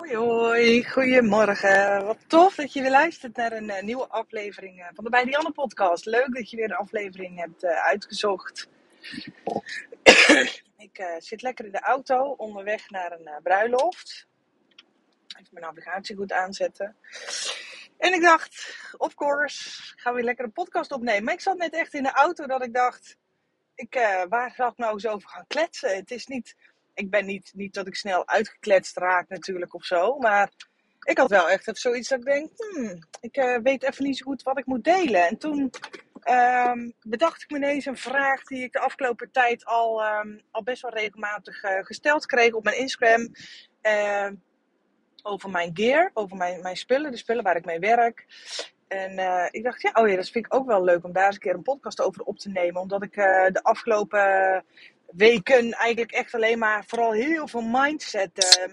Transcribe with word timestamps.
Hoi 0.00 0.16
hoi, 0.16 0.84
goedemorgen. 0.84 2.04
Wat 2.04 2.18
tof 2.26 2.54
dat 2.54 2.72
je 2.72 2.80
weer 2.80 2.90
luistert 2.90 3.36
naar 3.36 3.52
een 3.52 3.70
eh, 3.70 3.82
nieuwe 3.82 4.08
aflevering 4.08 4.80
eh, 4.80 4.86
van 4.94 5.04
de 5.04 5.10
Bij 5.10 5.24
Dianne 5.24 5.50
podcast. 5.50 6.04
Leuk 6.04 6.34
dat 6.34 6.50
je 6.50 6.56
weer 6.56 6.64
een 6.64 6.76
aflevering 6.76 7.38
hebt 7.38 7.62
eh, 7.62 7.86
uitgezocht. 7.86 8.68
ik 10.86 11.16
zit 11.18 11.42
lekker 11.42 11.64
in 11.64 11.72
de 11.72 11.80
auto 11.80 12.34
onderweg 12.36 12.90
naar 12.90 13.12
een 13.12 13.30
bruiloft. 13.42 14.26
Even 15.26 15.48
mijn 15.50 15.64
navigatie 15.64 16.16
goed 16.16 16.32
aanzetten. 16.32 16.96
En 17.98 18.12
ik 18.12 18.22
dacht, 18.22 18.76
of 18.96 19.14
course, 19.14 19.82
gaan 19.96 20.12
we 20.12 20.18
weer 20.18 20.28
lekker 20.28 20.44
een 20.44 20.52
podcast 20.52 20.92
opnemen. 20.92 21.24
Maar 21.24 21.34
ik 21.34 21.40
zat 21.40 21.56
net 21.56 21.74
echt 21.74 21.94
in 21.94 22.02
de 22.02 22.12
auto 22.12 22.46
dat 22.46 22.64
ik 22.64 22.74
dacht, 22.74 23.16
ik, 23.74 23.94
waar 24.28 24.52
zal 24.56 24.68
ik 24.68 24.76
nou 24.76 24.92
eens 24.92 25.06
over 25.06 25.28
gaan 25.28 25.46
kletsen? 25.46 25.96
Het 25.96 26.10
is 26.10 26.26
niet, 26.26 26.54
ik 26.94 27.10
ben 27.10 27.26
niet, 27.26 27.50
niet 27.54 27.74
dat 27.74 27.86
ik 27.86 27.94
snel 27.94 28.28
uitgekletst 28.28 28.96
raak 28.96 29.28
natuurlijk 29.28 29.74
of 29.74 29.84
zo. 29.84 30.18
Maar 30.18 30.50
ik 31.02 31.18
had 31.18 31.30
wel 31.30 31.48
echt 31.48 31.78
zoiets 31.78 32.08
dat 32.08 32.18
ik 32.18 32.24
denk, 32.24 32.50
hmm, 32.56 32.98
ik 33.20 33.36
eh, 33.36 33.56
weet 33.62 33.82
even 33.82 34.04
niet 34.04 34.18
zo 34.18 34.24
goed 34.24 34.42
wat 34.42 34.58
ik 34.58 34.66
moet 34.66 34.84
delen. 34.84 35.26
En 35.26 35.38
toen 35.38 35.70
ehm, 36.20 36.90
bedacht 37.02 37.42
ik 37.42 37.50
me 37.50 37.56
ineens 37.56 37.86
een 37.86 37.96
vraag 37.96 38.44
die 38.44 38.62
ik 38.62 38.72
de 38.72 38.78
afgelopen 38.78 39.30
tijd 39.30 39.64
al, 39.64 40.02
ehm, 40.02 40.38
al 40.50 40.62
best 40.62 40.82
wel 40.82 40.90
regelmatig 40.90 41.62
eh, 41.62 41.84
gesteld 41.84 42.26
kreeg 42.26 42.52
op 42.52 42.64
mijn 42.64 42.78
Instagram. 42.78 43.30
Ehm, 43.80 44.34
over 45.22 45.50
mijn 45.50 45.70
gear, 45.74 46.10
over 46.14 46.36
mijn, 46.36 46.62
mijn 46.62 46.76
spullen, 46.76 47.10
de 47.10 47.16
spullen 47.16 47.44
waar 47.44 47.56
ik 47.56 47.64
mee 47.64 47.78
werk. 47.78 48.26
En 48.88 49.18
eh, 49.18 49.46
ik 49.50 49.64
dacht, 49.64 49.82
ja, 49.82 49.90
oh 49.94 50.08
ja, 50.08 50.16
dat 50.16 50.28
vind 50.28 50.46
ik 50.46 50.54
ook 50.54 50.66
wel 50.66 50.84
leuk 50.84 51.04
om 51.04 51.12
daar 51.12 51.26
eens 51.26 51.34
een 51.34 51.40
keer 51.40 51.54
een 51.54 51.62
podcast 51.62 52.00
over 52.00 52.22
op 52.22 52.38
te 52.38 52.48
nemen. 52.48 52.80
Omdat 52.80 53.02
ik 53.02 53.14
de 53.14 53.60
afgelopen 53.62 54.64
weken 55.10 55.72
eigenlijk 55.72 56.12
echt 56.12 56.34
alleen 56.34 56.58
maar 56.58 56.84
vooral 56.86 57.12
heel 57.12 57.48
veel 57.48 57.62
mindset 57.62 58.58
eh, 58.58 58.72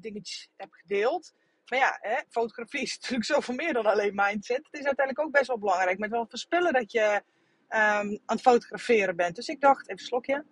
dingetjes 0.00 0.50
heb 0.56 0.68
gedeeld. 0.70 1.32
Maar 1.68 1.78
ja, 1.78 1.98
hè, 2.00 2.16
fotografie 2.28 2.82
is 2.88 2.94
natuurlijk 2.94 3.24
zoveel 3.24 3.54
meer 3.54 3.72
dan 3.72 3.86
alleen 3.86 4.14
mindset. 4.14 4.68
Het 4.70 4.80
is 4.80 4.86
uiteindelijk 4.86 5.26
ook 5.26 5.32
best 5.32 5.46
wel 5.46 5.58
belangrijk. 5.58 5.98
Met 5.98 6.10
wel 6.10 6.26
voorspellen 6.28 6.72
dat 6.72 6.92
je 6.92 7.22
ehm, 7.68 8.08
aan 8.08 8.20
het 8.26 8.40
fotograferen 8.40 9.16
bent. 9.16 9.36
Dus 9.36 9.48
ik 9.48 9.60
dacht, 9.60 9.88
even 9.88 10.06
slokje. 10.06 10.44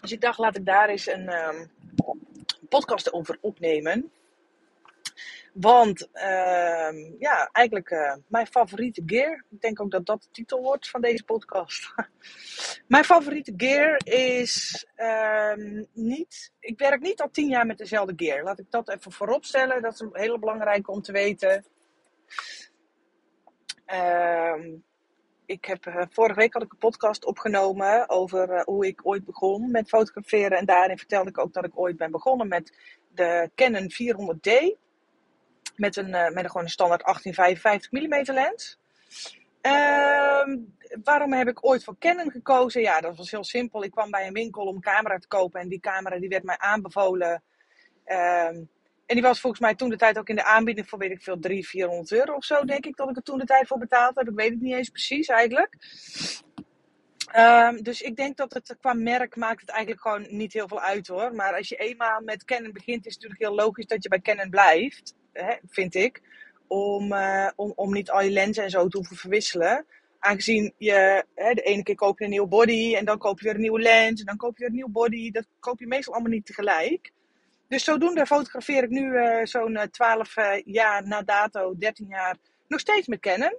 Dus 0.00 0.12
ik 0.12 0.20
dacht, 0.20 0.38
laat 0.38 0.56
ik 0.56 0.66
daar 0.66 0.88
eens 0.88 1.06
een 1.06 1.28
ehm, 1.28 1.66
podcast 2.68 3.12
over 3.12 3.38
opnemen. 3.40 4.12
Want 5.52 6.08
ehm, 6.12 6.96
ja, 7.18 7.48
eigenlijk 7.52 7.90
eh, 7.90 8.14
mijn 8.28 8.46
favoriete 8.46 9.02
gear. 9.06 9.44
Ik 9.50 9.60
denk 9.60 9.80
ook 9.80 9.90
dat 9.90 10.06
dat 10.06 10.22
de 10.22 10.28
titel 10.30 10.62
wordt 10.62 10.90
van 10.90 11.00
deze 11.00 11.24
podcast. 11.24 11.94
mijn 12.88 13.04
favoriete 13.04 13.52
gear 13.56 14.00
is 14.04 14.86
ehm, 14.94 15.84
niet. 15.92 16.52
Ik 16.60 16.78
werk 16.78 17.00
niet 17.00 17.20
al 17.20 17.30
tien 17.30 17.48
jaar 17.48 17.66
met 17.66 17.78
dezelfde 17.78 18.12
gear. 18.16 18.42
Laat 18.42 18.58
ik 18.58 18.70
dat 18.70 18.88
even 18.88 19.12
voorop 19.12 19.44
stellen. 19.44 19.82
Dat 19.82 19.92
is 19.92 20.00
een 20.00 20.10
hele 20.12 20.38
belangrijke 20.38 20.90
om 20.90 21.02
te 21.02 21.12
weten. 21.12 21.64
Ehm, 23.86 24.70
ik 25.46 25.64
heb, 25.64 25.86
eh, 25.86 26.02
vorige 26.10 26.38
week 26.38 26.52
had 26.52 26.62
ik 26.62 26.72
een 26.72 26.78
podcast 26.78 27.24
opgenomen 27.24 28.08
over 28.08 28.50
eh, 28.50 28.64
hoe 28.64 28.86
ik 28.86 29.00
ooit 29.06 29.24
begon 29.24 29.70
met 29.70 29.88
fotograferen. 29.88 30.58
En 30.58 30.66
daarin 30.66 30.98
vertelde 30.98 31.30
ik 31.30 31.38
ook 31.38 31.52
dat 31.52 31.64
ik 31.64 31.78
ooit 31.78 31.96
ben 31.96 32.10
begonnen 32.10 32.48
met 32.48 32.76
de 33.14 33.50
Canon 33.54 33.90
400D. 33.90 34.80
Met 35.76 35.96
een, 35.96 36.14
eh, 36.14 36.32
met 36.32 36.46
gewoon 36.46 36.62
een 36.62 36.68
standaard 36.68 37.02
1855 37.04 37.90
mm 37.90 38.34
lens. 38.34 38.78
Ehm, 39.60 40.58
waarom 41.04 41.32
heb 41.32 41.48
ik 41.48 41.66
ooit 41.66 41.84
voor 41.84 41.96
Canon 41.98 42.30
gekozen? 42.30 42.80
Ja, 42.80 43.00
dat 43.00 43.16
was 43.16 43.30
heel 43.30 43.44
simpel. 43.44 43.84
Ik 43.84 43.90
kwam 43.90 44.10
bij 44.10 44.26
een 44.26 44.32
winkel 44.32 44.62
om 44.62 44.74
een 44.74 44.82
camera 44.82 45.18
te 45.18 45.28
kopen. 45.28 45.60
En 45.60 45.68
die 45.68 45.80
camera 45.80 46.18
die 46.18 46.28
werd 46.28 46.44
mij 46.44 46.58
aanbevolen. 46.58 47.42
Ehm, 48.04 48.54
en 49.06 49.18
die 49.18 49.22
was 49.22 49.40
volgens 49.40 49.62
mij 49.62 49.74
toen 49.74 49.88
de 49.88 49.96
tijd 49.96 50.18
ook 50.18 50.28
in 50.28 50.36
de 50.36 50.44
aanbieding 50.44 50.88
voor, 50.88 50.98
weet 50.98 51.10
ik 51.10 51.22
veel, 51.22 51.38
300, 51.38 51.70
400 51.70 52.12
euro 52.12 52.34
of 52.34 52.44
zo, 52.44 52.64
denk 52.64 52.86
ik, 52.86 52.96
dat 52.96 53.10
ik 53.10 53.16
er 53.16 53.22
toen 53.22 53.38
de 53.38 53.44
tijd 53.44 53.66
voor 53.66 53.78
betaald 53.78 54.14
heb. 54.14 54.28
Ik 54.28 54.34
weet 54.34 54.50
het 54.50 54.60
niet 54.60 54.74
eens 54.74 54.88
precies 54.88 55.28
eigenlijk. 55.28 55.76
Ehm, 57.32 57.82
dus 57.82 58.02
ik 58.02 58.16
denk 58.16 58.36
dat 58.36 58.54
het 58.54 58.76
qua 58.80 58.92
merk 58.92 59.36
maakt 59.36 59.60
het 59.60 59.70
eigenlijk 59.70 60.00
gewoon 60.02 60.26
niet 60.28 60.52
heel 60.52 60.68
veel 60.68 60.80
uit 60.80 61.06
hoor. 61.06 61.34
Maar 61.34 61.56
als 61.56 61.68
je 61.68 61.76
eenmaal 61.76 62.20
met 62.20 62.44
Canon 62.44 62.72
begint, 62.72 63.06
is 63.06 63.14
het 63.14 63.22
natuurlijk 63.22 63.50
heel 63.50 63.64
logisch 63.64 63.86
dat 63.86 64.02
je 64.02 64.08
bij 64.08 64.20
Canon 64.20 64.50
blijft, 64.50 65.14
hè, 65.32 65.54
vind 65.68 65.94
ik. 65.94 66.22
Om, 66.66 67.12
eh, 67.12 67.48
om, 67.56 67.72
om 67.74 67.92
niet 67.92 68.10
al 68.10 68.22
je 68.22 68.30
lenzen 68.30 68.64
en 68.64 68.70
zo 68.70 68.88
te 68.88 68.96
hoeven 68.96 69.16
verwisselen. 69.16 69.86
Aangezien 70.18 70.74
je 70.78 71.24
hè, 71.34 71.54
de 71.54 71.62
ene 71.62 71.82
keer 71.82 71.94
koop 71.94 72.18
je 72.18 72.24
een 72.24 72.30
nieuwe 72.30 72.48
body 72.48 72.94
en 72.96 73.04
dan 73.04 73.18
koop 73.18 73.38
je 73.38 73.44
weer 73.44 73.54
een 73.54 73.60
nieuwe 73.60 73.80
lens 73.80 74.20
en 74.20 74.26
dan 74.26 74.36
koop 74.36 74.52
je 74.52 74.58
weer 74.58 74.68
een 74.68 74.74
nieuwe 74.74 74.90
body. 74.90 75.30
Dat 75.30 75.46
koop 75.60 75.80
je 75.80 75.86
meestal 75.86 76.12
allemaal 76.12 76.32
niet 76.32 76.46
tegelijk. 76.46 77.12
Dus 77.72 77.84
zodoende 77.84 78.26
fotografeer 78.26 78.82
ik 78.82 78.88
nu 78.88 79.16
eh, 79.16 79.46
zo'n 79.46 79.76
eh, 79.76 79.86
12 79.86 80.36
eh, 80.36 80.62
jaar 80.64 81.06
na 81.06 81.22
dato, 81.22 81.76
13 81.76 82.06
jaar, 82.06 82.36
nog 82.68 82.80
steeds 82.80 83.06
met 83.06 83.20
Canon. 83.20 83.56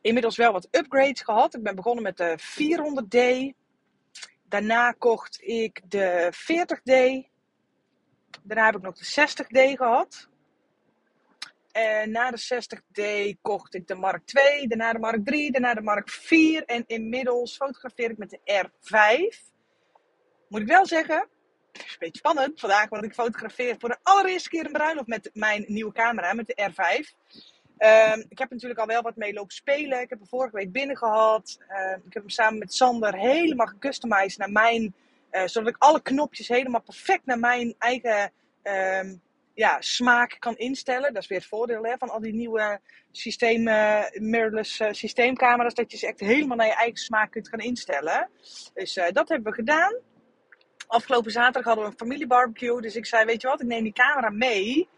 Inmiddels 0.00 0.36
wel 0.36 0.52
wat 0.52 0.68
upgrades 0.70 1.22
gehad. 1.22 1.54
Ik 1.54 1.62
ben 1.62 1.74
begonnen 1.74 2.02
met 2.02 2.16
de 2.16 2.38
400D. 2.38 3.18
Daarna 4.48 4.92
kocht 4.92 5.38
ik 5.42 5.80
de 5.88 6.32
40D. 6.34 6.92
Daarna 8.42 8.64
heb 8.64 8.76
ik 8.76 8.82
nog 8.82 8.96
de 8.96 9.28
60D 9.28 9.76
gehad. 9.76 10.28
En 11.72 12.10
na 12.10 12.30
de 12.30 12.64
60D 12.64 13.02
kocht 13.42 13.74
ik 13.74 13.86
de 13.86 13.94
Mark 13.94 14.22
II, 14.32 14.66
daarna 14.66 14.92
de 14.92 14.98
Mark 14.98 15.30
III, 15.30 15.50
daarna 15.50 15.74
de 15.74 15.80
Mark 15.80 16.08
IV. 16.08 16.60
En 16.66 16.84
inmiddels 16.86 17.56
fotografeer 17.56 18.10
ik 18.10 18.18
met 18.18 18.30
de 18.30 18.68
R5. 18.68 19.52
Moet 20.48 20.60
ik 20.60 20.66
wel 20.66 20.86
zeggen, 20.86 21.28
het 21.72 21.84
is 21.84 21.92
een 21.92 21.96
beetje 21.98 22.18
spannend 22.18 22.60
vandaag, 22.60 22.88
want 22.88 23.04
ik 23.04 23.14
fotografeer 23.14 23.76
voor 23.78 23.88
de 23.88 23.98
allereerste 24.02 24.48
keer 24.48 24.66
een 24.66 24.72
bruiloft 24.72 25.06
met 25.06 25.30
mijn 25.32 25.64
nieuwe 25.66 25.92
camera, 25.92 26.32
met 26.32 26.46
de 26.46 26.70
R5. 26.70 27.14
Ehm, 27.78 28.22
ik 28.28 28.38
heb 28.38 28.50
natuurlijk 28.50 28.80
al 28.80 28.86
wel 28.86 29.02
wat 29.02 29.16
mee 29.16 29.32
lopen 29.32 29.54
spelen. 29.54 30.00
Ik 30.00 30.10
heb 30.10 30.18
hem 30.18 30.28
vorige 30.28 30.56
week 30.56 30.72
binnen 30.72 30.96
gehad. 30.96 31.58
Ehm, 31.68 31.98
ik 32.06 32.12
heb 32.12 32.22
hem 32.22 32.28
samen 32.28 32.58
met 32.58 32.74
Sander 32.74 33.14
helemaal 33.14 33.66
gecustomized 33.66 34.38
naar 34.38 34.52
mijn, 34.52 34.94
eh, 35.32 35.46
zodat 35.46 35.68
ik 35.68 35.76
alle 35.78 36.02
knopjes 36.02 36.48
helemaal 36.48 36.82
perfect 36.82 37.26
naar 37.26 37.38
mijn 37.38 37.74
eigen 37.78 38.32
ehm, 38.62 39.14
ja, 39.54 39.80
smaak 39.80 40.36
kan 40.38 40.56
instellen. 40.56 41.12
Dat 41.12 41.22
is 41.22 41.28
weer 41.28 41.38
het 41.38 41.48
voordeel 41.48 41.84
hè, 41.84 41.96
van 41.98 42.10
al 42.10 42.20
die 42.20 42.34
nieuwe 42.34 42.80
systeem, 43.10 43.62
mirrorless 44.12 44.80
eh, 44.80 44.92
systeemcamera's. 44.92 45.74
Dat 45.74 45.90
je 45.90 45.96
ze 45.96 46.06
echt 46.06 46.20
helemaal 46.20 46.56
naar 46.56 46.66
je 46.66 46.74
eigen 46.74 46.98
smaak 46.98 47.30
kunt 47.30 47.48
gaan 47.48 47.58
instellen. 47.58 48.28
Dus 48.74 48.96
eh, 48.96 49.12
dat 49.12 49.28
hebben 49.28 49.50
we 49.50 49.58
gedaan. 49.58 49.96
Afgelopen 50.86 51.30
zaterdag 51.30 51.64
hadden 51.64 51.84
we 51.84 51.90
een 51.90 51.96
familiebarbecue. 51.96 52.80
Dus 52.80 52.96
ik 52.96 53.06
zei, 53.06 53.24
weet 53.24 53.40
je 53.40 53.48
wat, 53.48 53.60
ik 53.60 53.66
neem 53.66 53.82
die 53.82 53.92
camera 53.92 54.30
mee. 54.30 54.88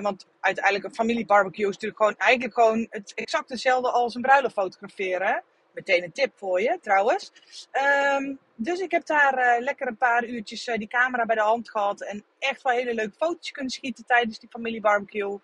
Want 0.00 0.26
uiteindelijk 0.40 0.84
een 0.84 0.94
familiebarbecue 0.94 1.68
is 1.68 1.74
natuurlijk 1.74 2.00
gewoon 2.00 2.16
eigenlijk 2.16 2.54
gewoon 2.54 2.86
het 2.90 3.12
exact 3.14 3.48
hetzelfde 3.48 3.90
als 3.90 4.14
een 4.14 4.22
bruiloft 4.22 4.54
fotograferen. 4.54 5.42
Meteen 5.80 6.04
een 6.04 6.12
tip 6.12 6.32
voor 6.36 6.60
je 6.60 6.78
trouwens. 6.80 7.32
Ehm, 7.70 8.34
dus 8.54 8.78
ik 8.78 8.90
heb 8.90 9.06
daar 9.06 9.34
eh, 9.34 9.60
lekker 9.62 9.86
een 9.86 9.96
paar 9.96 10.24
uurtjes 10.24 10.66
eh, 10.66 10.78
die 10.78 10.88
camera 10.88 11.24
bij 11.26 11.36
de 11.36 11.42
hand 11.42 11.70
gehad. 11.70 12.02
En 12.02 12.24
echt 12.38 12.62
wel 12.62 12.72
hele 12.72 12.94
leuke 12.94 13.16
foto's 13.16 13.50
kunnen 13.50 13.72
schieten 13.72 14.04
tijdens 14.06 14.38
die 14.38 14.48
familiebarbecue. 14.48 15.38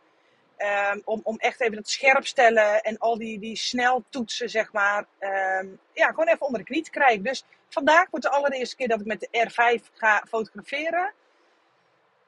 Ehm, 0.56 1.00
om, 1.04 1.20
om 1.22 1.36
echt 1.36 1.60
even 1.60 1.76
dat 1.76 1.88
scherp 1.88 2.26
stellen 2.26 2.82
en 2.82 2.98
al 2.98 3.19
die, 3.19 3.38
die 3.38 3.56
sneltoetsen, 3.56 4.48
zeg 4.50 4.72
maar. 4.72 5.06
ehm, 5.19 5.66
ja, 5.92 6.06
gewoon 6.08 6.28
even 6.28 6.47
onder 6.47 6.60
de 6.60 6.66
knie 6.66 6.82
te 6.82 6.91
krijgen. 6.91 7.22
Dus 7.22 7.44
vandaag 7.68 8.10
wordt 8.10 8.24
de 8.26 8.32
allereerste 8.32 8.76
keer 8.76 8.88
dat 8.88 9.00
ik 9.00 9.06
met 9.06 9.20
de 9.20 9.48
R5 9.48 9.91
ga 9.92 10.24
fotograferen. 10.28 11.12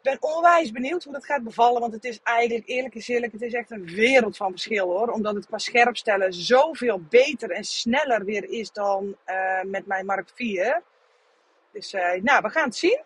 Ben 0.03 0.17
onwijs 0.21 0.71
benieuwd 0.71 1.05
hoe 1.05 1.13
dat 1.13 1.25
gaat 1.25 1.43
bevallen. 1.43 1.81
Want 1.81 1.93
het 1.93 2.05
is 2.05 2.21
eigenlijk, 2.23 2.69
eerlijk 2.69 2.95
is 2.95 3.09
eerlijk, 3.09 3.33
het 3.33 3.43
is 3.43 3.53
echt 3.53 3.71
een 3.71 3.85
wereld 3.85 4.37
van 4.37 4.51
verschil 4.51 4.87
hoor. 4.87 5.09
Omdat 5.09 5.35
het 5.35 5.47
qua 5.47 5.59
scherpstellen 5.59 6.33
zoveel 6.33 7.01
beter 7.09 7.51
en 7.51 7.65
sneller 7.65 8.25
weer 8.25 8.51
is 8.51 8.73
dan 8.73 9.17
eh, 9.25 9.63
met 9.63 9.87
mijn 9.87 10.07
Mark 10.07 10.31
IV. 10.37 10.73
Dus 11.73 11.93
eh, 11.93 12.23
nou, 12.23 12.43
we 12.43 12.51
gaan 12.51 12.65
het 12.65 12.77
zien. 12.77 13.01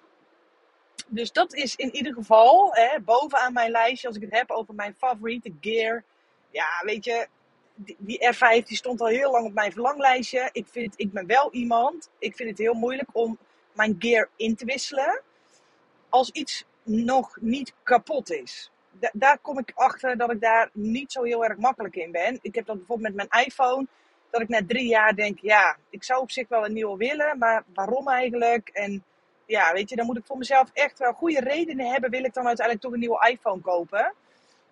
Dus 1.07 1.33
dat 1.33 1.55
is 1.55 1.77
in 1.77 1.95
ieder 1.95 2.13
geval 2.15 2.75
hè, 2.75 3.01
bovenaan 3.01 3.53
mijn 3.53 3.71
lijstje, 3.71 4.07
als 4.07 4.17
ik 4.17 4.23
het 4.23 4.39
heb 4.39 4.51
over 4.51 4.75
mijn 4.75 4.95
favoriete 4.99 5.53
gear. 5.61 6.05
Ja, 6.51 6.83
weet 6.85 7.05
je, 7.05 7.27
die, 7.75 7.97
die 7.99 8.35
R5 8.35 8.67
die 8.67 8.77
stond 8.77 9.01
al 9.01 9.07
heel 9.07 9.31
lang 9.31 9.47
op 9.47 9.53
mijn 9.53 9.73
verlanglijstje. 9.73 10.49
Ik, 10.53 10.67
vind, 10.71 10.95
ik 10.97 11.13
ben 11.13 11.27
wel 11.27 11.53
iemand, 11.53 12.11
ik 12.19 12.37
vind 12.37 12.49
het 12.49 12.59
heel 12.59 12.75
moeilijk 12.75 13.09
om 13.13 13.39
mijn 13.73 13.97
gear 13.99 14.29
in 14.37 14.57
te 14.57 14.65
wisselen. 14.65 15.23
Als 16.09 16.31
iets 16.31 16.65
nog 16.83 17.37
niet 17.41 17.75
kapot 17.83 18.31
is. 18.31 18.71
Da- 18.91 19.11
daar 19.13 19.39
kom 19.39 19.59
ik 19.59 19.73
achter 19.75 20.17
dat 20.17 20.31
ik 20.33 20.41
daar 20.41 20.71
niet 20.73 21.13
zo 21.13 21.23
heel 21.23 21.45
erg 21.45 21.57
makkelijk 21.59 21.97
in 21.97 22.11
ben. 22.11 22.39
Ik 22.43 22.55
heb 22.55 22.67
dat 22.67 22.77
bijvoorbeeld 22.77 23.15
met 23.15 23.29
mijn 23.31 23.45
iPhone. 23.47 23.87
Dat 24.31 24.41
ik 24.41 24.49
na 24.49 24.61
drie 24.67 24.87
jaar 24.89 25.15
denk, 25.15 25.39
ja, 25.41 25.77
ik 25.91 26.05
zou 26.05 26.21
op 26.21 26.31
zich 26.31 26.49
wel 26.49 26.65
een 26.65 26.73
nieuwe 26.73 26.97
willen. 26.97 27.39
Maar 27.39 27.65
waarom 27.75 28.09
eigenlijk? 28.09 28.69
En 28.69 29.05
ja, 29.47 29.73
weet 29.73 29.91
je, 29.91 29.97
dan 29.97 30.07
moet 30.07 30.17
ik 30.17 30.27
voor 30.27 30.39
mezelf 30.39 30.71
echt 30.73 30.99
wel 30.99 31.13
goede 31.13 31.41
redenen 31.41 31.87
hebben. 31.93 32.11
Wil 32.11 32.25
ik 32.25 32.35
dan 32.35 32.47
uiteindelijk 32.47 32.85
toch 32.87 32.95
een 32.95 33.01
nieuwe 33.01 33.29
iPhone 33.31 33.61
kopen? 33.61 34.15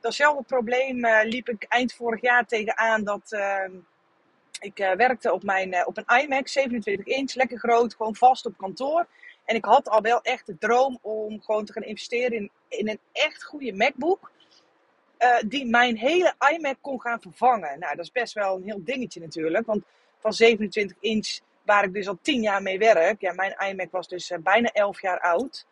Datzelfde 0.01 0.43
probleem 0.43 1.05
eh, 1.05 1.29
liep 1.29 1.49
ik 1.49 1.63
eind 1.69 1.93
vorig 1.95 2.21
jaar 2.21 2.47
tegenaan. 2.47 3.05
Dat, 3.05 3.33
ehm, 3.33 3.73
Ik 4.61 4.79
uh, 4.81 4.93
werkte 4.93 5.33
op, 5.33 5.43
mijn, 5.43 5.73
uh, 5.75 5.83
op 5.87 5.97
een 5.97 6.19
iMac, 6.23 6.49
27 6.49 7.07
inch, 7.07 7.35
lekker 7.35 7.59
groot, 7.59 7.95
gewoon 7.95 8.15
vast 8.15 8.47
op 8.47 8.57
kantoor. 8.57 9.07
En 9.51 9.57
ik 9.57 9.65
had 9.65 9.89
al 9.89 10.01
wel 10.01 10.23
echt 10.23 10.47
de 10.47 10.59
droom 10.59 10.99
om 11.03 11.43
gewoon 11.43 11.65
te 11.65 11.73
gaan 11.73 11.83
investeren 11.83 12.37
in, 12.37 12.51
in 12.69 12.89
een 12.89 12.99
echt 13.13 13.45
goede 13.45 13.73
MacBook. 13.73 14.31
Uh, 15.19 15.37
die 15.47 15.67
mijn 15.67 15.97
hele 15.97 16.35
iMac 16.53 16.77
kon 16.81 17.01
gaan 17.01 17.21
vervangen. 17.21 17.79
Nou, 17.79 17.97
dat 17.97 18.05
is 18.05 18.13
best 18.13 18.35
wel 18.35 18.57
een 18.57 18.65
heel 18.65 18.85
dingetje 18.85 19.21
natuurlijk. 19.21 19.67
Want 19.67 19.83
van 20.19 20.33
27 20.33 20.97
inch, 21.01 21.39
waar 21.65 21.85
ik 21.85 21.93
dus 21.93 22.09
al 22.09 22.19
10 22.23 22.43
jaar 22.43 22.63
mee 22.63 22.79
werk. 22.79 23.21
Ja, 23.21 23.33
mijn 23.33 23.57
iMac 23.69 23.91
was 23.91 24.09
dus 24.09 24.33
bijna 24.43 24.69
11 24.69 25.01
jaar 25.01 25.21
oud. 25.21 25.67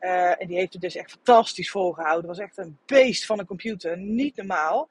Uh, 0.00 0.40
en 0.40 0.46
die 0.46 0.56
heeft 0.56 0.72
het 0.72 0.82
dus 0.82 0.94
echt 0.94 1.10
fantastisch 1.10 1.70
volgehouden. 1.70 2.28
Was 2.28 2.38
echt 2.38 2.58
een 2.58 2.78
beest 2.86 3.26
van 3.26 3.38
een 3.38 3.46
computer. 3.46 3.98
Niet 3.98 4.36
normaal. 4.36 4.88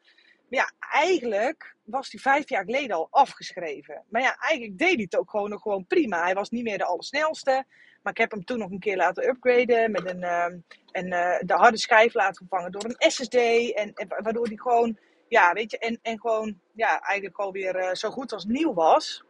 Maar 0.49 0.59
ja, 0.59 0.71
eigenlijk 0.91 1.75
was 1.83 2.09
die 2.09 2.21
vijf 2.21 2.49
jaar 2.49 2.63
geleden 2.63 2.95
al 2.95 3.07
afgeschreven. 3.11 4.03
Maar 4.09 4.21
ja, 4.21 4.37
eigenlijk 4.39 4.77
deed 4.79 4.93
hij 4.93 5.03
het 5.03 5.17
ook 5.17 5.29
gewoon 5.29 5.49
nog 5.49 5.61
gewoon 5.61 5.85
prima. 5.85 6.23
Hij 6.23 6.33
was 6.33 6.49
niet 6.49 6.63
meer 6.63 6.77
de 6.77 6.85
allersnelste. 6.85 7.65
Maar 8.01 8.13
ik 8.13 8.19
heb 8.19 8.31
hem 8.31 8.45
toen 8.45 8.57
nog 8.57 8.71
een 8.71 8.80
keer 8.80 8.98
laten 8.98 9.27
upgraden. 9.27 9.92
Met 9.92 10.09
een, 10.09 10.21
uh, 10.21 10.45
en, 10.92 11.07
uh, 11.07 11.39
de 11.39 11.53
harde 11.53 11.77
schijf 11.77 12.13
laten 12.13 12.36
vervangen 12.36 12.71
door 12.71 12.83
een 12.83 13.12
SSD. 13.12 13.36
En, 13.74 13.94
waardoor 14.07 14.48
hij 14.48 14.56
gewoon, 14.56 14.98
ja, 15.27 15.53
weet 15.53 15.71
je, 15.71 15.77
en, 15.77 16.00
en 16.01 16.19
gewoon, 16.19 16.59
ja, 16.74 17.00
eigenlijk 17.01 17.36
gewoon 17.36 17.51
weer 17.51 17.75
uh, 17.75 17.94
zo 17.94 18.09
goed 18.09 18.33
als 18.33 18.45
nieuw 18.45 18.74
was. 18.74 19.24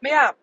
Maar 0.00 0.10
ja, 0.10 0.34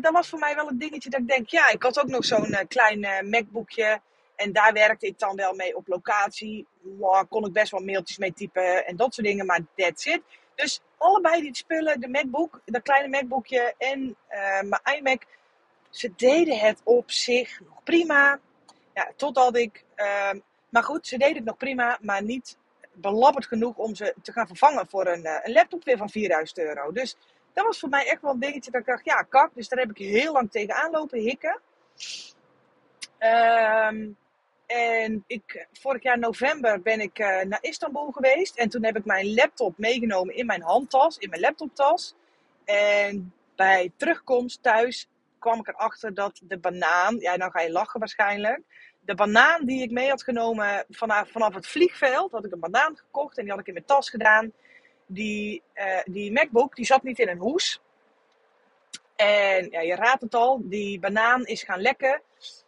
dat 0.00 0.12
was 0.12 0.28
voor 0.28 0.38
mij 0.38 0.54
wel 0.54 0.68
een 0.68 0.78
dingetje 0.78 1.10
dat 1.10 1.20
ik 1.20 1.28
denk, 1.28 1.48
ja, 1.48 1.70
ik 1.70 1.82
had 1.82 2.00
ook 2.00 2.08
nog 2.08 2.24
zo'n 2.24 2.50
uh, 2.50 2.60
klein 2.68 3.28
MacBookje. 3.30 4.00
En 4.36 4.52
daar 4.52 4.72
werkte 4.72 5.06
ik 5.06 5.18
dan 5.18 5.36
wel 5.36 5.54
mee 5.54 5.76
op 5.76 5.88
locatie. 5.88 6.66
Wow, 6.80 7.28
kon 7.28 7.46
ik 7.46 7.52
best 7.52 7.70
wel 7.70 7.80
mailtjes 7.80 8.18
mee 8.18 8.32
typen 8.32 8.86
en 8.86 8.96
dat 8.96 9.14
soort 9.14 9.26
dingen, 9.26 9.46
maar 9.46 9.60
that's 9.76 10.06
it. 10.06 10.22
Dus 10.54 10.80
allebei 10.98 11.40
die 11.40 11.56
spullen, 11.56 12.00
de 12.00 12.08
MacBook, 12.08 12.60
dat 12.64 12.82
kleine 12.82 13.08
MacBookje 13.08 13.74
en 13.78 14.16
mijn 14.68 14.96
iMac, 14.98 15.26
ze 15.94 16.12
deden 16.16 16.58
het 16.58 16.80
op 16.84 17.10
zich 17.10 17.60
nog 17.60 17.82
prima. 17.82 18.40
Ja, 18.94 19.12
totdat 19.16 19.56
ik, 19.56 19.84
uh, 19.96 20.30
maar 20.68 20.82
goed, 20.82 21.06
ze 21.06 21.18
deden 21.18 21.36
het 21.36 21.44
nog 21.44 21.56
prima, 21.56 21.98
maar 22.00 22.22
niet 22.22 22.58
belabberd 22.92 23.46
genoeg 23.46 23.76
om 23.76 23.94
ze 23.94 24.14
te 24.22 24.32
gaan 24.32 24.46
vervangen 24.46 24.86
voor 24.86 25.06
een, 25.06 25.26
een 25.42 25.52
laptop 25.52 25.84
weer 25.84 25.96
van 25.96 26.10
4000 26.10 26.58
euro. 26.58 26.92
Dus 26.92 27.16
dat 27.52 27.64
was 27.64 27.78
voor 27.78 27.88
mij 27.88 28.06
echt 28.06 28.22
wel 28.22 28.32
een 28.32 28.40
dingetje 28.40 28.70
dat 28.70 28.80
ik 28.80 28.86
dacht, 28.86 29.04
ja, 29.04 29.22
kak. 29.22 29.54
Dus 29.54 29.68
daar 29.68 29.78
heb 29.78 29.90
ik 29.90 29.98
heel 29.98 30.32
lang 30.32 30.50
tegenaan 30.50 30.90
lopen 30.90 31.18
hikken. 31.18 31.60
Um, 33.18 34.16
en 34.66 35.24
ik, 35.26 35.66
vorig 35.72 36.02
jaar 36.02 36.18
november 36.18 36.82
ben 36.82 37.00
ik 37.00 37.18
uh, 37.18 37.42
naar 37.42 37.58
Istanbul 37.60 38.10
geweest. 38.12 38.56
En 38.56 38.68
toen 38.68 38.84
heb 38.84 38.96
ik 38.96 39.04
mijn 39.04 39.34
laptop 39.34 39.78
meegenomen 39.78 40.36
in 40.36 40.46
mijn 40.46 40.62
handtas, 40.62 41.18
in 41.18 41.28
mijn 41.28 41.40
laptoptas. 41.40 42.14
En 42.64 43.32
bij 43.56 43.92
terugkomst 43.96 44.62
thuis 44.62 45.08
kwam 45.44 45.58
ik 45.58 45.68
erachter 45.68 46.14
dat 46.14 46.40
de 46.42 46.58
banaan, 46.58 47.16
ja, 47.18 47.36
dan 47.36 47.50
ga 47.50 47.60
je 47.60 47.70
lachen 47.70 48.00
waarschijnlijk. 48.00 48.60
De 49.00 49.14
banaan 49.14 49.64
die 49.64 49.82
ik 49.82 49.90
mee 49.90 50.08
had 50.08 50.22
genomen 50.22 50.84
vanaf, 50.88 51.30
vanaf 51.30 51.54
het 51.54 51.66
vliegveld, 51.66 52.32
had 52.32 52.44
ik 52.44 52.52
een 52.52 52.60
banaan 52.60 52.96
gekocht 52.96 53.36
en 53.36 53.42
die 53.42 53.52
had 53.52 53.60
ik 53.60 53.66
in 53.66 53.72
mijn 53.72 53.84
tas 53.84 54.10
gedaan 54.10 54.52
die, 55.06 55.62
uh, 55.74 56.00
die 56.04 56.32
MacBook 56.32 56.76
die 56.76 56.84
zat 56.84 57.02
niet 57.02 57.18
in 57.18 57.28
een 57.28 57.38
hoes. 57.38 57.80
En 59.16 59.70
ja, 59.70 59.80
je 59.80 59.94
raadt 59.94 60.22
het 60.22 60.34
al, 60.34 60.60
die 60.62 60.98
banaan 60.98 61.44
is 61.44 61.62
gaan 61.62 61.80
lekken. 61.80 62.22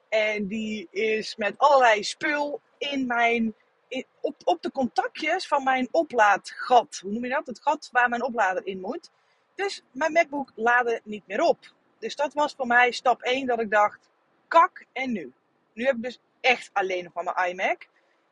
En 0.09 0.47
die 0.47 0.89
is 0.91 1.37
met 1.37 1.59
allerlei 1.59 2.05
spul 2.05 2.61
in 2.79 3.07
mijn, 3.07 3.55
in, 3.89 4.07
op, 4.21 4.35
op 4.45 4.63
de 4.63 4.71
contactjes 4.71 5.49
van 5.49 5.65
mijn 5.65 5.89
oplaadgat. 5.91 6.99
Hoe 7.03 7.13
noem 7.13 7.25
je 7.25 7.31
dat? 7.31 7.47
Het 7.47 7.63
gat 7.63 7.89
waar 7.93 8.09
mijn 8.09 8.25
oplader 8.25 8.67
in 8.67 8.81
moet. 8.81 9.11
Dus 9.55 9.83
mijn 9.93 10.13
MacBook 10.13 10.53
laadde 10.55 11.01
niet 11.05 11.27
meer 11.27 11.41
op. 11.41 11.75
Dus 11.99 12.17
dat 12.17 12.35
was 12.35 12.55
voor 12.55 12.67
mij 12.67 12.91
stap 12.91 13.23
1 13.23 13.47
dat 13.47 13.61
ik 13.61 13.71
dacht, 13.71 14.09
kak 14.49 14.85
en 14.93 15.13
nu. 15.13 15.33
Nu 15.73 15.85
heb 15.85 15.97
ik 15.97 16.03
dus 16.03 16.21
echt 16.41 16.71
alleen 16.73 17.05
nog 17.05 17.13
maar 17.13 17.35
mijn 17.35 17.51
iMac. 17.51 17.89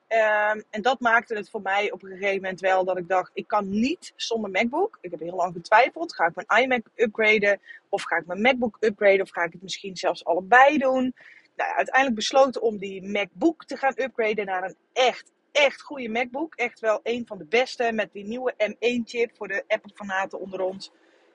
Um, 0.08 0.62
en 0.70 0.82
dat 0.82 1.00
maakte 1.00 1.34
het 1.34 1.50
voor 1.50 1.62
mij 1.62 1.92
op 1.92 2.02
een 2.02 2.10
gegeven 2.10 2.42
moment 2.42 2.60
wel 2.60 2.84
dat 2.84 2.98
ik 2.98 3.08
dacht: 3.08 3.30
ik 3.34 3.46
kan 3.46 3.68
niet 3.68 4.12
zonder 4.16 4.50
MacBook. 4.50 4.98
Ik 5.00 5.10
heb 5.10 5.20
heel 5.20 5.34
lang 5.34 5.52
getwijfeld. 5.54 6.14
Ga 6.14 6.26
ik 6.26 6.34
mijn 6.34 6.62
iMac 6.62 6.86
upgraden? 6.94 7.60
Of 7.88 8.02
ga 8.02 8.16
ik 8.16 8.26
mijn 8.26 8.40
MacBook 8.40 8.76
upgraden? 8.80 9.20
Of 9.20 9.30
ga 9.30 9.42
ik 9.42 9.52
het 9.52 9.62
misschien 9.62 9.96
zelfs 9.96 10.24
allebei 10.24 10.78
doen? 10.78 11.14
Nou, 11.56 11.74
uiteindelijk 11.74 12.16
besloten 12.16 12.62
om 12.62 12.78
die 12.78 13.02
MacBook 13.02 13.64
te 13.64 13.76
gaan 13.76 13.92
upgraden 13.96 14.46
naar 14.46 14.62
een 14.62 14.76
echt, 14.92 15.32
echt 15.52 15.82
goede 15.82 16.08
MacBook. 16.08 16.54
Echt 16.54 16.80
wel 16.80 17.00
een 17.02 17.26
van 17.26 17.38
de 17.38 17.46
beste 17.46 17.92
met 17.92 18.12
die 18.12 18.24
nieuwe 18.24 18.54
M1-chip 18.70 19.36
voor 19.36 19.48
de 19.48 19.64
Apple-fanaten 19.68 20.40
onder 20.40 20.60
ons. 20.60 20.92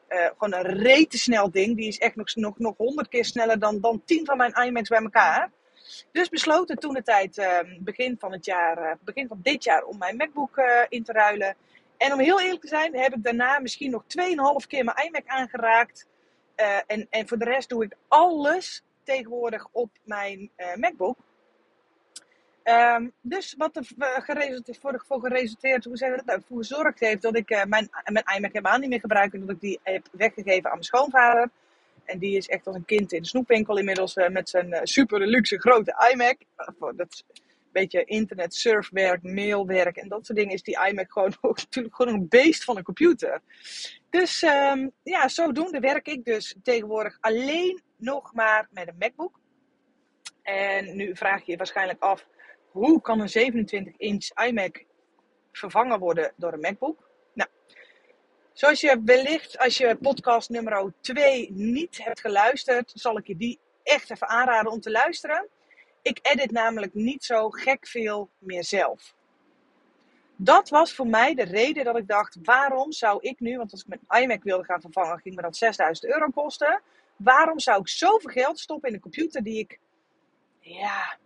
Uh, 0.09 0.25
gewoon 0.37 0.53
een 0.53 0.77
rete 0.77 1.17
snel 1.17 1.51
ding. 1.51 1.75
Die 1.75 1.87
is 1.87 1.97
echt 1.97 2.15
nog, 2.15 2.35
nog, 2.35 2.57
nog 2.57 2.77
100 2.77 3.07
keer 3.07 3.25
sneller 3.25 3.59
dan, 3.59 3.79
dan 3.79 4.01
10 4.05 4.25
van 4.25 4.37
mijn 4.37 4.53
iMacs 4.53 4.89
bij 4.89 5.01
elkaar. 5.01 5.51
Dus 6.11 6.29
besloten 6.29 6.77
toen 6.77 6.93
de 6.93 7.03
tijd, 7.03 7.37
uh, 7.37 7.59
begin 7.79 8.15
van 8.19 8.31
het 8.31 8.45
jaar, 8.45 8.83
uh, 8.83 8.91
begin 9.01 9.27
van 9.27 9.39
dit 9.41 9.63
jaar, 9.63 9.83
om 9.83 9.97
mijn 9.97 10.15
MacBook 10.15 10.57
uh, 10.57 10.81
in 10.89 11.03
te 11.03 11.11
ruilen. 11.11 11.55
En 11.97 12.13
om 12.13 12.19
heel 12.19 12.41
eerlijk 12.41 12.61
te 12.61 12.67
zijn, 12.67 12.95
heb 12.95 13.15
ik 13.15 13.23
daarna 13.23 13.59
misschien 13.59 13.91
nog 13.91 14.03
2,5 14.03 14.67
keer 14.67 14.83
mijn 14.83 15.07
iMac 15.07 15.23
aangeraakt. 15.25 16.07
en, 16.87 17.07
en 17.09 17.27
voor 17.27 17.37
de 17.37 17.45
rest 17.45 17.69
doe 17.69 17.83
ik 17.83 17.95
alles 18.07 18.83
tegenwoordig 19.03 19.67
op 19.71 19.89
mijn 20.03 20.51
MacBook. 20.75 21.17
Um, 22.63 23.11
dus 23.21 23.55
wat 23.57 23.75
er 23.75 23.83
geresulteerd, 24.23 24.77
voor, 24.77 25.03
voor 25.07 25.21
geresulteerd, 25.21 25.85
hoe 25.85 25.97
zeg 25.97 26.15
dat, 26.15 26.25
nou, 26.25 26.41
voor 26.47 26.57
gezorgd 26.57 26.99
heeft 26.99 27.21
dat 27.21 27.35
ik 27.35 27.49
mijn, 27.49 27.89
mijn 28.03 28.25
iMac 28.35 28.53
helemaal 28.53 28.77
niet 28.77 28.89
meer 28.89 28.99
gebruik. 28.99 29.33
En 29.33 29.39
dat 29.39 29.49
ik 29.49 29.61
die 29.61 29.79
heb 29.83 30.07
weggegeven 30.11 30.65
aan 30.65 30.71
mijn 30.71 30.83
schoonvader. 30.83 31.49
En 32.05 32.19
die 32.19 32.37
is 32.37 32.47
echt 32.47 32.67
als 32.67 32.75
een 32.75 32.85
kind 32.85 33.11
in 33.11 33.21
de 33.21 33.27
snoepwinkel 33.27 33.77
inmiddels 33.77 34.15
uh, 34.15 34.27
met 34.27 34.49
zijn 34.49 34.79
super 34.87 35.27
luxe 35.27 35.59
grote 35.59 36.09
iMac. 36.11 36.37
Uh, 36.57 36.89
dat 36.95 37.23
beetje 37.71 38.03
internet 38.03 38.53
surfwerk, 38.53 39.23
mailwerk 39.23 39.97
en 39.97 40.07
dat 40.07 40.25
soort 40.25 40.37
dingen 40.37 40.53
is 40.53 40.63
die 40.63 40.87
iMac 40.87 41.11
gewoon 41.11 41.33
natuurlijk 41.41 41.95
gewoon 41.95 42.13
een 42.13 42.27
beest 42.29 42.63
van 42.63 42.77
een 42.77 42.83
computer. 42.83 43.41
Dus 44.09 44.41
um, 44.41 44.91
ja, 45.03 45.27
zodoende 45.27 45.79
werk 45.79 46.07
ik 46.07 46.25
dus 46.25 46.55
tegenwoordig 46.63 47.17
alleen 47.21 47.81
nog 47.97 48.33
maar 48.33 48.67
met 48.71 48.87
een 48.87 48.95
MacBook. 48.99 49.39
En 50.41 50.95
nu 50.95 51.15
vraag 51.15 51.45
je 51.45 51.51
je 51.51 51.57
waarschijnlijk 51.57 52.01
af, 52.01 52.27
hoe 52.71 53.01
kan 53.01 53.19
een 53.19 53.29
27 53.29 53.93
inch 53.97 54.29
iMac 54.47 54.85
vervangen 55.51 55.99
worden 55.99 56.33
door 56.35 56.53
een 56.53 56.59
MacBook? 56.59 57.09
Zoals 58.59 58.81
je 58.81 59.01
wellicht, 59.05 59.57
als 59.57 59.77
je 59.77 59.97
podcast 60.01 60.49
nummer 60.49 60.93
2 61.01 61.51
niet 61.51 62.03
hebt 62.03 62.19
geluisterd, 62.19 62.91
zal 62.95 63.17
ik 63.17 63.27
je 63.27 63.35
die 63.35 63.59
echt 63.83 64.11
even 64.11 64.27
aanraden 64.27 64.71
om 64.71 64.79
te 64.79 64.91
luisteren. 64.91 65.47
Ik 66.01 66.19
edit 66.21 66.51
namelijk 66.51 66.93
niet 66.93 67.23
zo 67.23 67.49
gek 67.49 67.87
veel 67.87 68.29
meer 68.37 68.63
zelf. 68.63 69.13
Dat 70.35 70.69
was 70.69 70.93
voor 70.93 71.07
mij 71.07 71.33
de 71.33 71.43
reden 71.43 71.83
dat 71.83 71.97
ik 71.97 72.07
dacht: 72.07 72.37
waarom 72.43 72.91
zou 72.91 73.19
ik 73.21 73.39
nu, 73.39 73.57
want 73.57 73.71
als 73.71 73.85
ik 73.85 73.99
mijn 74.07 74.23
iMac 74.23 74.43
wilde 74.43 74.63
gaan 74.63 74.81
vervangen, 74.81 75.19
ging 75.19 75.35
me 75.35 75.41
dat 75.41 75.57
6000 75.57 76.11
euro 76.11 76.29
kosten. 76.29 76.81
Waarom 77.15 77.59
zou 77.59 77.79
ik 77.79 77.87
zoveel 77.87 78.31
geld 78.31 78.59
stoppen 78.59 78.89
in 78.89 78.95
een 78.95 79.01
computer 79.01 79.43
die 79.43 79.59
ik, 79.59 79.79
ja, 80.59 81.17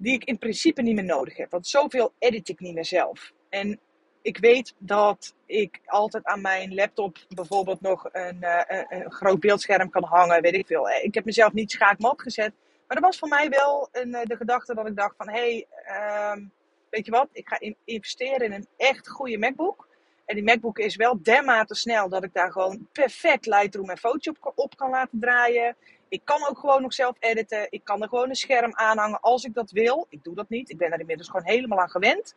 die 0.00 0.14
ik 0.14 0.24
in 0.24 0.38
principe 0.38 0.82
niet 0.82 0.94
meer 0.94 1.04
nodig 1.04 1.36
heb? 1.36 1.50
Want 1.50 1.66
zoveel 1.66 2.12
edit 2.18 2.48
ik 2.48 2.60
niet 2.60 2.74
meer 2.74 2.84
zelf. 2.84 3.32
En 3.48 3.80
ik 4.22 4.38
weet 4.38 4.74
dat 4.78 5.34
ik 5.46 5.80
altijd 5.86 6.24
aan 6.24 6.40
mijn 6.40 6.74
laptop 6.74 7.18
bijvoorbeeld 7.28 7.80
nog 7.80 8.08
een, 8.12 8.36
uh, 8.40 8.60
een, 8.88 9.12
groot 9.12 9.40
beeldscherm 9.40 9.90
kan 9.90 10.04
hangen, 10.04 10.42
weet 10.42 10.54
ik 10.54 10.66
veel. 10.66 10.90
Ik 10.90 11.14
heb 11.14 11.24
mezelf 11.24 11.52
niet 11.52 11.70
schaakmat 11.70 12.22
gezet. 12.22 12.52
Maar 12.86 12.96
dat 13.00 13.06
was 13.06 13.18
voor 13.18 13.28
mij 13.28 13.48
wel 13.48 13.88
een, 13.92 14.08
uh, 14.08 14.22
de 14.22 14.36
gedachte 14.36 14.74
dat 14.74 14.86
ik 14.86 14.96
dacht 14.96 15.14
van, 15.16 15.28
hé, 15.28 15.66
hey, 15.84 16.32
um, 16.32 16.52
weet 16.90 17.04
je 17.04 17.10
wat, 17.10 17.28
ik 17.32 17.48
ga 17.48 17.60
in, 17.60 17.76
investeren 17.84 18.40
in 18.40 18.52
een 18.52 18.66
echt 18.76 19.08
goede 19.08 19.38
MacBook. 19.38 19.88
En 20.24 20.34
die 20.34 20.44
MacBook 20.44 20.78
is 20.78 20.96
wel 20.96 21.22
dermate 21.22 21.74
snel 21.74 22.08
dat 22.08 22.24
ik 22.24 22.32
daar 22.32 22.52
gewoon 22.52 22.88
perfect 22.92 23.46
Lightroom 23.46 23.90
en 23.90 23.98
Photoshop 23.98 24.36
op, 24.40 24.58
op 24.58 24.76
kan 24.76 24.90
laten 24.90 25.20
draaien. 25.20 25.76
Ik 26.10 26.20
kan 26.24 26.48
ook 26.48 26.58
gewoon 26.58 26.82
nog 26.82 26.92
zelf 26.92 27.16
editen. 27.18 27.66
Ik 27.70 27.84
kan 27.84 28.02
er 28.02 28.08
gewoon 28.08 28.28
een 28.28 28.34
scherm 28.34 28.74
aanhangen 28.74 29.20
als 29.20 29.44
ik 29.44 29.54
dat 29.54 29.70
wil. 29.70 30.06
Ik 30.08 30.24
doe 30.24 30.34
dat 30.34 30.48
niet. 30.48 30.70
Ik 30.70 30.78
ben 30.78 30.92
er 30.92 31.00
inmiddels 31.00 31.28
gewoon 31.28 31.46
helemaal 31.46 31.80
aan 31.80 31.90
gewend. 31.90 32.34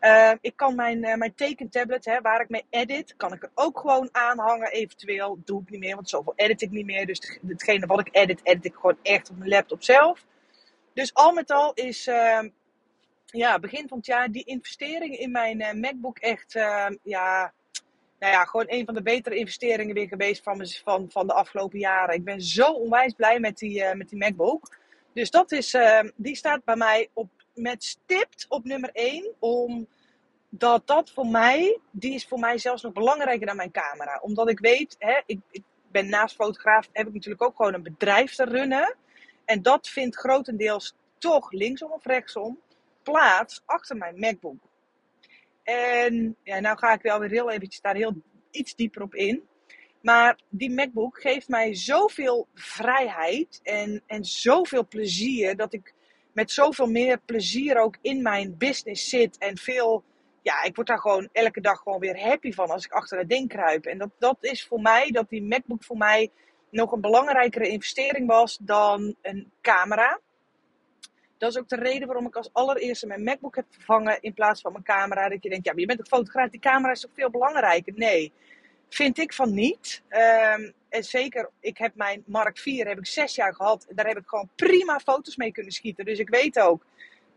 Uh, 0.00 0.32
ik 0.40 0.56
kan 0.56 0.74
mijn, 0.74 1.04
uh, 1.04 1.14
mijn 1.14 1.34
tekentablet, 1.34 2.04
hè, 2.04 2.20
waar 2.20 2.40
ik 2.40 2.48
mee 2.48 2.64
edit, 2.70 3.14
kan 3.16 3.32
ik 3.32 3.42
er 3.42 3.50
ook 3.54 3.78
gewoon 3.78 4.08
aanhangen. 4.12 4.70
Eventueel 4.70 5.38
doe 5.44 5.62
ik 5.62 5.70
niet 5.70 5.80
meer, 5.80 5.94
want 5.94 6.08
zoveel 6.08 6.32
edit 6.36 6.62
ik 6.62 6.70
niet 6.70 6.86
meer. 6.86 7.06
Dus 7.06 7.38
hetgene 7.46 7.86
wat 7.86 8.00
ik 8.00 8.08
edit, 8.10 8.40
edit 8.42 8.64
ik 8.64 8.74
gewoon 8.74 8.98
echt 9.02 9.30
op 9.30 9.36
mijn 9.36 9.50
laptop 9.50 9.82
zelf. 9.82 10.26
Dus 10.92 11.14
al 11.14 11.32
met 11.32 11.50
al 11.50 11.72
is 11.72 12.06
uh, 12.06 12.40
ja, 13.26 13.58
begin 13.58 13.88
van 13.88 13.96
het 13.96 14.06
jaar 14.06 14.30
die 14.30 14.44
investering 14.44 15.18
in 15.18 15.30
mijn 15.30 15.60
uh, 15.60 15.72
MacBook 15.72 16.18
echt, 16.18 16.54
ehm, 16.54 16.96
ja, 17.02 17.52
nou 18.24 18.36
ja, 18.36 18.44
gewoon 18.44 18.66
een 18.68 18.84
van 18.84 18.94
de 18.94 19.02
betere 19.02 19.36
investeringen 19.36 19.94
weer 19.94 20.08
geweest 20.08 20.42
van, 20.42 20.66
van, 20.66 21.10
van 21.10 21.26
de 21.26 21.32
afgelopen 21.32 21.78
jaren. 21.78 22.14
Ik 22.14 22.24
ben 22.24 22.40
zo 22.40 22.72
onwijs 22.72 23.12
blij 23.12 23.40
met 23.40 23.58
die, 23.58 23.80
uh, 23.80 23.92
met 23.92 24.08
die 24.08 24.18
MacBook. 24.18 24.76
Dus 25.12 25.30
dat 25.30 25.52
is, 25.52 25.74
ehm, 25.74 26.10
die 26.16 26.36
staat 26.36 26.64
bij 26.64 26.76
mij 26.76 27.08
op 27.12 27.28
met 27.54 27.84
stipt 27.84 28.46
op 28.48 28.64
nummer 28.64 28.90
1 28.92 29.34
om 29.38 29.86
dat 30.48 30.86
dat 30.86 31.10
voor 31.10 31.26
mij, 31.26 31.78
die 31.90 32.14
is 32.14 32.26
voor 32.26 32.38
mij 32.38 32.58
zelfs 32.58 32.82
nog 32.82 32.92
belangrijker 32.92 33.46
dan 33.46 33.56
mijn 33.56 33.70
camera. 33.70 34.18
Omdat 34.22 34.50
ik 34.50 34.58
weet, 34.58 34.96
hè, 34.98 35.20
ik, 35.26 35.40
ik 35.50 35.62
ben 35.90 36.08
naast 36.08 36.34
fotograaf, 36.34 36.88
heb 36.92 37.06
ik 37.06 37.12
natuurlijk 37.12 37.42
ook 37.42 37.56
gewoon 37.56 37.74
een 37.74 37.82
bedrijf 37.82 38.34
te 38.34 38.44
runnen. 38.44 38.94
En 39.44 39.62
dat 39.62 39.88
vindt 39.88 40.16
grotendeels 40.16 40.94
toch 41.18 41.52
linksom 41.52 41.90
of 41.90 42.04
rechtsom 42.04 42.58
plaats 43.02 43.62
achter 43.64 43.96
mijn 43.96 44.18
MacBook. 44.18 44.72
En 45.64 46.36
ja, 46.42 46.60
nou 46.60 46.78
ga 46.78 46.92
ik 46.92 47.02
wel 47.02 47.18
weer 47.18 47.30
heel 47.30 47.50
eventjes 47.50 47.80
daar 47.80 47.94
heel 47.94 48.22
iets 48.50 48.74
dieper 48.74 49.02
op 49.02 49.14
in. 49.14 49.42
Maar 50.00 50.38
die 50.48 50.70
MacBook 50.70 51.20
geeft 51.20 51.48
mij 51.48 51.74
zoveel 51.74 52.48
vrijheid 52.54 53.60
en, 53.62 54.02
en 54.06 54.24
zoveel 54.24 54.86
plezier. 54.86 55.56
Dat 55.56 55.72
ik 55.72 55.94
met 56.32 56.50
zoveel 56.50 56.86
meer 56.86 57.20
plezier 57.24 57.78
ook 57.78 57.96
in 58.00 58.22
mijn 58.22 58.56
business 58.58 59.08
zit. 59.08 59.38
En 59.38 59.56
veel, 59.56 60.04
ja, 60.42 60.62
ik 60.62 60.74
word 60.74 60.86
daar 60.86 60.98
gewoon 60.98 61.28
elke 61.32 61.60
dag 61.60 61.78
gewoon 61.78 61.98
weer 61.98 62.20
happy 62.20 62.52
van 62.52 62.70
als 62.70 62.84
ik 62.84 62.92
achter 62.92 63.18
het 63.18 63.28
ding 63.28 63.48
kruip. 63.48 63.84
En 63.86 63.98
dat, 63.98 64.10
dat 64.18 64.36
is 64.40 64.66
voor 64.66 64.80
mij, 64.80 65.10
dat 65.10 65.28
die 65.28 65.42
MacBook 65.42 65.84
voor 65.84 65.96
mij 65.96 66.30
nog 66.70 66.92
een 66.92 67.00
belangrijkere 67.00 67.68
investering 67.68 68.26
was 68.26 68.58
dan 68.60 69.14
een 69.22 69.52
camera. 69.60 70.20
Dat 71.38 71.50
is 71.50 71.58
ook 71.58 71.68
de 71.68 71.76
reden 71.76 72.06
waarom 72.06 72.26
ik 72.26 72.36
als 72.36 72.52
allereerste 72.52 73.06
mijn 73.06 73.22
MacBook 73.22 73.56
heb 73.56 73.66
vervangen 73.70 74.18
in 74.20 74.34
plaats 74.34 74.60
van 74.60 74.72
mijn 74.72 74.84
camera. 74.84 75.28
Dat 75.28 75.42
je 75.42 75.48
denkt, 75.48 75.64
ja, 75.64 75.72
maar 75.72 75.80
je 75.80 75.86
bent 75.86 75.98
een 75.98 76.06
fotograaf, 76.06 76.50
die 76.50 76.60
camera 76.60 76.92
is 76.92 77.00
toch 77.00 77.10
veel 77.14 77.30
belangrijker? 77.30 77.92
Nee, 77.96 78.32
vind 78.88 79.18
ik 79.18 79.32
van 79.32 79.54
niet. 79.54 80.02
Ehm, 80.08 80.70
en 80.88 81.04
zeker, 81.04 81.50
ik 81.60 81.78
heb 81.78 81.94
mijn 81.94 82.22
Mark 82.26 82.58
4 82.58 82.86
heb 82.86 82.98
ik 82.98 83.06
zes 83.06 83.34
jaar 83.34 83.54
gehad. 83.54 83.86
Daar 83.88 84.06
heb 84.06 84.18
ik 84.18 84.26
gewoon 84.26 84.50
prima 84.54 84.98
foto's 84.98 85.36
mee 85.36 85.52
kunnen 85.52 85.72
schieten. 85.72 86.04
Dus 86.04 86.18
ik 86.18 86.28
weet 86.28 86.58
ook 86.58 86.86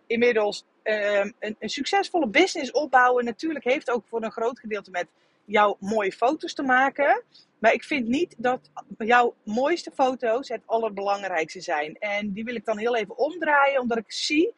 inmiddels 0.08 0.66
um, 0.84 1.34
een, 1.40 1.56
een 1.60 1.70
succesvolle 1.70 2.28
business 2.28 2.72
opbouwen. 2.72 3.26
Natuurlijk 3.26 3.66
heeft 3.66 3.90
ook 3.90 4.08
voor 4.08 4.24
een 4.24 4.32
groot 4.32 4.60
gedeelte 4.60 4.92
met 4.92 5.08
jouw 5.48 5.78
mooie 5.80 6.12
foto's 6.12 6.54
te 6.54 6.64
maken. 6.64 7.24
Maar 7.60 7.74
ik 7.74 7.84
vind 7.84 8.08
niet 8.08 8.36
dat 8.38 8.72
jouw 8.98 9.36
mooiste 9.44 9.92
foto's 9.92 10.50
het 10.50 10.62
allerbelangrijkste 10.66 11.62
zijn. 11.62 11.98
En 11.98 12.34
die 12.34 12.44
wil 12.44 12.56
ik 12.56 12.66
dan 12.66 12.78
heel 12.78 12.96
even 12.96 13.18
omdraaien, 13.18 13.82
omdat 13.82 13.98
ik 13.98 14.12
zie 14.12 14.54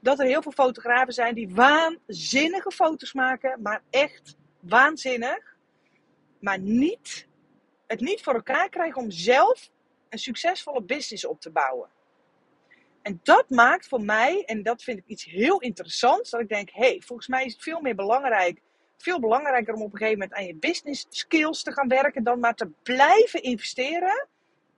dat 0.00 0.18
er 0.18 0.26
heel 0.26 0.42
veel 0.42 0.52
fotografen 0.52 1.12
zijn 1.12 1.34
die 1.34 1.54
waanzinnige 1.54 2.70
foto's 2.70 3.12
maken, 3.12 3.62
maar 3.62 3.82
echt 3.90 4.36
waanzinnig. 4.60 5.56
Maar 6.38 6.58
niet, 6.58 7.26
het 7.86 8.00
niet 8.00 8.22
voor 8.22 8.34
elkaar 8.34 8.68
krijgen 8.68 9.02
om 9.02 9.10
zelf 9.10 9.70
een 10.08 10.18
succesvolle 10.18 10.82
business 10.82 11.26
op 11.26 11.40
te 11.40 11.50
bouwen. 11.50 11.88
En 13.02 13.20
dat 13.22 13.50
maakt 13.50 13.88
voor 13.88 14.00
mij, 14.00 14.44
en 14.44 14.62
dat 14.62 14.82
vind 14.82 14.98
ik 14.98 15.04
iets 15.06 15.24
heel 15.24 15.60
interessants, 15.60 16.30
dat 16.30 16.40
ik 16.40 16.48
denk: 16.48 16.70
hé, 16.70 16.86
hey, 16.86 17.02
volgens 17.04 17.28
mij 17.28 17.44
is 17.44 17.52
het 17.52 17.62
veel 17.62 17.80
meer 17.80 17.94
belangrijk 17.94 18.60
veel 19.02 19.20
belangrijker 19.20 19.74
om 19.74 19.82
op 19.82 19.92
een 19.92 19.98
gegeven 19.98 20.18
moment 20.18 20.38
aan 20.38 20.46
je 20.46 20.54
business 20.54 21.06
skills 21.08 21.62
te 21.62 21.72
gaan 21.72 21.88
werken 21.88 22.24
dan 22.24 22.40
maar 22.40 22.54
te 22.54 22.70
blijven 22.82 23.42
investeren 23.42 24.28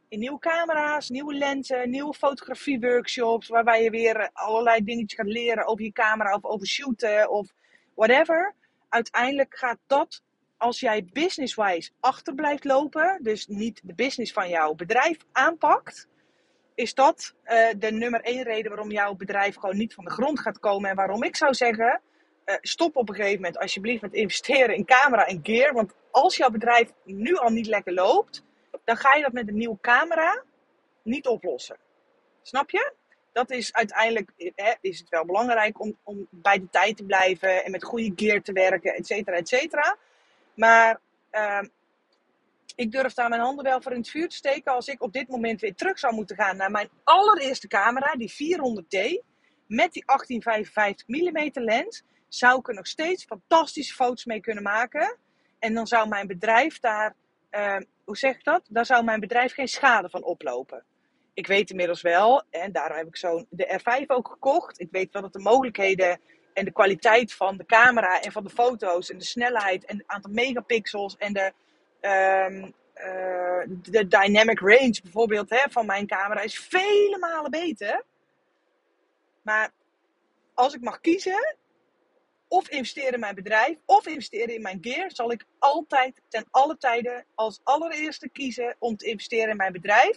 in 0.08 0.18
nieuwe 0.18 0.38
camera's, 0.38 1.08
nieuwe 1.08 1.34
lenzen, 1.34 1.90
nieuwe 1.90 2.14
fotografie-workshops, 2.14 3.48
waarbij 3.48 3.82
je 3.82 3.90
weer 3.90 4.30
allerlei 4.32 4.84
dingetjes 4.84 5.18
gaat 5.18 5.28
leren 5.28 5.66
over 5.66 5.84
je 5.84 5.92
camera 5.92 6.34
of 6.34 6.44
over 6.44 6.66
shooten 6.66 7.30
of 7.30 7.52
whatever. 7.94 8.54
Uiteindelijk 8.88 9.56
gaat 9.58 9.78
dat, 9.86 10.22
als 10.56 10.80
jij 10.80 11.08
business-wise 11.12 11.90
achter 12.00 12.34
blijft 12.34 12.64
lopen, 12.64 13.18
dus 13.22 13.46
niet 13.46 13.80
de 13.84 13.94
business 13.94 14.32
van 14.32 14.48
jouw 14.48 14.74
bedrijf 14.74 15.16
aanpakt, 15.32 16.08
is 16.74 16.94
dat 16.94 17.34
uh, 17.44 17.68
de 17.76 17.90
nummer 17.90 18.20
één 18.20 18.42
reden 18.42 18.70
waarom 18.70 18.90
jouw 18.90 19.14
bedrijf 19.14 19.54
gewoon 19.54 19.76
niet 19.76 19.94
van 19.94 20.04
de 20.04 20.10
grond 20.10 20.40
gaat 20.40 20.58
komen. 20.58 20.90
En 20.90 20.96
waarom 20.96 21.22
ik 21.22 21.36
zou 21.36 21.54
zeggen, 21.54 22.00
uh, 22.46 22.54
stop 22.60 22.96
op 22.96 23.08
een 23.08 23.14
gegeven 23.14 23.40
moment 23.40 23.58
alsjeblieft 23.58 24.02
met 24.02 24.12
investeren 24.12 24.76
in 24.76 24.84
camera 24.84 25.26
en 25.26 25.40
gear. 25.42 25.72
Want 25.72 25.94
als 26.10 26.36
jouw 26.36 26.50
bedrijf 26.50 26.92
nu 27.04 27.36
al 27.36 27.50
niet 27.50 27.66
lekker 27.66 27.92
loopt, 27.92 28.44
dan 28.84 28.96
ga 28.96 29.14
je 29.14 29.22
dat 29.22 29.32
met 29.32 29.48
een 29.48 29.56
nieuwe 29.56 29.78
camera 29.80 30.42
niet 31.02 31.26
oplossen. 31.26 31.76
Snap 32.42 32.70
je? 32.70 32.92
Dat 33.32 33.50
is 33.50 33.72
uiteindelijk 33.72 34.30
hè, 34.54 34.72
is 34.80 34.98
het 34.98 35.08
wel 35.08 35.24
belangrijk 35.24 35.80
om, 35.80 35.96
om 36.02 36.26
bij 36.30 36.58
de 36.58 36.70
tijd 36.70 36.96
te 36.96 37.04
blijven 37.04 37.64
en 37.64 37.70
met 37.70 37.84
goede 37.84 38.12
gear 38.16 38.42
te 38.42 38.52
werken, 38.52 38.94
et 38.94 39.06
cetera, 39.06 39.36
et 39.36 39.48
cetera. 39.48 39.96
Maar 40.54 41.00
uh, 41.32 41.60
ik 42.76 42.92
durf 42.92 43.14
daar 43.14 43.28
mijn 43.28 43.40
handen 43.40 43.64
wel 43.64 43.82
voor 43.82 43.92
in 43.92 43.98
het 43.98 44.10
vuur 44.10 44.28
te 44.28 44.36
steken 44.36 44.72
als 44.72 44.88
ik 44.88 45.02
op 45.02 45.12
dit 45.12 45.28
moment 45.28 45.60
weer 45.60 45.74
terug 45.74 45.98
zou 45.98 46.14
moeten 46.14 46.36
gaan 46.36 46.56
naar 46.56 46.70
mijn 46.70 46.88
allereerste 47.04 47.68
camera, 47.68 48.14
die 48.14 48.32
400D, 48.32 49.24
met 49.66 49.92
die 49.92 50.04
1855 50.06 51.06
mm 51.06 51.50
lens 51.52 52.02
zou 52.38 52.58
ik 52.58 52.68
er 52.68 52.74
nog 52.74 52.86
steeds 52.86 53.24
fantastische 53.24 53.94
foto's 53.94 54.24
mee 54.24 54.40
kunnen 54.40 54.62
maken. 54.62 55.16
En 55.58 55.74
dan 55.74 55.86
zou 55.86 56.08
mijn 56.08 56.26
bedrijf 56.26 56.80
daar, 56.80 57.14
uh, 57.50 57.76
hoe 58.04 58.16
zeg 58.16 58.34
ik 58.34 58.44
dat? 58.44 58.62
Daar 58.68 58.86
zou 58.86 59.04
mijn 59.04 59.20
bedrijf 59.20 59.54
geen 59.54 59.68
schade 59.68 60.08
van 60.08 60.24
oplopen. 60.24 60.84
Ik 61.34 61.46
weet 61.46 61.70
inmiddels 61.70 62.02
wel, 62.02 62.42
en 62.50 62.72
daarom 62.72 62.96
heb 62.96 63.06
ik 63.06 63.16
zo'n 63.16 63.46
de 63.50 63.80
R5 63.80 64.06
ook 64.06 64.28
gekocht. 64.28 64.80
Ik 64.80 64.88
weet 64.90 65.12
wel 65.12 65.22
dat 65.22 65.32
de 65.32 65.38
mogelijkheden 65.38 66.20
en 66.52 66.64
de 66.64 66.72
kwaliteit 66.72 67.34
van 67.34 67.56
de 67.56 67.64
camera 67.66 68.20
en 68.20 68.32
van 68.32 68.44
de 68.44 68.50
foto's 68.50 69.10
en 69.10 69.18
de 69.18 69.24
snelheid 69.24 69.84
en 69.84 69.96
het 69.96 70.06
aantal 70.06 70.32
megapixels 70.32 71.16
en 71.16 71.32
de, 71.32 71.52
um, 72.00 72.74
uh, 72.96 73.76
de 73.90 74.06
dynamic 74.06 74.60
range 74.60 75.00
bijvoorbeeld 75.02 75.50
hè, 75.50 75.62
van 75.70 75.86
mijn 75.86 76.06
camera 76.06 76.40
is 76.40 76.58
vele 76.58 77.18
malen 77.18 77.50
beter. 77.50 78.04
Maar 79.42 79.70
als 80.54 80.74
ik 80.74 80.80
mag 80.80 81.00
kiezen, 81.00 81.56
of 82.54 82.68
investeren 82.68 83.12
in 83.12 83.20
mijn 83.20 83.34
bedrijf 83.34 83.76
of 83.84 84.06
investeren 84.06 84.54
in 84.54 84.62
mijn 84.62 84.78
gear, 84.80 85.10
zal 85.12 85.32
ik 85.32 85.44
altijd 85.58 86.20
ten 86.28 86.46
alle 86.50 86.76
tijden 86.78 87.24
als 87.34 87.60
allereerste 87.62 88.28
kiezen 88.28 88.76
om 88.78 88.96
te 88.96 89.06
investeren 89.06 89.50
in 89.50 89.56
mijn 89.56 89.72
bedrijf. 89.72 90.16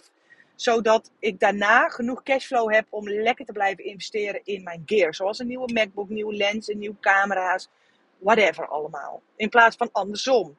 Zodat 0.54 1.10
ik 1.18 1.40
daarna 1.40 1.88
genoeg 1.88 2.22
cashflow 2.22 2.72
heb 2.72 2.86
om 2.90 3.08
lekker 3.08 3.44
te 3.44 3.52
blijven 3.52 3.84
investeren 3.84 4.40
in 4.44 4.62
mijn 4.62 4.82
gear. 4.86 5.14
Zoals 5.14 5.38
een 5.38 5.46
nieuwe 5.46 5.72
MacBook, 5.72 6.08
nieuwe 6.08 6.34
lenzen, 6.34 6.78
nieuwe 6.78 7.00
camera's, 7.00 7.68
whatever 8.18 8.68
allemaal. 8.68 9.22
In 9.36 9.48
plaats 9.48 9.76
van 9.76 9.88
andersom. 9.92 10.56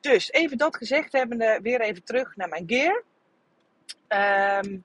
Dus 0.00 0.30
even 0.30 0.58
dat 0.58 0.76
gezegd 0.76 1.12
hebbende, 1.12 1.58
weer 1.62 1.80
even 1.80 2.04
terug 2.04 2.36
naar 2.36 2.48
mijn 2.48 2.64
gear. 2.66 3.02
Um, 4.64 4.84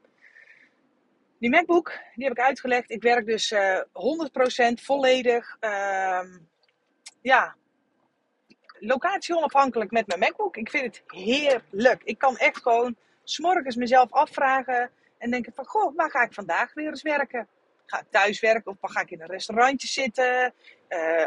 die 1.39 1.50
MacBook, 1.50 2.00
die 2.15 2.24
heb 2.24 2.38
ik 2.38 2.44
uitgelegd. 2.44 2.92
Ik 2.92 3.01
werk 3.01 3.25
dus 3.25 3.51
uh, 3.51 3.77
eh, 3.77 3.84
100% 4.72 4.74
volledig, 4.82 5.58
uh, 5.62 6.22
ja, 7.22 7.56
locatie 8.80 9.36
onafhankelijk 9.36 9.92
met 9.92 10.08
mijn 10.08 10.20
MacBook. 10.20 10.58
Ik 10.58 10.70
vind 10.70 10.84
het 10.84 11.04
heerlijk. 11.08 12.01
Ik 12.04 12.18
kan 12.18 12.38
echt 12.38 12.62
gewoon 12.62 12.96
s'morgens 13.24 13.75
mezelf 13.75 14.12
afvragen 14.12 14.89
en 15.18 15.32
denken 15.32 15.54
van, 15.54 15.65
goh, 15.65 15.96
waar 15.96 16.12
ga 16.12 16.24
ik 16.24 16.34
vandaag 16.34 16.74
weer 16.74 16.89
eens 16.89 17.01
werken? 17.01 17.48
Ga 17.86 18.00
ik 18.00 18.06
thuis 18.10 18.39
werken 18.39 18.72
of 18.72 18.92
ga 18.92 19.01
ik 19.01 19.12
in 19.12 19.22
een 19.22 19.27
restaurantje 19.27 19.88
zitten? 19.88 20.54
Uh, 20.89 21.25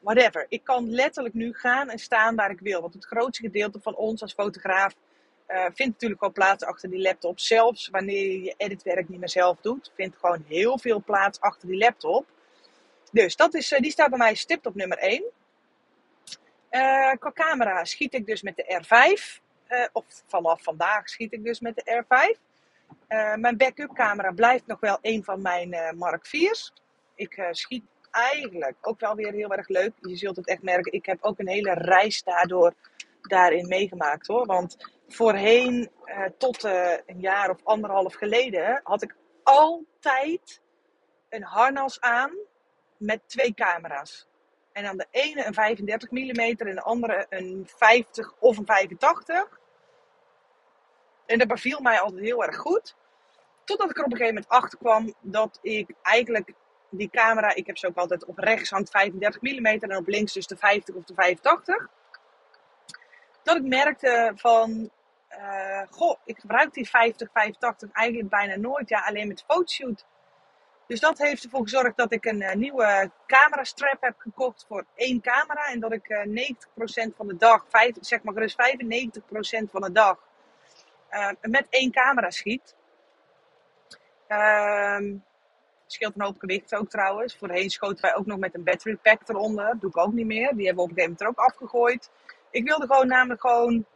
whatever. 0.00 0.46
Ik 0.48 0.64
kan 0.64 0.90
letterlijk 0.90 1.34
nu 1.34 1.54
gaan 1.54 1.90
en 1.90 1.98
staan 1.98 2.36
waar 2.36 2.50
ik 2.50 2.60
wil. 2.60 2.80
Want 2.80 2.94
het 2.94 3.04
grootste 3.04 3.42
gedeelte 3.42 3.80
van 3.80 3.96
ons 3.96 4.22
als 4.22 4.32
fotograaf 4.32 4.94
uh, 5.52 5.62
vindt 5.62 5.92
natuurlijk 5.92 6.20
wel 6.20 6.32
plaats 6.32 6.64
achter 6.64 6.90
die 6.90 7.00
laptop. 7.00 7.40
Zelfs 7.40 7.88
wanneer 7.88 8.26
je 8.26 8.42
je 8.42 8.54
editwerk 8.56 9.08
niet 9.08 9.18
meer 9.18 9.28
zelf 9.28 9.60
doet, 9.60 9.92
vindt 9.94 10.16
gewoon 10.16 10.44
heel 10.48 10.78
veel 10.78 11.02
plaats 11.02 11.40
achter 11.40 11.68
die 11.68 11.78
laptop. 11.78 12.26
Dus 13.12 13.36
dat 13.36 13.54
is, 13.54 13.72
uh, 13.72 13.78
die 13.78 13.90
staat 13.90 14.08
bij 14.08 14.18
mij 14.18 14.34
stipt 14.34 14.66
op 14.66 14.74
nummer 14.74 14.98
1. 14.98 15.22
Uh, 16.70 17.10
eh, 17.10 17.18
qua 17.18 17.32
camera 17.32 17.84
schiet 17.84 18.14
ik 18.14 18.26
dus 18.26 18.42
met 18.42 18.56
de 18.56 18.82
R5. 18.82 19.40
of 19.92 20.04
vanaf 20.26 20.62
vandaag 20.62 21.08
schiet 21.08 21.32
ik 21.32 21.44
dus 21.44 21.60
met 21.60 21.76
de 21.76 22.04
R5. 22.04 22.40
mijn 23.36 23.56
backup 23.56 23.94
camera 23.94 24.30
blijft 24.30 24.66
nog 24.66 24.80
wel 24.80 24.98
een 25.00 25.24
van 25.24 25.42
mijn 25.42 25.96
Mark 25.96 26.26
4's. 26.26 26.72
Ik 27.14 27.48
schiet 27.50 27.84
eigenlijk 28.10 28.76
ook 28.80 29.00
wel 29.00 29.14
weer 29.14 29.32
heel 29.32 29.54
erg 29.54 29.68
leuk. 29.68 29.92
Je 30.00 30.16
zult 30.16 30.36
het 30.36 30.46
echt 30.46 30.62
merken. 30.62 30.92
Ik 30.92 31.06
heb 31.06 31.18
ook 31.20 31.38
een 31.38 31.48
hele 31.48 31.72
reis 31.74 32.22
daardoor 32.22 32.74
daarin 33.22 33.68
meegemaakt 33.68 34.26
hoor. 34.26 34.46
Want 34.46 34.76
voorheen, 35.14 35.90
uh, 36.04 36.24
tot 36.38 36.64
uh, 36.64 36.92
een 37.06 37.20
jaar 37.20 37.50
of 37.50 37.64
anderhalf 37.64 38.14
geleden, 38.14 38.80
had 38.82 39.02
ik 39.02 39.16
altijd 39.42 40.60
een 41.28 41.42
harnas 41.42 42.00
aan 42.00 42.32
met 42.96 43.20
twee 43.26 43.54
camera's. 43.54 44.28
En 44.72 44.86
aan 44.86 44.96
de 44.96 45.06
ene 45.10 45.46
een 45.46 45.54
35 45.54 46.10
mm 46.10 46.40
en 46.40 46.74
de 46.74 46.82
andere 46.82 47.26
een 47.28 47.68
50 47.76 48.34
of 48.38 48.58
een 48.58 48.66
85. 48.66 49.60
En 51.26 51.38
dat 51.38 51.48
beviel 51.48 51.80
mij 51.80 52.00
altijd 52.00 52.22
heel 52.22 52.44
erg 52.44 52.56
goed. 52.56 52.96
Totdat 53.64 53.90
ik 53.90 53.96
er 53.96 54.04
op 54.04 54.10
een 54.10 54.16
gegeven 54.16 54.34
moment 54.34 54.52
achter 54.52 54.78
kwam 54.78 55.14
dat 55.20 55.58
ik 55.62 55.90
eigenlijk 56.02 56.52
die 56.90 57.10
camera, 57.10 57.54
ik 57.54 57.66
heb 57.66 57.78
ze 57.78 57.86
ook 57.86 57.96
altijd 57.96 58.24
op 58.24 58.38
rechts 58.38 58.70
hangt 58.70 58.90
35 58.90 59.40
mm 59.40 59.66
en 59.66 59.96
op 59.96 60.06
links 60.06 60.32
dus 60.32 60.46
de 60.46 60.56
50 60.56 60.94
of 60.94 61.04
de 61.04 61.14
85 61.14 61.88
dat 63.42 63.56
ik 63.56 63.62
merkte 63.62 64.32
van, 64.34 64.90
uh, 65.38 65.82
goh, 65.90 66.18
ik 66.24 66.38
gebruik 66.38 66.72
die 66.72 66.88
50, 66.88 67.30
85 67.32 67.90
eigenlijk 67.92 68.28
bijna 68.28 68.56
nooit. 68.56 68.88
Ja, 68.88 69.00
alleen 69.00 69.28
met 69.28 69.44
fotoshoot. 69.46 70.04
Dus 70.86 71.00
dat 71.00 71.18
heeft 71.18 71.44
ervoor 71.44 71.62
gezorgd 71.62 71.96
dat 71.96 72.12
ik 72.12 72.24
een 72.24 72.40
uh, 72.40 72.52
nieuwe 72.52 73.10
camera 73.26 73.64
strap 73.64 74.00
heb 74.00 74.14
gekocht 74.18 74.64
voor 74.68 74.84
één 74.94 75.20
camera. 75.20 75.66
En 75.66 75.80
dat 75.80 75.92
ik 75.92 76.08
uh, 76.08 76.54
90% 77.10 77.16
van 77.16 77.26
de 77.26 77.36
dag, 77.36 77.64
5, 77.68 77.94
zeg 78.00 78.22
maar 78.22 78.34
gerust 78.34 78.56
95% 79.66 79.70
van 79.70 79.80
de 79.80 79.92
dag, 79.92 80.18
met 81.40 81.66
één 81.70 81.90
camera 81.90 82.30
schiet. 82.30 82.76
Ehm 84.26 85.16
scheelt 85.92 86.14
een 86.14 86.24
hoop 86.24 86.38
gewicht 86.38 86.74
ook 86.74 86.88
trouwens. 86.88 87.36
Voorheen 87.36 87.70
schoten 87.70 88.02
wij 88.02 88.14
ook 88.14 88.26
nog 88.26 88.38
met 88.38 88.54
een 88.54 88.64
battery 88.64 88.96
pack 88.96 89.28
eronder. 89.28 89.78
Doe 89.78 89.90
ik 89.90 89.96
ook 89.96 90.12
niet 90.12 90.26
meer. 90.26 90.54
Die 90.54 90.66
hebben 90.66 90.84
we 90.84 90.90
op 90.90 90.96
een 90.96 91.02
gegeven 91.02 91.16
moment 91.18 91.20
er 91.20 91.28
ook 91.28 91.50
afgegooid. 91.50 92.10
Ik 92.50 92.64
wilde 92.64 92.86
gewoon 92.86 93.06
namelijk 93.06 93.40
gewoon 93.40 93.86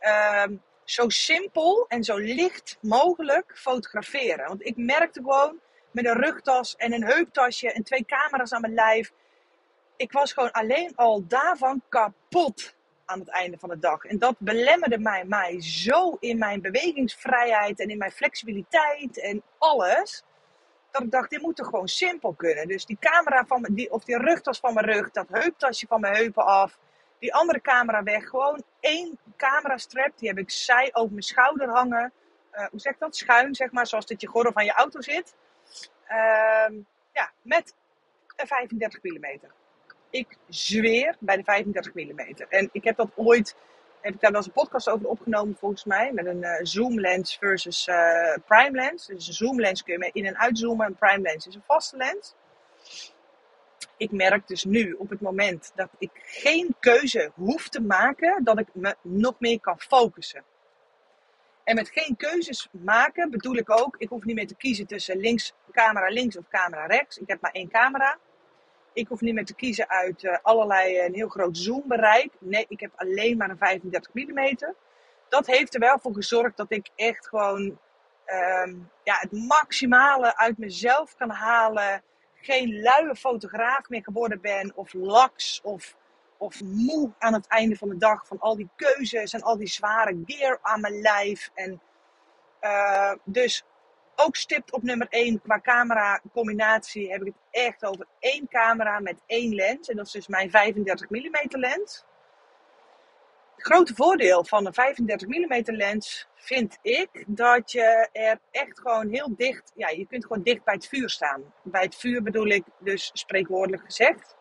uh, 0.00 0.44
zo 0.86 1.08
simpel 1.08 1.84
en 1.88 2.04
zo 2.04 2.16
licht 2.16 2.78
mogelijk 2.80 3.58
fotograferen. 3.58 4.48
Want 4.48 4.66
ik 4.66 4.76
merkte 4.76 5.20
gewoon 5.20 5.60
met 5.90 6.06
een 6.06 6.20
rugtas 6.20 6.76
en 6.76 6.92
een 6.92 7.04
heuptasje 7.04 7.72
en 7.72 7.82
twee 7.82 8.04
camera's 8.04 8.52
aan 8.52 8.60
mijn 8.60 8.74
lijf. 8.74 9.12
Ik 9.96 10.12
was 10.12 10.32
gewoon 10.32 10.52
alleen 10.52 10.92
al 10.94 11.26
daarvan 11.26 11.82
kapot 11.88 12.74
aan 13.04 13.18
het 13.18 13.28
einde 13.28 13.58
van 13.58 13.68
de 13.68 13.78
dag. 13.78 14.04
En 14.04 14.18
dat 14.18 14.34
belemmerde 14.38 14.98
mij, 14.98 15.24
mij 15.24 15.62
zo 15.62 16.16
in 16.20 16.38
mijn 16.38 16.60
bewegingsvrijheid 16.60 17.80
en 17.80 17.88
in 17.88 17.98
mijn 17.98 18.12
flexibiliteit 18.12 19.20
en 19.20 19.42
alles. 19.58 20.22
Dat 20.90 21.02
ik 21.02 21.10
dacht, 21.10 21.30
dit 21.30 21.42
moet 21.42 21.56
toch 21.56 21.66
gewoon 21.66 21.88
simpel 21.88 22.34
kunnen. 22.34 22.68
Dus 22.68 22.86
die 22.86 22.96
camera 23.00 23.44
van 23.46 23.66
die, 23.70 23.90
of 23.90 24.04
die 24.04 24.18
rugtas 24.18 24.58
van 24.58 24.74
mijn 24.74 24.86
rug, 24.86 25.10
dat 25.10 25.26
heuptasje 25.28 25.86
van 25.86 26.00
mijn 26.00 26.14
heupen 26.14 26.44
af. 26.44 26.78
Die 27.18 27.34
andere 27.34 27.60
camera 27.60 28.02
weg. 28.02 28.28
Gewoon 28.28 28.62
één 28.80 29.18
camera 29.36 29.76
strap. 29.76 30.18
Die 30.18 30.28
heb 30.28 30.38
ik 30.38 30.50
zij 30.50 30.90
over 30.92 31.10
mijn 31.10 31.22
schouder 31.22 31.68
hangen. 31.68 32.12
Uh, 32.54 32.66
hoe 32.70 32.80
zeg 32.80 32.92
ik 32.92 32.98
dat? 32.98 33.16
Schuin, 33.16 33.54
zeg 33.54 33.70
maar. 33.70 33.86
Zoals 33.86 34.06
dat 34.06 34.20
je 34.20 34.26
gordel 34.26 34.52
van 34.52 34.64
je 34.64 34.72
auto 34.72 35.00
zit. 35.00 35.34
Uh, 36.08 36.78
ja, 37.12 37.30
met 37.42 37.74
een 38.36 38.46
35 38.46 39.02
mm. 39.02 39.40
Ik 40.10 40.36
zweer 40.48 41.16
bij 41.18 41.36
de 41.36 41.44
35 41.44 41.94
mm. 41.94 42.18
En 42.48 42.68
ik 42.72 42.84
heb 42.84 42.96
dat 42.96 43.10
ooit 43.14 43.56
heb 44.06 44.14
ik 44.14 44.20
daar 44.20 44.30
wel 44.30 44.40
eens 44.40 44.48
een 44.48 44.62
podcast 44.62 44.88
over 44.88 45.08
opgenomen 45.08 45.56
volgens 45.56 45.84
mij. 45.84 46.12
Met 46.12 46.26
een 46.26 46.42
uh, 46.42 46.58
zoom 46.62 47.00
lens 47.00 47.36
versus 47.36 47.86
uh, 47.86 48.36
prime 48.46 48.70
lens. 48.70 49.06
Dus 49.06 49.26
een 49.26 49.34
zoom 49.34 49.60
lens 49.60 49.82
kun 49.82 49.98
je 49.98 50.10
in- 50.12 50.26
en 50.26 50.38
uitzoomen. 50.38 50.86
Een 50.86 50.94
prime 50.94 51.22
lens 51.22 51.46
is 51.46 51.54
een 51.54 51.62
vaste 51.66 51.96
lens. 51.96 52.34
Ik 53.96 54.10
merk 54.10 54.48
dus 54.48 54.64
nu 54.64 54.92
op 54.92 55.10
het 55.10 55.20
moment 55.20 55.72
dat 55.74 55.88
ik 55.98 56.10
geen 56.14 56.76
keuze 56.80 57.30
hoef 57.34 57.68
te 57.68 57.80
maken, 57.80 58.44
dat 58.44 58.58
ik 58.58 58.68
me 58.72 58.96
nog 59.02 59.34
meer 59.38 59.60
kan 59.60 59.80
focussen. 59.80 60.44
En 61.64 61.74
met 61.74 61.90
geen 61.90 62.16
keuzes 62.16 62.68
maken 62.70 63.30
bedoel 63.30 63.56
ik 63.56 63.70
ook, 63.70 63.96
ik 63.96 64.08
hoef 64.08 64.24
niet 64.24 64.34
meer 64.34 64.46
te 64.46 64.56
kiezen 64.56 64.86
tussen 64.86 65.16
links, 65.16 65.54
camera 65.72 66.08
links 66.08 66.36
of 66.36 66.48
camera 66.48 66.86
rechts. 66.86 67.18
Ik 67.18 67.28
heb 67.28 67.40
maar 67.40 67.50
één 67.50 67.68
camera. 67.68 68.18
Ik 68.92 69.08
hoef 69.08 69.20
niet 69.20 69.34
meer 69.34 69.44
te 69.44 69.54
kiezen 69.54 69.88
uit 69.88 70.22
uh, 70.22 70.38
allerlei 70.42 71.00
een 71.00 71.14
heel 71.14 71.28
groot 71.28 71.58
zoombereik. 71.58 72.32
Nee, 72.38 72.66
ik 72.68 72.80
heb 72.80 72.92
alleen 72.96 73.36
maar 73.36 73.50
een 73.50 73.58
35 73.58 74.14
mm. 74.14 74.56
Dat 75.28 75.46
heeft 75.46 75.74
er 75.74 75.80
wel 75.80 75.98
voor 75.98 76.14
gezorgd 76.14 76.56
dat 76.56 76.72
ik 76.72 76.88
echt 76.96 77.28
gewoon 77.28 77.78
um, 78.26 78.90
ja, 79.02 79.16
het 79.20 79.32
maximale 79.32 80.36
uit 80.36 80.58
mezelf 80.58 81.16
kan 81.16 81.30
halen. 81.30 82.02
Geen 82.46 82.80
luie 82.80 83.16
fotograaf 83.16 83.88
meer 83.88 84.02
geworden 84.02 84.40
ben. 84.40 84.72
Of 84.74 84.92
laks 84.92 85.60
of, 85.62 85.96
of 86.36 86.62
moe 86.62 87.10
aan 87.18 87.32
het 87.32 87.46
einde 87.46 87.76
van 87.76 87.88
de 87.88 87.96
dag. 87.96 88.26
Van 88.26 88.40
al 88.40 88.56
die 88.56 88.68
keuzes 88.76 89.32
en 89.32 89.42
al 89.42 89.56
die 89.56 89.68
zware 89.68 90.22
gear 90.26 90.58
aan 90.62 90.80
mijn 90.80 91.00
lijf. 91.00 91.50
En, 91.54 91.80
uh, 92.60 93.12
dus 93.24 93.64
ook 94.16 94.36
stipt 94.36 94.72
op 94.72 94.82
nummer 94.82 95.06
1 95.10 95.42
qua 95.42 95.60
camera 95.60 96.20
combinatie 96.32 97.10
heb 97.10 97.20
ik 97.20 97.26
het 97.26 97.62
echt 97.64 97.84
over 97.84 98.06
één 98.18 98.48
camera 98.48 99.00
met 99.00 99.20
één 99.26 99.54
lens. 99.54 99.88
En 99.88 99.96
dat 99.96 100.06
is 100.06 100.12
dus 100.12 100.26
mijn 100.26 100.50
35 100.50 101.10
mm 101.10 101.46
lens. 101.48 102.04
Het 103.56 103.64
grote 103.64 103.94
voordeel 103.94 104.44
van 104.44 104.66
een 104.66 104.74
35 104.74 105.28
mm 105.28 105.62
lens 105.76 106.28
vind 106.34 106.78
ik 106.82 107.24
dat 107.26 107.70
je 107.70 108.08
er 108.12 108.38
echt 108.50 108.80
gewoon 108.80 109.08
heel 109.08 109.34
dicht, 109.36 109.72
ja, 109.74 109.88
je 109.88 110.06
kunt 110.06 110.26
gewoon 110.26 110.42
dicht 110.42 110.64
bij 110.64 110.74
het 110.74 110.88
vuur 110.88 111.10
staan. 111.10 111.54
Bij 111.62 111.82
het 111.82 111.94
vuur 111.94 112.22
bedoel 112.22 112.46
ik 112.46 112.64
dus 112.78 113.10
spreekwoordelijk 113.12 113.82
gezegd. 113.84 114.36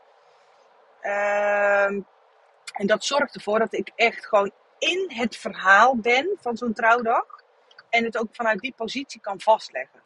Um, 1.01 2.07
en 2.73 2.87
dat 2.87 3.03
zorgt 3.03 3.35
ervoor 3.35 3.59
dat 3.59 3.73
ik 3.73 3.91
echt 3.95 4.25
gewoon 4.25 4.51
in 4.77 5.11
het 5.13 5.37
verhaal 5.37 5.95
ben 5.95 6.37
van 6.41 6.57
zo'n 6.57 6.73
trouwdag 6.73 7.25
en 7.89 8.03
het 8.03 8.17
ook 8.17 8.27
vanuit 8.31 8.59
die 8.59 8.73
positie 8.75 9.21
kan 9.21 9.41
vastleggen. 9.41 10.01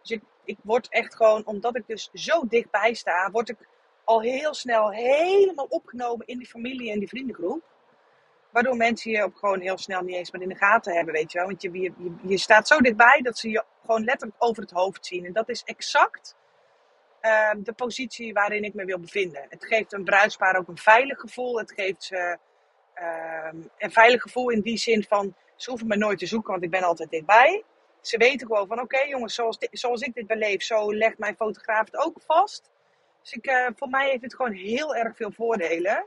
Dus 0.00 0.10
ik, 0.10 0.22
ik 0.44 0.58
word 0.62 0.88
echt 0.88 1.14
gewoon, 1.14 1.46
omdat 1.46 1.76
ik 1.76 1.86
dus 1.86 2.10
zo 2.12 2.46
dichtbij 2.46 2.94
sta, 2.94 3.30
word 3.30 3.48
ik 3.48 3.68
al 4.10 4.20
heel 4.20 4.54
snel 4.54 4.90
helemaal 4.90 5.66
opgenomen 5.68 6.26
in 6.26 6.38
die 6.38 6.46
familie 6.46 6.92
en 6.92 6.98
die 6.98 7.08
vriendengroep. 7.08 7.62
Waardoor 8.50 8.76
mensen 8.76 9.10
je 9.10 9.22
ook 9.22 9.38
gewoon 9.38 9.60
heel 9.60 9.78
snel 9.78 10.02
niet 10.02 10.16
eens 10.16 10.30
meer 10.30 10.42
in 10.42 10.48
de 10.48 10.54
gaten 10.54 10.94
hebben, 10.94 11.14
weet 11.14 11.32
je 11.32 11.38
wel. 11.38 11.46
Want 11.46 11.62
je, 11.62 11.70
je, 11.80 11.92
je 12.22 12.38
staat 12.38 12.68
zo 12.68 12.78
dichtbij 12.78 13.20
dat 13.22 13.38
ze 13.38 13.50
je 13.50 13.64
gewoon 13.80 14.04
letterlijk 14.04 14.42
over 14.42 14.62
het 14.62 14.70
hoofd 14.70 15.06
zien. 15.06 15.26
En 15.26 15.32
dat 15.32 15.48
is 15.48 15.62
exact 15.64 16.36
uh, 17.22 17.50
de 17.56 17.72
positie 17.72 18.32
waarin 18.32 18.64
ik 18.64 18.74
me 18.74 18.84
wil 18.84 18.98
bevinden. 18.98 19.46
Het 19.48 19.64
geeft 19.64 19.92
een 19.92 20.04
bruidspaar 20.04 20.56
ook 20.56 20.68
een 20.68 20.78
veilig 20.78 21.20
gevoel. 21.20 21.58
Het 21.58 21.72
geeft 21.72 22.04
ze 22.04 22.38
uh, 22.94 23.62
een 23.78 23.92
veilig 23.92 24.22
gevoel 24.22 24.50
in 24.50 24.60
die 24.60 24.78
zin 24.78 25.02
van 25.02 25.34
ze 25.56 25.70
hoeven 25.70 25.88
me 25.88 25.96
nooit 25.96 26.18
te 26.18 26.26
zoeken, 26.26 26.50
want 26.50 26.64
ik 26.64 26.70
ben 26.70 26.82
altijd 26.82 27.10
dichtbij. 27.10 27.64
Ze 28.00 28.16
weten 28.16 28.46
gewoon 28.46 28.66
van, 28.66 28.80
oké 28.80 29.00
jongens, 29.00 29.34
zoals, 29.34 29.58
zoals 29.70 30.00
ik 30.00 30.14
dit 30.14 30.26
beleef, 30.26 30.62
zo 30.62 30.94
legt 30.94 31.18
mijn 31.18 31.36
fotograaf 31.36 31.84
het 31.84 31.96
ook 31.96 32.20
vast. 32.26 32.70
Dus 33.22 33.32
ik, 33.32 33.46
uh, 33.46 33.66
voor 33.76 33.88
mij 33.88 34.08
heeft 34.08 34.22
het 34.22 34.34
gewoon 34.34 34.52
heel 34.52 34.94
erg 34.94 35.16
veel 35.16 35.32
voordelen. 35.32 36.06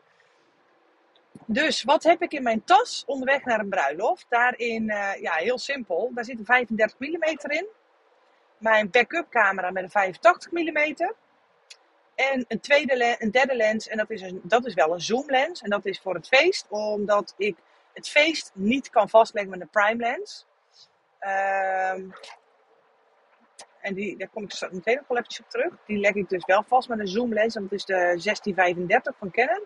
Dus 1.45 1.84
wat 1.84 2.04
heb 2.04 2.21
ik 2.21 2.32
in 2.32 2.43
mijn 2.43 2.63
tas 2.63 3.04
onderweg 3.06 3.45
naar 3.45 3.60
een 3.60 3.69
bruiloft? 3.69 4.26
Daarin, 4.30 4.84
uh, 4.84 5.21
ja, 5.21 5.34
heel 5.34 5.58
simpel. 5.58 6.12
Daar 6.13 6.26
zit 6.26 6.39
een 6.39 6.45
35 6.45 6.99
mm 6.99 7.52
in. 7.52 7.67
Mijn 8.58 8.89
backup 8.89 9.30
camera 9.30 9.71
met 9.71 9.84
een 9.84 9.89
85 9.89 10.52
mm. 10.52 11.13
En 12.15 12.45
een, 12.47 12.60
tweede 12.60 13.15
een 13.19 13.32
derde 13.32 13.56
lens, 13.56 13.88
en 13.88 13.97
dat 13.97 14.10
is, 14.10 14.21
een, 14.21 14.41
dat 14.43 14.65
is 14.65 14.73
wel 14.73 14.93
een 14.93 15.02
zoomlens. 15.02 15.62
En 15.62 15.69
dat 15.69 15.86
is 15.86 15.99
voor 15.99 16.15
het 16.15 16.28
feest, 16.28 16.65
omdat 16.69 17.34
ik 17.38 17.58
het 17.93 18.10
feest 18.10 18.52
niet 18.54 18.89
kan 18.89 19.10
vastleggen 19.10 19.52
met 19.52 19.62
een 19.62 19.69
prime 19.69 20.04
lens. 20.04 20.45
Um, 21.19 22.13
en 23.84 23.93
die, 23.93 24.17
daar 24.17 24.30
kom 24.30 24.43
ik 24.43 24.52
straks 24.52 24.74
meteen 24.74 24.96
nog 24.96 25.08
wel 25.08 25.17
op 25.17 25.50
terug. 25.50 25.74
Die 25.86 25.98
leg 25.98 26.13
ik 26.13 26.30
dus 26.30 26.46
wel 26.46 26.63
vast 26.63 26.89
met 26.89 27.00
een 27.00 27.08
zoomlens. 27.08 27.56
En 27.56 27.62
dat 27.62 27.72
is 27.72 27.86
de 27.86 27.93
1635 27.93 29.15
van 29.17 29.32
Canon. 29.32 29.63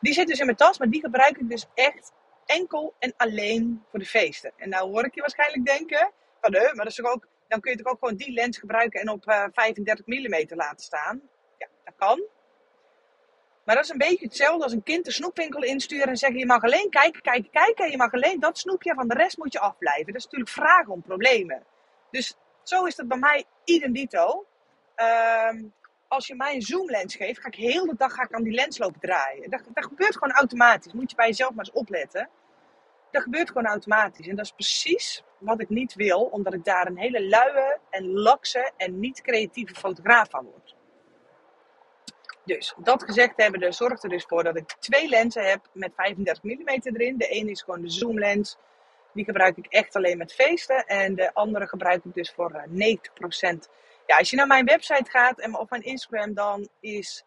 Die 0.00 0.12
zit 0.12 0.26
dus 0.26 0.38
in 0.38 0.44
mijn 0.44 0.56
tas, 0.56 0.78
maar 0.78 0.90
die 0.90 1.00
gebruik 1.00 1.36
ik 1.36 1.48
dus 1.48 1.66
echt 1.74 2.12
enkel 2.46 2.94
en 2.98 3.14
alleen 3.16 3.84
voor 3.90 3.98
de 3.98 4.04
feesten. 4.04 4.52
En 4.56 4.68
nou 4.68 4.90
hoor 4.90 5.04
ik 5.04 5.14
je 5.14 5.20
waarschijnlijk 5.20 5.64
denken, 5.64 6.10
van 6.40 6.52
maar 6.52 6.74
dat 6.74 6.86
is 6.86 6.94
toch 6.94 7.12
ook, 7.12 7.26
dan 7.48 7.60
kun 7.60 7.70
je 7.70 7.78
toch 7.78 7.92
ook 7.92 7.98
gewoon 7.98 8.16
die 8.16 8.32
lens 8.32 8.58
gebruiken 8.58 9.00
en 9.00 9.08
op 9.08 9.28
uh, 9.28 9.44
35 9.52 10.06
mm 10.06 10.44
laten 10.48 10.84
staan. 10.84 11.20
Ja, 11.58 11.68
dat 11.84 11.94
kan. 11.96 12.22
Maar 13.64 13.74
dat 13.74 13.84
is 13.84 13.90
een 13.90 13.98
beetje 13.98 14.24
hetzelfde 14.24 14.62
als 14.62 14.72
een 14.72 14.82
kind 14.82 15.04
de 15.04 15.12
snoepwinkel 15.12 15.62
insturen 15.62 16.08
en 16.08 16.16
zeggen: 16.16 16.38
je 16.38 16.46
mag 16.46 16.62
alleen 16.62 16.90
kijken, 16.90 17.22
kijken, 17.22 17.50
kijken. 17.50 17.90
Je 17.90 17.96
mag 17.96 18.12
alleen 18.12 18.40
dat 18.40 18.58
snoepje, 18.58 18.94
van 18.94 19.08
de 19.08 19.14
rest 19.14 19.36
moet 19.36 19.52
je 19.52 19.60
afblijven. 19.60 20.06
Dat 20.06 20.16
is 20.16 20.24
natuurlijk 20.24 20.50
vragen 20.50 20.92
om 20.92 21.02
problemen. 21.02 21.62
Dus 22.10 22.36
zo 22.68 22.84
is 22.84 22.96
dat 22.96 23.08
bij 23.08 23.18
mij 23.18 23.44
idem 23.64 23.92
dito. 23.92 24.46
Um, 25.50 25.72
als 26.08 26.26
je 26.26 26.34
mij 26.34 26.54
een 26.54 26.62
zoomlens 26.62 27.14
geeft, 27.14 27.40
ga 27.40 27.46
ik 27.46 27.54
heel 27.54 27.86
de 27.86 27.94
dag 27.96 28.12
ga 28.12 28.22
ik 28.22 28.32
aan 28.32 28.42
die 28.42 28.52
lens 28.52 28.78
lopen 28.78 29.00
draaien. 29.00 29.50
Dat, 29.50 29.62
dat 29.74 29.84
gebeurt 29.84 30.16
gewoon 30.16 30.34
automatisch. 30.34 30.92
Moet 30.92 31.10
je 31.10 31.16
bij 31.16 31.26
jezelf 31.26 31.54
maar 31.54 31.64
eens 31.64 31.74
opletten. 31.74 32.28
Dat 33.10 33.22
gebeurt 33.22 33.48
gewoon 33.48 33.66
automatisch. 33.66 34.28
En 34.28 34.36
dat 34.36 34.44
is 34.44 34.52
precies 34.52 35.22
wat 35.38 35.60
ik 35.60 35.68
niet 35.68 35.94
wil, 35.94 36.20
omdat 36.20 36.54
ik 36.54 36.64
daar 36.64 36.86
een 36.86 36.98
hele 36.98 37.28
luie 37.28 37.78
en 37.90 38.12
lakse 38.12 38.72
en 38.76 39.00
niet 39.00 39.22
creatieve 39.22 39.74
fotograaf 39.74 40.30
van 40.30 40.44
word. 40.44 40.74
Dus 42.44 42.74
dat 42.78 43.02
gezegd 43.02 43.36
hebben, 43.36 43.74
zorgt 43.74 44.02
er 44.02 44.08
dus 44.08 44.24
voor 44.24 44.44
dat 44.44 44.56
ik 44.56 44.76
twee 44.78 45.08
lenzen 45.08 45.48
heb 45.48 45.68
met 45.72 45.92
35 45.94 46.42
mm 46.42 46.68
erin. 46.68 47.16
De 47.18 47.28
ene 47.28 47.50
is 47.50 47.62
gewoon 47.62 47.82
de 47.82 47.90
zoomlens. 47.90 48.56
Die 49.16 49.24
gebruik 49.24 49.56
ik 49.56 49.66
echt 49.66 49.96
alleen 49.96 50.18
met 50.18 50.32
feesten. 50.32 50.86
En 50.86 51.14
de 51.14 51.34
andere 51.34 51.68
gebruik 51.68 52.04
ik 52.04 52.14
dus 52.14 52.30
voor 52.30 52.64
90%. 52.68 52.68
Eh, 53.40 53.50
ja, 54.06 54.16
als 54.16 54.30
je 54.30 54.36
naar 54.36 54.46
mijn 54.46 54.64
website 54.64 55.10
gaat 55.10 55.40
en 55.40 55.58
op 55.58 55.70
mijn 55.70 55.82
Instagram, 55.82 56.34
dan 56.34 56.68
is, 56.80 57.24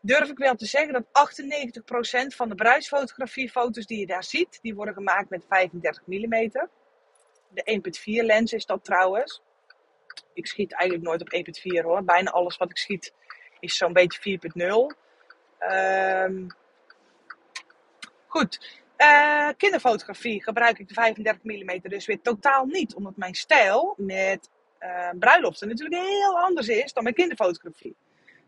durf 0.00 0.28
ik 0.28 0.38
wel 0.38 0.54
te 0.54 0.66
zeggen 0.66 0.92
dat 0.92 1.04
98% 1.04 2.34
van 2.34 2.48
de 2.48 2.54
bruidsfotografiefoto's 2.54 3.86
die 3.86 3.98
je 3.98 4.06
daar 4.06 4.24
ziet, 4.24 4.58
die 4.62 4.74
worden 4.74 4.94
gemaakt 4.94 5.30
met 5.30 5.44
35 5.48 6.02
mm. 6.06 6.50
De 7.48 7.80
1.4 8.22 8.24
lens 8.24 8.52
is 8.52 8.66
dat 8.66 8.84
trouwens. 8.84 9.42
Ik 10.34 10.46
schiet 10.46 10.72
eigenlijk 10.72 11.08
nooit 11.08 11.20
op 11.20 11.54
1.4 11.80 11.84
hoor. 11.84 12.04
Bijna 12.04 12.30
alles 12.30 12.56
wat 12.56 12.70
ik 12.70 12.76
schiet 12.76 13.12
is 13.60 13.76
zo'n 13.76 13.92
beetje 13.92 14.20
4.0. 14.20 14.60
Um, 14.64 14.96
ehm, 15.58 16.46
goed. 18.26 18.81
Uh, 18.98 19.48
kinderfotografie 19.56 20.42
gebruik 20.42 20.78
ik 20.78 20.88
de 20.88 20.94
35 20.94 21.42
mm 21.44 21.80
dus 21.82 22.06
weer 22.06 22.20
totaal 22.20 22.64
niet. 22.64 22.94
Omdat 22.94 23.16
mijn 23.16 23.34
stijl 23.34 23.94
met 23.96 24.50
uh, 24.80 25.08
bruiloften 25.18 25.68
natuurlijk 25.68 26.02
heel 26.02 26.40
anders 26.40 26.68
is 26.68 26.92
dan 26.92 27.04
met 27.04 27.14
kinderfotografie. 27.14 27.96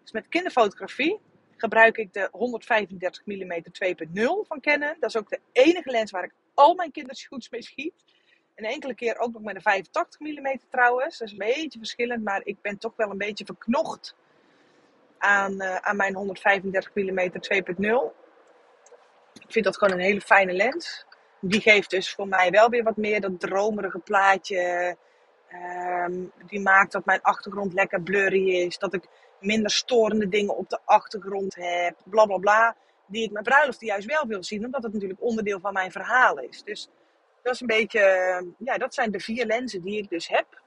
Dus 0.03 0.13
met 0.13 0.29
kinderfotografie 0.29 1.21
gebruik 1.57 1.97
ik 1.97 2.13
de 2.13 2.29
135 2.33 3.25
mm 3.25 3.63
2.0 3.63 4.23
van 4.49 4.61
Canon. 4.61 4.95
Dat 5.01 5.11
is 5.11 5.17
ook 5.17 5.29
de 5.29 5.41
enige 5.53 5.91
lens 5.91 6.11
waar 6.11 6.25
ik 6.25 6.33
al 6.55 6.75
mijn 6.75 6.93
kindershoots 6.93 7.51
mee 7.51 7.63
schiet. 7.63 7.93
En 8.55 8.65
enkele 8.65 8.95
keer 8.95 9.19
ook 9.19 9.33
nog 9.33 9.43
met 9.43 9.55
een 9.55 9.63
85 9.63 10.21
mm 10.21 10.61
trouwens. 10.71 11.19
Dat 11.19 11.29
is 11.29 11.33
een 11.33 11.39
beetje 11.39 11.79
verschillend, 11.79 12.25
maar 12.25 12.41
ik 12.45 12.57
ben 12.61 12.79
toch 12.79 12.97
wel 12.97 13.11
een 13.11 13.19
beetje 13.19 13.45
verknocht 13.45 14.15
aan, 15.19 15.53
uh, 15.53 15.77
aan 15.77 15.97
mijn 15.97 16.15
135 16.15 16.95
mm 16.95 17.31
2.0. 17.31 18.24
Ik 19.41 19.53
vind 19.53 19.65
dat 19.65 19.77
gewoon 19.77 19.95
een 19.95 20.05
hele 20.05 20.21
fijne 20.21 20.53
lens. 20.53 21.05
Die 21.41 21.61
geeft 21.61 21.91
dus 21.91 22.15
voor 22.15 22.29
mij 22.29 22.51
wel 22.51 22.69
weer 22.69 22.83
wat 22.83 22.97
meer 22.97 23.21
dat 23.21 23.41
dromerige 23.41 23.99
plaatje. 23.99 24.97
Um, 25.53 26.33
die 26.47 26.61
maakt 26.61 26.93
dat 26.93 27.05
mijn 27.05 27.23
achtergrond 27.23 27.73
lekker 27.73 28.03
blurry 28.03 28.49
is. 28.49 28.79
Dat 28.79 28.95
ik 28.95 29.09
minder 29.41 29.71
storende 29.71 30.29
dingen 30.29 30.57
op 30.57 30.69
de 30.69 30.79
achtergrond 30.85 31.55
heb. 31.55 31.97
Bla 32.05 32.25
bla 32.25 32.39
bla. 32.39 32.77
Die 33.07 33.25
ik 33.25 33.31
met 33.31 33.43
bruiloften 33.43 33.87
juist 33.87 34.07
wel 34.07 34.27
wil 34.27 34.45
zien. 34.45 34.65
Omdat 34.65 34.83
het 34.83 34.93
natuurlijk 34.93 35.23
onderdeel 35.23 35.61
van 35.61 35.73
mijn 35.73 35.93
verhaal 35.93 36.39
is. 36.39 36.63
Dus 36.63 36.89
dat 37.43 37.55
is 37.55 37.61
een 37.61 37.67
beetje. 37.67 38.01
Ja, 38.59 38.79
dat 38.79 38.95
zijn 38.95 39.11
de 39.11 39.21
vier 39.21 39.47
lenzen 39.47 39.83
die 39.83 39.99
ik 39.99 40.09
dus 40.09 40.29
heb. 40.29 40.63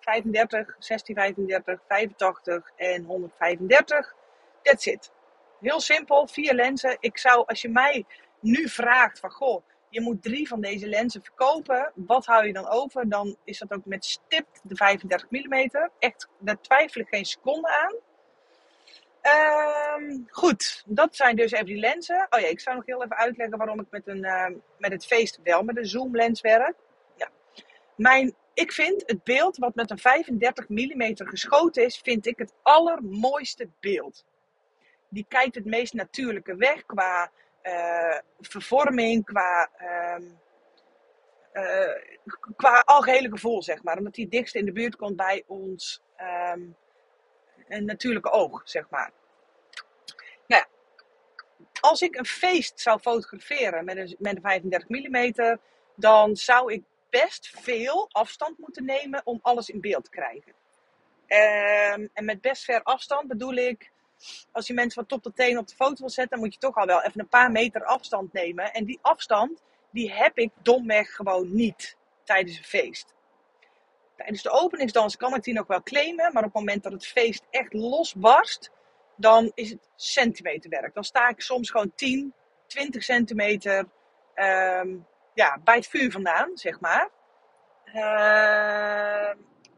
35, 0.00 0.66
1635, 0.66 1.80
85 1.88 2.72
en 2.76 3.04
135. 3.04 4.14
That's 4.62 4.86
it. 4.86 5.10
Heel 5.60 5.80
simpel, 5.80 6.26
vier 6.26 6.54
lenzen. 6.54 6.96
Ik 7.00 7.18
zou, 7.18 7.44
als 7.46 7.62
je 7.62 7.68
mij 7.68 8.04
nu 8.40 8.68
vraagt 8.68 9.18
van, 9.18 9.30
goh, 9.30 9.62
je 9.88 10.00
moet 10.00 10.22
drie 10.22 10.48
van 10.48 10.60
deze 10.60 10.88
lenzen 10.88 11.22
verkopen. 11.22 11.92
Wat 11.94 12.26
hou 12.26 12.46
je 12.46 12.52
dan 12.52 12.68
over? 12.68 13.08
Dan 13.08 13.36
is 13.44 13.58
dat 13.58 13.72
ook 13.72 13.84
met 13.84 14.04
stipt 14.04 14.60
de 14.62 14.76
35 14.76 15.30
mm. 15.30 15.70
Echt, 15.98 16.28
daar 16.38 16.60
twijfel 16.60 17.00
ik 17.00 17.08
geen 17.08 17.24
seconde 17.24 17.68
aan. 17.68 17.94
Uh, 19.22 20.18
goed, 20.30 20.82
dat 20.86 21.16
zijn 21.16 21.36
dus 21.36 21.52
even 21.52 21.66
die 21.66 21.78
lenzen. 21.78 22.26
Oh 22.30 22.40
ja, 22.40 22.46
ik 22.46 22.60
zou 22.60 22.76
nog 22.76 22.86
heel 22.86 23.04
even 23.04 23.16
uitleggen 23.16 23.58
waarom 23.58 23.80
ik 23.80 23.86
met, 23.90 24.06
een, 24.06 24.24
uh, 24.24 24.46
met 24.78 24.92
het 24.92 25.06
feest 25.06 25.40
wel 25.42 25.62
met 25.62 25.76
een 25.76 25.86
zoomlens 25.86 26.40
werk. 26.40 26.74
Ja. 27.16 27.28
Mijn, 27.96 28.34
ik 28.54 28.72
vind 28.72 29.02
het 29.06 29.24
beeld 29.24 29.56
wat 29.56 29.74
met 29.74 29.90
een 29.90 29.98
35 29.98 30.68
mm 30.68 31.12
geschoten 31.14 31.84
is, 31.84 31.98
vind 31.98 32.26
ik 32.26 32.38
het 32.38 32.52
allermooiste 32.62 33.68
beeld 33.80 34.24
die 35.16 35.26
kijkt 35.28 35.54
het 35.54 35.64
meest 35.64 35.92
natuurlijke 35.92 36.56
weg 36.56 36.86
qua 36.86 37.30
uh, 37.62 38.18
vervorming, 38.40 39.24
qua, 39.24 39.70
uh, 39.82 40.16
qua 42.56 42.80
algehele 42.80 43.30
gevoel, 43.30 43.62
zeg 43.62 43.82
maar. 43.82 43.98
Omdat 43.98 44.14
die 44.14 44.28
dichtst 44.28 44.54
in 44.54 44.64
de 44.64 44.72
buurt 44.72 44.96
komt 44.96 45.16
bij 45.16 45.42
ons 45.46 46.02
um, 46.54 46.76
een 47.68 47.84
natuurlijke 47.84 48.30
oog, 48.30 48.62
zeg 48.64 48.90
maar. 48.90 49.12
Nou 50.46 50.62
ja, 50.62 50.66
als 51.80 52.02
ik 52.02 52.16
een 52.16 52.26
feest 52.26 52.80
zou 52.80 52.98
fotograferen 52.98 53.84
met 53.84 53.96
een, 53.96 54.16
met 54.18 54.36
een 54.36 54.42
35 54.42 54.88
mm, 54.88 55.58
dan 55.94 56.36
zou 56.36 56.72
ik 56.72 56.82
best 57.10 57.50
veel 57.60 58.08
afstand 58.12 58.58
moeten 58.58 58.84
nemen 58.84 59.20
om 59.24 59.38
alles 59.42 59.68
in 59.68 59.80
beeld 59.80 60.04
te 60.04 60.10
krijgen. 60.10 60.52
Um, 61.28 62.10
en 62.12 62.24
met 62.24 62.40
best 62.40 62.64
ver 62.64 62.82
afstand 62.82 63.28
bedoel 63.28 63.54
ik 63.54 63.90
als 64.52 64.66
je 64.66 64.74
mensen 64.74 64.94
van 64.94 65.06
top 65.06 65.22
tot 65.22 65.36
teen 65.36 65.58
op 65.58 65.68
de 65.68 65.74
foto 65.74 65.94
wil 65.98 66.10
zetten, 66.10 66.36
dan 66.36 66.44
moet 66.44 66.54
je 66.54 66.60
toch 66.60 66.76
al 66.76 66.86
wel 66.86 67.02
even 67.02 67.20
een 67.20 67.28
paar 67.28 67.50
meter 67.50 67.84
afstand 67.84 68.32
nemen. 68.32 68.72
En 68.72 68.84
die 68.84 68.98
afstand, 69.02 69.62
die 69.90 70.12
heb 70.12 70.38
ik 70.38 70.50
domweg 70.62 71.14
gewoon 71.14 71.54
niet 71.54 71.96
tijdens 72.24 72.58
een 72.58 72.64
feest. 72.64 73.14
Tijdens 74.16 74.42
de 74.42 74.50
openingsdans 74.50 75.16
kan 75.16 75.34
ik 75.34 75.42
die 75.42 75.54
nog 75.54 75.66
wel 75.66 75.82
claimen, 75.82 76.32
maar 76.32 76.44
op 76.44 76.54
het 76.54 76.64
moment 76.64 76.82
dat 76.82 76.92
het 76.92 77.06
feest 77.06 77.44
echt 77.50 77.72
losbarst, 77.72 78.70
dan 79.16 79.52
is 79.54 79.70
het 79.70 79.90
centimeterwerk. 79.96 80.94
Dan 80.94 81.04
sta 81.04 81.28
ik 81.28 81.40
soms 81.40 81.70
gewoon 81.70 81.92
10, 81.94 82.34
20 82.66 83.02
centimeter 83.02 83.88
um, 84.34 85.06
ja, 85.34 85.58
bij 85.64 85.74
het 85.74 85.86
vuur 85.86 86.10
vandaan, 86.10 86.50
zeg 86.54 86.80
maar. 86.80 87.10
Uh, 87.94 89.30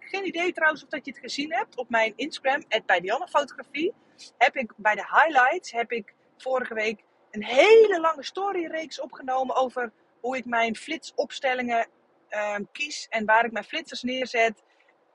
geen 0.08 0.26
idee 0.26 0.52
trouwens 0.52 0.82
of 0.82 0.88
dat 0.88 1.04
je 1.04 1.10
het 1.10 1.20
gezien 1.20 1.52
hebt 1.54 1.76
op 1.76 1.90
mijn 1.90 2.12
Instagram, 2.16 2.64
bij 2.86 3.02
Fotografie 3.30 3.94
heb 4.38 4.56
ik 4.56 4.72
bij 4.76 4.94
de 4.94 5.06
highlights, 5.06 5.72
heb 5.72 5.92
ik 5.92 6.14
vorige 6.36 6.74
week 6.74 7.04
een 7.30 7.44
hele 7.44 8.00
lange 8.00 8.24
storyreeks 8.24 9.00
opgenomen 9.00 9.56
over 9.56 9.92
hoe 10.20 10.36
ik 10.36 10.44
mijn 10.44 10.76
flitsopstellingen 10.76 11.86
uh, 12.30 12.56
kies 12.72 13.06
en 13.08 13.24
waar 13.24 13.44
ik 13.44 13.52
mijn 13.52 13.64
flitsers 13.64 14.02
neerzet 14.02 14.62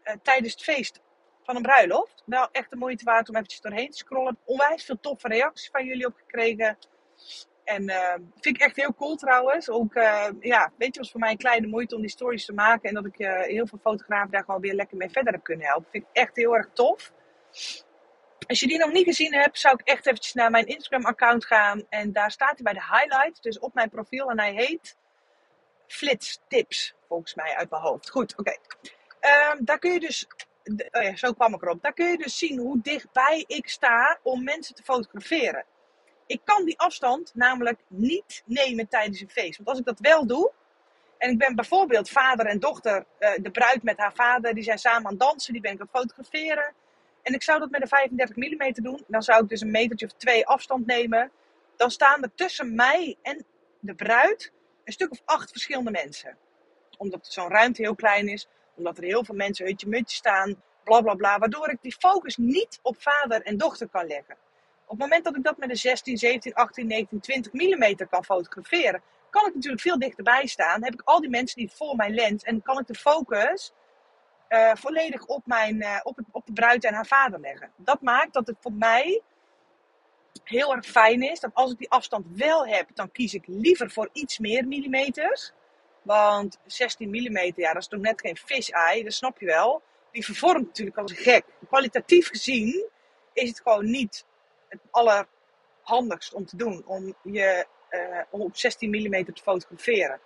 uh, 0.04 0.14
tijdens 0.24 0.54
het 0.54 0.64
feest 0.64 1.02
van 1.44 1.56
een 1.56 1.62
bruiloft. 1.62 2.24
Wel 2.26 2.50
echt 2.52 2.70
de 2.70 2.76
moeite 2.76 3.04
waard 3.04 3.30
om 3.30 3.36
eventjes 3.36 3.62
doorheen 3.62 3.90
te 3.90 3.98
scrollen. 3.98 4.38
Onwijs 4.46 4.86
veel 4.86 5.00
toffe 5.00 5.28
reacties 5.28 5.70
van 5.72 5.86
jullie 5.86 6.06
opgekregen. 6.06 6.78
En 7.64 7.90
uh, 7.90 8.14
vind 8.14 8.56
ik 8.56 8.62
echt 8.62 8.76
heel 8.76 8.94
cool 8.94 9.16
trouwens. 9.16 9.70
Ook, 9.70 9.96
uh, 9.96 10.28
ja, 10.40 10.72
weet 10.78 10.94
je, 10.94 11.00
was 11.00 11.12
voor 11.12 11.20
mij 11.20 11.32
een 11.32 11.38
kleine 11.38 11.68
moeite 11.68 11.96
om 11.96 12.02
die 12.02 12.10
stories 12.10 12.46
te 12.46 12.54
maken. 12.54 12.90
En 12.90 12.96
dat 12.96 13.06
ik 13.06 13.20
uh, 13.20 13.42
heel 13.42 13.68
veel 13.68 13.80
fotografen 13.82 14.32
daar 14.32 14.44
gewoon 14.44 14.62
weer 14.62 14.74
lekker 14.74 14.98
mee 14.98 15.10
verder 15.10 15.34
heb 15.34 15.44
kunnen 15.44 15.66
helpen. 15.66 15.92
Vind 15.92 16.04
ik 16.04 16.10
echt 16.14 16.36
heel 16.36 16.56
erg 16.56 16.70
tof. 16.74 17.14
Als 18.48 18.60
je 18.60 18.68
die 18.68 18.78
nog 18.78 18.92
niet 18.92 19.06
gezien 19.06 19.34
hebt, 19.34 19.60
zou 19.60 19.76
ik 19.80 19.88
echt 19.88 20.06
eventjes 20.06 20.34
naar 20.34 20.52
mijn 20.52 20.66
Instagram-account 20.66 21.46
gaan. 21.46 21.86
En 21.90 22.12
daar 22.12 22.32
staat 22.32 22.54
hij 22.54 22.64
bij 22.64 22.74
de 22.74 22.98
highlights, 22.98 23.42
dus 23.42 23.60
op 23.60 23.74
mijn 23.74 23.90
profiel. 23.90 24.30
En 24.30 24.40
hij 24.40 24.54
heet 24.54 24.98
Flits 25.88 26.40
Tips, 26.48 26.96
volgens 27.08 27.36
mij 27.36 27.56
uit 27.56 27.70
mijn 27.70 27.82
hoofd. 27.82 28.10
Goed, 28.10 28.38
oké. 28.38 28.58
Um, 29.52 29.66
daar 29.66 29.80
kun 29.80 29.92
je 29.92 30.00
dus, 30.00 30.28
oh 30.92 31.02
ja, 31.02 31.16
zo 31.16 31.34
kwam 31.34 31.54
ik 31.54 31.62
erop. 31.62 31.82
Daar 31.82 31.94
kun 31.94 32.08
je 32.08 32.18
dus 32.18 32.38
zien 32.38 32.60
hoe 32.60 32.82
dichtbij 32.82 33.44
ik 33.48 33.70
sta 33.70 34.20
om 34.24 34.44
mensen 34.44 34.76
te 34.76 34.84
fotograferen. 34.84 35.66
Ik 36.26 36.42
kan 36.44 36.66
die 36.66 36.80
afstand 36.80 37.32
namelijk 37.36 37.80
niet 37.88 38.44
nemen 38.46 38.88
tijdens 38.88 39.22
een 39.22 39.30
feest. 39.30 39.58
Want 39.58 39.70
als 39.70 39.80
ik 39.80 39.86
dat 39.86 40.00
wel 40.00 40.28
doe, 40.28 40.52
en 41.18 41.30
ik 41.30 41.38
ben 41.38 41.56
bijvoorbeeld 41.56 42.10
vader 42.10 42.46
en 42.46 42.60
dochter, 42.60 43.06
uh, 43.20 43.30
de 43.42 43.52
bruid 43.52 43.84
met 43.84 43.98
haar 43.98 44.14
vader, 44.14 44.54
die 44.54 44.64
zijn 44.64 44.78
samen 44.78 45.06
aan 45.06 45.12
het 45.12 45.20
dansen, 45.20 45.54
die 45.54 45.62
ben 45.62 45.72
ik 45.72 45.80
aan 45.80 45.88
het 45.92 46.02
fotograferen. 46.02 46.74
En 47.22 47.34
ik 47.34 47.44
zou 47.44 47.60
dat 47.60 47.70
met 47.70 47.82
een 47.82 47.88
35 47.88 48.36
mm 48.36 48.74
doen. 48.74 49.04
Dan 49.08 49.22
zou 49.22 49.44
ik 49.44 49.50
dus 49.50 49.62
een 49.62 49.72
metertje 49.72 50.06
of 50.06 50.12
twee 50.12 50.48
afstand 50.48 50.86
nemen. 50.86 51.32
Dan 51.76 51.92
staan 51.92 52.24
er 52.24 52.32
tussen 52.36 52.76
mij 52.76 53.18
en 53.22 53.46
de 53.80 53.96
bruid 53.96 54.52
een 54.84 54.94
stuk 54.94 55.12
of 55.12 55.22
acht 55.26 55.52
verschillende 55.52 55.92
mensen. 55.92 56.38
Omdat 56.98 57.28
zo'n 57.28 57.50
ruimte 57.50 57.82
heel 57.82 57.96
klein 57.96 58.28
is. 58.28 58.48
Omdat 58.76 58.98
er 58.98 59.04
heel 59.04 59.26
veel 59.26 59.36
mensen 59.36 59.66
hutje 59.66 59.88
mutje 59.88 60.16
staan. 60.16 60.64
Bla 60.84 61.02
bla 61.02 61.14
bla. 61.14 61.40
Waardoor 61.40 61.70
ik 61.70 61.82
die 61.82 61.96
focus 62.00 62.38
niet 62.38 62.80
op 62.82 63.02
vader 63.02 63.42
en 63.42 63.58
dochter 63.58 63.88
kan 63.90 64.08
leggen. 64.08 64.38
Op 64.86 64.90
het 64.90 65.00
moment 65.00 65.24
dat 65.24 65.36
ik 65.36 65.44
dat 65.44 65.58
met 65.58 65.70
een 65.70 65.76
16, 65.76 66.18
17, 66.18 66.54
18, 66.54 66.88
19, 66.88 67.20
20 67.20 67.54
mm 67.54 67.96
kan 68.10 68.26
fotograferen. 68.26 69.02
Kan 69.30 69.48
ik 69.48 69.54
natuurlijk 69.54 69.82
veel 69.82 70.00
dichterbij 70.00 70.48
staan. 70.48 70.84
Heb 70.84 70.94
ik 70.94 71.02
al 71.04 71.22
die 71.22 71.30
mensen 71.30 71.58
die 71.58 71.72
voor 71.72 71.96
mijn 71.96 72.14
lens. 72.14 72.44
En 72.44 72.62
kan 72.62 72.80
ik 72.80 72.88
de 72.88 72.96
focus 72.96 73.74
uh, 74.50 74.72
volledig 74.74 75.26
op, 75.26 75.46
mijn, 75.46 75.76
uh, 75.76 76.00
op, 76.04 76.18
het, 76.18 76.26
op 76.32 76.46
de 76.46 76.54
bruid 76.54 76.84
en 76.84 76.94
haar 76.94 77.06
vader 77.06 77.40
leggen. 77.40 77.72
Dat 77.76 78.02
maakt 78.02 78.34
dat 78.34 78.48
het 78.48 78.56
voor 78.60 78.74
mij 78.74 79.22
heel 80.44 80.76
erg 80.76 80.86
fijn 80.86 81.22
is 81.22 81.40
dat 81.40 81.52
als 81.54 81.72
ik 81.72 81.78
die 81.78 81.90
afstand 81.90 82.26
wel 82.36 82.68
heb, 82.68 82.90
dan 82.94 83.12
kies 83.12 83.34
ik 83.34 83.44
liever 83.48 83.92
voor 83.92 84.10
iets 84.14 84.40
meer 84.40 84.68
millimeters. 84.68 85.52
Want 86.02 86.60
16 86.66 87.10
mm, 87.10 87.52
ja, 87.56 87.74
dat 87.74 87.82
is 87.82 87.88
toch 87.88 88.00
net 88.00 88.22
geen 88.22 88.38
fish-eye, 88.38 89.04
dat 89.04 89.14
snap 89.14 89.40
je 89.40 89.46
wel. 89.46 89.82
Die 90.12 90.26
vervormt 90.26 90.66
natuurlijk 90.66 90.98
als 90.98 91.14
gek. 91.14 91.46
Kwalitatief 91.68 92.28
gezien 92.28 92.86
is 93.34 93.50
het 93.50 93.62
gewoon 93.64 93.90
niet 93.90 94.26
het 94.82 94.92
allerhandigst 94.92 96.34
om 96.34 96.46
te 96.46 96.58
doen. 96.58 96.84
Om, 96.86 97.16
je, 97.22 97.66
uh, 97.92 98.22
om 98.30 98.42
op 98.42 98.58
16 98.58 98.90
mm 98.90 99.26
te 99.26 99.42
fotograferen. 99.42 100.20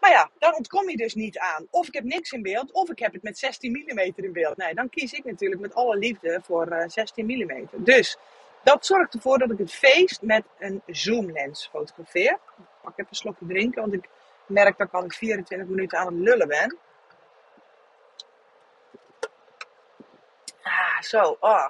Maar 0.00 0.10
ja, 0.10 0.30
dan 0.38 0.54
ontkom 0.54 0.90
je 0.90 0.96
dus 0.96 1.14
niet 1.14 1.38
aan. 1.38 1.66
Of 1.70 1.86
ik 1.86 1.94
heb 1.94 2.04
niks 2.04 2.32
in 2.32 2.42
beeld, 2.42 2.72
of 2.72 2.90
ik 2.90 2.98
heb 2.98 3.12
het 3.12 3.22
met 3.22 3.38
16 3.38 3.70
mm 3.70 3.98
in 3.98 4.32
beeld. 4.32 4.56
Nee, 4.56 4.74
dan 4.74 4.88
kies 4.88 5.12
ik 5.12 5.24
natuurlijk 5.24 5.60
met 5.60 5.74
alle 5.74 5.96
liefde 5.96 6.40
voor 6.42 6.72
uh, 6.72 6.84
16 6.86 7.26
mm. 7.26 7.68
Dus 7.72 8.18
dat 8.62 8.86
zorgt 8.86 9.14
ervoor 9.14 9.38
dat 9.38 9.50
ik 9.50 9.58
het 9.58 9.72
feest 9.72 10.22
met 10.22 10.44
een 10.58 10.82
zoomlens 10.86 11.68
fotografeer. 11.68 12.32
Ik 12.32 12.64
pak 12.82 12.92
even 12.92 13.06
een 13.10 13.16
slokje 13.16 13.46
drinken, 13.46 13.80
want 13.80 13.92
ik 13.92 14.08
merk 14.46 14.78
dat 14.78 14.86
ik 14.86 14.92
al 14.92 15.04
24 15.08 15.68
minuten 15.68 15.98
aan 15.98 16.06
het 16.06 16.14
lullen 16.14 16.48
ben. 16.48 16.78
Ah, 20.62 21.00
zo. 21.00 21.36
Oh. 21.40 21.68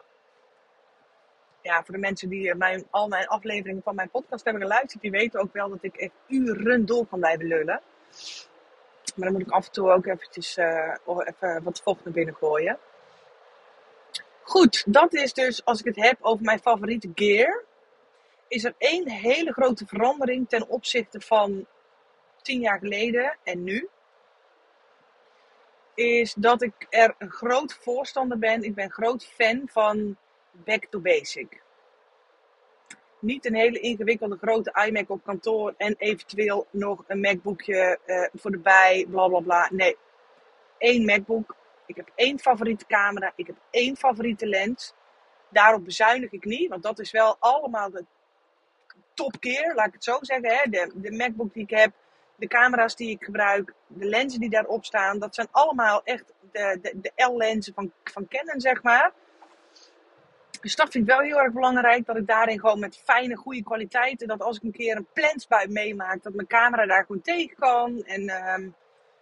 Ja, 1.68 1.84
voor 1.84 1.94
de 1.94 2.00
mensen 2.00 2.28
die 2.28 2.54
mijn, 2.54 2.86
al 2.90 3.08
mijn 3.08 3.26
afleveringen 3.26 3.82
van 3.82 3.94
mijn 3.94 4.10
podcast 4.10 4.44
hebben 4.44 4.62
geluisterd, 4.62 5.02
die 5.02 5.10
weten 5.10 5.40
ook 5.40 5.52
wel 5.52 5.68
dat 5.68 5.82
ik 5.82 5.96
echt 5.96 6.12
uren 6.26 6.86
door 6.86 7.06
kan 7.06 7.18
blijven 7.18 7.46
lullen. 7.46 7.80
Maar 9.16 9.28
dan 9.28 9.32
moet 9.32 9.46
ik 9.46 9.50
af 9.50 9.66
en 9.66 9.72
toe 9.72 9.90
ook 9.90 10.06
eventjes 10.06 10.56
uh, 10.56 10.96
even 11.24 11.62
wat 11.62 11.80
vocht 11.80 12.04
naar 12.04 12.12
binnen 12.12 12.34
gooien. 12.34 12.78
Goed, 14.42 14.84
dat 14.86 15.14
is 15.14 15.32
dus 15.32 15.64
als 15.64 15.80
ik 15.80 15.84
het 15.84 15.96
heb 15.96 16.18
over 16.20 16.44
mijn 16.44 16.58
favoriete 16.58 17.10
gear. 17.14 17.64
Is 18.48 18.64
er 18.64 18.74
één 18.78 19.10
hele 19.10 19.52
grote 19.52 19.86
verandering 19.86 20.48
ten 20.48 20.68
opzichte 20.68 21.20
van 21.20 21.66
tien 22.42 22.60
jaar 22.60 22.78
geleden 22.78 23.36
en 23.42 23.64
nu. 23.64 23.88
is 25.94 26.34
dat 26.34 26.62
ik 26.62 26.86
er 26.90 27.14
een 27.18 27.30
groot 27.30 27.72
voorstander 27.72 28.38
ben. 28.38 28.62
Ik 28.62 28.74
ben 28.74 28.90
groot 28.90 29.24
fan 29.26 29.62
van 29.64 30.16
back 30.64 30.86
to 30.90 31.00
basic. 31.00 31.62
Niet 33.18 33.46
een 33.46 33.54
hele 33.54 33.80
ingewikkelde 33.80 34.36
grote 34.36 34.84
iMac 34.86 35.10
op 35.10 35.24
kantoor 35.24 35.74
en 35.76 35.94
eventueel 35.98 36.66
nog 36.70 37.04
een 37.06 37.20
MacBookje 37.20 37.98
uh, 38.06 38.28
voor 38.40 38.50
de 38.50 38.58
bij, 38.58 39.06
bla 39.10 39.28
bla 39.28 39.40
bla. 39.40 39.68
Nee, 39.72 39.96
één 40.78 41.04
MacBook. 41.04 41.56
Ik 41.86 41.96
heb 41.96 42.10
één 42.14 42.38
favoriete 42.38 42.86
camera. 42.86 43.32
Ik 43.36 43.46
heb 43.46 43.56
één 43.70 43.96
favoriete 43.96 44.46
lens. 44.46 44.94
Daarop 45.48 45.84
bezuinig 45.84 46.30
ik 46.30 46.44
niet, 46.44 46.68
want 46.68 46.82
dat 46.82 46.98
is 46.98 47.10
wel 47.10 47.36
allemaal 47.38 47.90
de 47.90 48.04
topkeer, 49.14 49.74
laat 49.74 49.86
ik 49.86 49.92
het 49.92 50.04
zo 50.04 50.18
zeggen. 50.20 50.50
Hè? 50.50 50.70
De, 50.70 50.92
de 50.94 51.12
MacBook 51.12 51.52
die 51.54 51.62
ik 51.62 51.70
heb, 51.70 51.92
de 52.36 52.46
camera's 52.46 52.96
die 52.96 53.10
ik 53.10 53.24
gebruik, 53.24 53.74
de 53.86 54.04
lenzen 54.04 54.40
die 54.40 54.50
daarop 54.50 54.84
staan, 54.84 55.18
dat 55.18 55.34
zijn 55.34 55.48
allemaal 55.50 56.02
echt 56.04 56.32
de, 56.52 56.78
de, 56.82 57.00
de 57.00 57.24
L-lenzen 57.24 57.74
van, 57.74 57.92
van 58.04 58.28
Canon, 58.28 58.60
zeg 58.60 58.82
maar. 58.82 59.12
Dus 60.60 60.76
dat 60.76 60.90
vind 60.90 61.08
ik 61.08 61.14
wel 61.14 61.20
heel 61.20 61.40
erg 61.40 61.52
belangrijk, 61.52 62.06
dat 62.06 62.16
ik 62.16 62.26
daarin 62.26 62.60
gewoon 62.60 62.78
met 62.78 63.02
fijne, 63.04 63.36
goede 63.36 63.62
kwaliteiten, 63.62 64.28
dat 64.28 64.42
als 64.42 64.56
ik 64.56 64.62
een 64.62 64.72
keer 64.72 64.96
een 64.96 65.08
plensbui 65.12 65.68
meemaak, 65.68 66.22
dat 66.22 66.34
mijn 66.34 66.46
camera 66.46 66.86
daar 66.86 67.04
gewoon 67.04 67.22
tegen 67.22 67.56
kan. 67.56 68.02
En 68.02 68.28
ehm, 68.28 68.68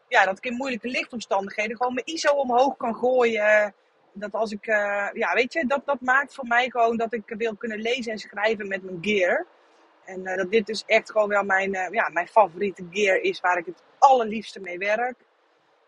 ja, 0.09 0.25
dat 0.25 0.38
ik 0.38 0.44
in 0.44 0.57
moeilijke 0.57 0.88
lichtomstandigheden 0.88 1.77
gewoon 1.77 1.94
mijn 1.94 2.07
ISO 2.07 2.33
omhoog 2.33 2.77
kan 2.77 2.94
gooien. 2.94 3.75
Dat 4.12 4.33
als 4.33 4.53
ik, 4.53 4.66
uh, 4.66 5.09
ja, 5.12 5.35
weet 5.35 5.53
je, 5.53 5.66
dat, 5.66 5.83
dat 5.87 6.01
maakt 6.01 6.35
voor 6.35 6.46
mij 6.46 6.70
gewoon 6.70 6.96
dat 6.96 7.12
ik 7.12 7.22
wil 7.27 7.57
kunnen 7.57 7.79
lezen 7.79 8.12
en 8.12 8.18
schrijven 8.18 8.68
met 8.68 8.83
mijn 8.83 8.99
gear. 9.01 9.46
En 10.05 10.20
uh, 10.20 10.37
dat 10.37 10.51
dit 10.51 10.66
dus 10.66 10.85
echt 10.87 11.11
gewoon 11.11 11.29
wel 11.29 11.42
mijn, 11.42 11.75
uh, 11.75 11.88
ja, 11.90 12.09
mijn 12.09 12.29
favoriete 12.29 12.87
gear 12.90 13.16
is 13.16 13.40
waar 13.40 13.59
ik 13.59 13.66
het 13.66 13.83
allerliefste 13.99 14.61
mee 14.61 14.79
werk. 14.79 15.16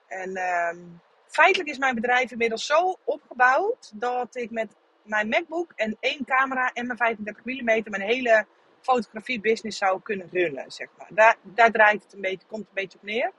En 0.06 0.36
ehm, 0.36 0.78
feitelijk 1.26 1.70
is 1.70 1.78
mijn 1.78 1.94
bedrijf 1.94 2.30
inmiddels 2.30 2.66
zo 2.66 2.96
opgebouwd 3.04 3.90
dat 3.94 4.36
ik 4.36 4.50
met 4.50 4.76
mijn 5.08 5.28
MacBook 5.28 5.72
en 5.76 5.96
één 6.00 6.24
camera 6.24 6.72
en 6.72 6.86
mijn 6.86 6.98
35 6.98 7.44
mm 7.44 7.64
mijn 7.64 8.02
hele 8.02 8.46
fotografie 8.80 9.40
business 9.40 9.78
zou 9.78 10.00
kunnen 10.02 10.28
runnen, 10.32 10.70
zeg 10.70 10.88
maar. 10.98 11.08
Daar, 11.10 11.36
daar 11.42 11.70
draait 11.70 12.02
het 12.02 12.12
een 12.12 12.20
beetje, 12.20 12.46
komt 12.46 12.62
een 12.62 12.74
beetje 12.74 12.98
op 12.98 13.04
neer. 13.04 13.32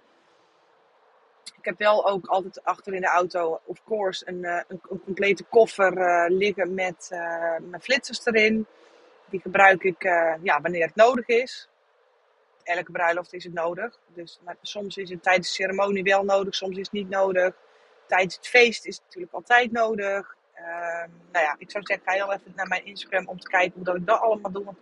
Ik 1.57 1.65
heb 1.65 1.77
wel 1.77 2.07
ook 2.07 2.25
altijd 2.25 2.63
achter 2.63 2.93
in 2.93 3.01
de 3.01 3.07
auto, 3.07 3.59
of 3.65 3.83
course, 3.83 4.27
een, 4.27 4.43
een, 4.43 4.81
een 4.89 5.01
complete 5.03 5.43
koffer 5.43 5.97
uh, 5.97 6.37
liggen 6.37 6.73
met 6.73 7.09
uh, 7.13 7.19
mijn 7.61 7.81
flitsers 7.81 8.25
erin. 8.25 8.65
Die 9.29 9.41
gebruik 9.41 9.83
ik 9.83 10.03
ja, 10.41 10.61
wanneer 10.61 10.85
het 10.85 10.95
nodig 10.95 11.25
is. 11.25 11.69
Elke 12.63 12.91
bruiloft 12.91 13.33
is 13.33 13.43
het 13.43 13.53
nodig. 13.53 13.99
Dus, 14.13 14.39
maar 14.43 14.57
soms 14.61 14.97
is 14.97 15.09
het 15.09 15.23
tijdens 15.23 15.47
de 15.47 15.53
ceremonie 15.53 16.03
wel 16.03 16.23
nodig, 16.23 16.55
soms 16.55 16.77
is 16.77 16.83
het 16.83 16.91
niet 16.91 17.09
nodig. 17.09 17.55
Tijdens 18.07 18.35
het 18.35 18.47
feest 18.47 18.85
is 18.85 18.95
het 18.95 19.03
natuurlijk 19.05 19.33
altijd 19.33 19.71
nodig. 19.71 20.35
Uh, 20.59 21.03
nou 21.31 21.45
ja, 21.45 21.55
ik 21.57 21.71
zou 21.71 21.83
zeggen, 21.85 22.05
ga 22.05 22.13
heel 22.13 22.33
even 22.33 22.53
naar 22.55 22.67
mijn 22.67 22.85
Instagram 22.85 23.27
om 23.27 23.39
te 23.39 23.47
kijken 23.47 23.73
hoe 23.75 23.83
dat 23.83 23.95
ik 23.95 24.05
dat 24.05 24.19
allemaal 24.19 24.51
doe. 24.51 24.63
Want 24.63 24.77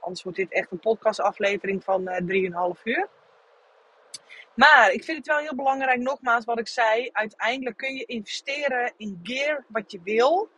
anders 0.00 0.22
wordt 0.22 0.38
dit 0.38 0.52
echt 0.52 0.70
een 0.70 0.78
podcastaflevering 0.78 1.84
van 1.84 2.08
uh, 2.08 2.74
3,5 2.76 2.82
uur. 2.82 3.08
Maar 4.54 4.92
ik 4.92 5.04
vind 5.04 5.18
het 5.18 5.26
wel 5.26 5.38
heel 5.38 5.54
belangrijk, 5.54 6.00
nogmaals 6.00 6.44
wat 6.44 6.58
ik 6.58 6.68
zei. 6.68 7.08
Uiteindelijk 7.12 7.76
kun 7.76 7.94
je 7.94 8.04
investeren 8.04 8.92
in 8.96 9.20
gear 9.22 9.64
wat 9.68 9.90
je 9.90 10.00
wil. 10.04 10.48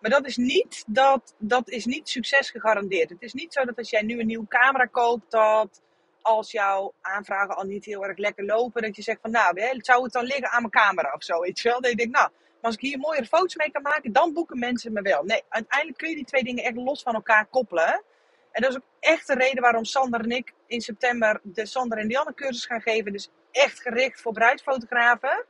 Maar 0.00 0.10
dat 0.10 0.26
is 0.26 0.36
niet, 0.36 0.84
dat, 0.86 1.34
dat 1.38 1.68
is 1.68 1.84
niet 1.84 2.08
succes 2.08 2.50
gegarandeerd. 2.50 3.10
Het 3.10 3.22
is 3.22 3.32
niet 3.32 3.52
zo 3.52 3.64
dat 3.64 3.76
als 3.76 3.90
jij 3.90 4.02
nu 4.02 4.20
een 4.20 4.26
nieuwe 4.26 4.48
camera 4.48 4.84
koopt, 4.84 5.30
dat 5.30 5.82
als 6.20 6.50
jouw 6.50 6.94
aanvragen 7.00 7.56
al 7.56 7.64
niet 7.64 7.84
heel 7.84 8.04
erg 8.04 8.16
lekker 8.16 8.44
lopen, 8.44 8.82
dat 8.82 8.96
je 8.96 9.02
zegt 9.02 9.20
van 9.20 9.30
nou, 9.30 9.78
zou 9.78 10.02
het 10.02 10.12
dan 10.12 10.24
liggen 10.24 10.50
aan 10.50 10.60
mijn 10.60 10.72
camera 10.72 11.12
of 11.12 11.22
zo, 11.22 11.40
weet 11.40 11.60
je 11.60 11.68
wel? 11.68 11.86
Je 11.86 11.96
denkt, 11.96 12.12
nou, 12.12 12.30
als 12.64 12.74
ik 12.74 12.80
hier 12.80 12.98
mooiere 12.98 13.26
foto's 13.26 13.56
mee 13.56 13.70
kan 13.70 13.82
maken, 13.82 14.12
dan 14.12 14.32
boeken 14.32 14.58
mensen 14.58 14.92
me 14.92 15.02
wel. 15.02 15.24
Nee, 15.24 15.42
uiteindelijk 15.48 15.98
kun 15.98 16.08
je 16.08 16.14
die 16.14 16.24
twee 16.24 16.44
dingen 16.44 16.64
echt 16.64 16.76
los 16.76 17.02
van 17.02 17.14
elkaar 17.14 17.46
koppelen. 17.46 18.02
En 18.50 18.62
dat 18.62 18.70
is 18.70 18.76
ook 18.76 18.86
echt 19.00 19.26
de 19.26 19.34
reden 19.34 19.62
waarom 19.62 19.84
Sander 19.84 20.20
en 20.20 20.30
ik 20.30 20.52
in 20.66 20.80
september 20.80 21.40
de 21.42 21.66
Sander 21.66 21.98
en 21.98 22.08
Dianne 22.08 22.34
cursus 22.34 22.66
gaan 22.66 22.80
geven. 22.80 23.12
Dus 23.12 23.28
echt 23.50 23.80
gericht 23.80 24.20
voor 24.20 24.32
bruidsfotografen. 24.32 25.44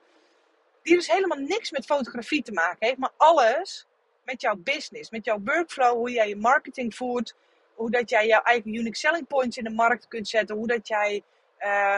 Die 0.82 0.94
dus 0.94 1.12
helemaal 1.12 1.38
niks 1.38 1.70
met 1.70 1.84
fotografie 1.84 2.42
te 2.42 2.52
maken 2.52 2.86
heeft, 2.86 2.98
maar 2.98 3.12
alles 3.16 3.86
met 4.24 4.40
jouw 4.40 4.56
business, 4.56 5.10
met 5.10 5.24
jouw 5.24 5.40
workflow, 5.44 5.92
hoe 5.92 6.10
jij 6.10 6.28
je 6.28 6.36
marketing 6.36 6.94
voert, 6.94 7.34
hoe 7.74 7.90
dat 7.90 8.10
jij 8.10 8.26
jouw 8.26 8.42
eigen 8.42 8.74
unique 8.74 8.96
selling 8.96 9.26
points 9.26 9.56
in 9.56 9.64
de 9.64 9.70
markt 9.70 10.08
kunt 10.08 10.28
zetten, 10.28 10.56
hoe 10.56 10.66
dat 10.66 10.88
jij 10.88 11.22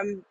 um, 0.00 0.24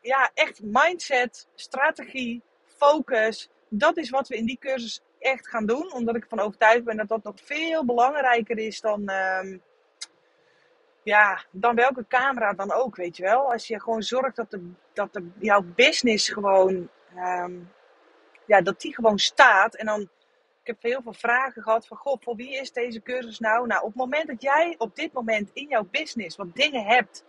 ja, 0.00 0.30
echt 0.34 0.60
mindset, 0.62 1.46
strategie, 1.54 2.42
focus, 2.76 3.48
dat 3.70 3.96
is 3.96 4.10
wat 4.10 4.28
we 4.28 4.36
in 4.36 4.46
die 4.46 4.58
cursus 4.58 5.00
echt 5.18 5.48
gaan 5.48 5.66
doen, 5.66 5.92
omdat 5.92 6.16
ik 6.16 6.22
ervan 6.22 6.40
overtuigd 6.40 6.84
ben 6.84 6.96
dat 6.96 7.08
dat 7.08 7.22
nog 7.22 7.34
veel 7.42 7.84
belangrijker 7.84 8.58
is 8.58 8.80
dan, 8.80 9.10
um, 9.10 9.62
ja, 11.02 11.44
dan 11.50 11.74
welke 11.74 12.06
camera 12.08 12.52
dan 12.52 12.72
ook, 12.72 12.96
weet 12.96 13.16
je 13.16 13.22
wel. 13.22 13.52
Als 13.52 13.66
je 13.66 13.80
gewoon 13.80 14.02
zorgt 14.02 14.36
dat, 14.36 14.50
de, 14.50 14.70
dat 14.92 15.12
de, 15.12 15.30
jouw 15.38 15.62
business 15.74 16.28
gewoon, 16.28 16.88
um, 17.16 17.72
ja, 18.46 18.60
dat 18.62 18.80
die 18.80 18.94
gewoon 18.94 19.18
staat 19.18 19.74
en 19.74 19.86
dan 19.86 20.08
ik 20.60 20.66
heb 20.66 20.82
heel 20.82 21.02
veel 21.02 21.12
vragen 21.12 21.62
gehad 21.62 21.86
van, 21.86 21.96
goh, 21.96 22.16
voor 22.20 22.36
wie 22.36 22.56
is 22.56 22.72
deze 22.72 23.02
cursus 23.02 23.38
nou? 23.38 23.66
Nou, 23.66 23.80
op 23.80 23.86
het 23.86 23.96
moment 23.96 24.26
dat 24.26 24.42
jij 24.42 24.74
op 24.78 24.96
dit 24.96 25.12
moment 25.12 25.50
in 25.52 25.68
jouw 25.68 25.88
business 25.90 26.36
wat 26.36 26.54
dingen 26.54 26.84
hebt 26.84 27.24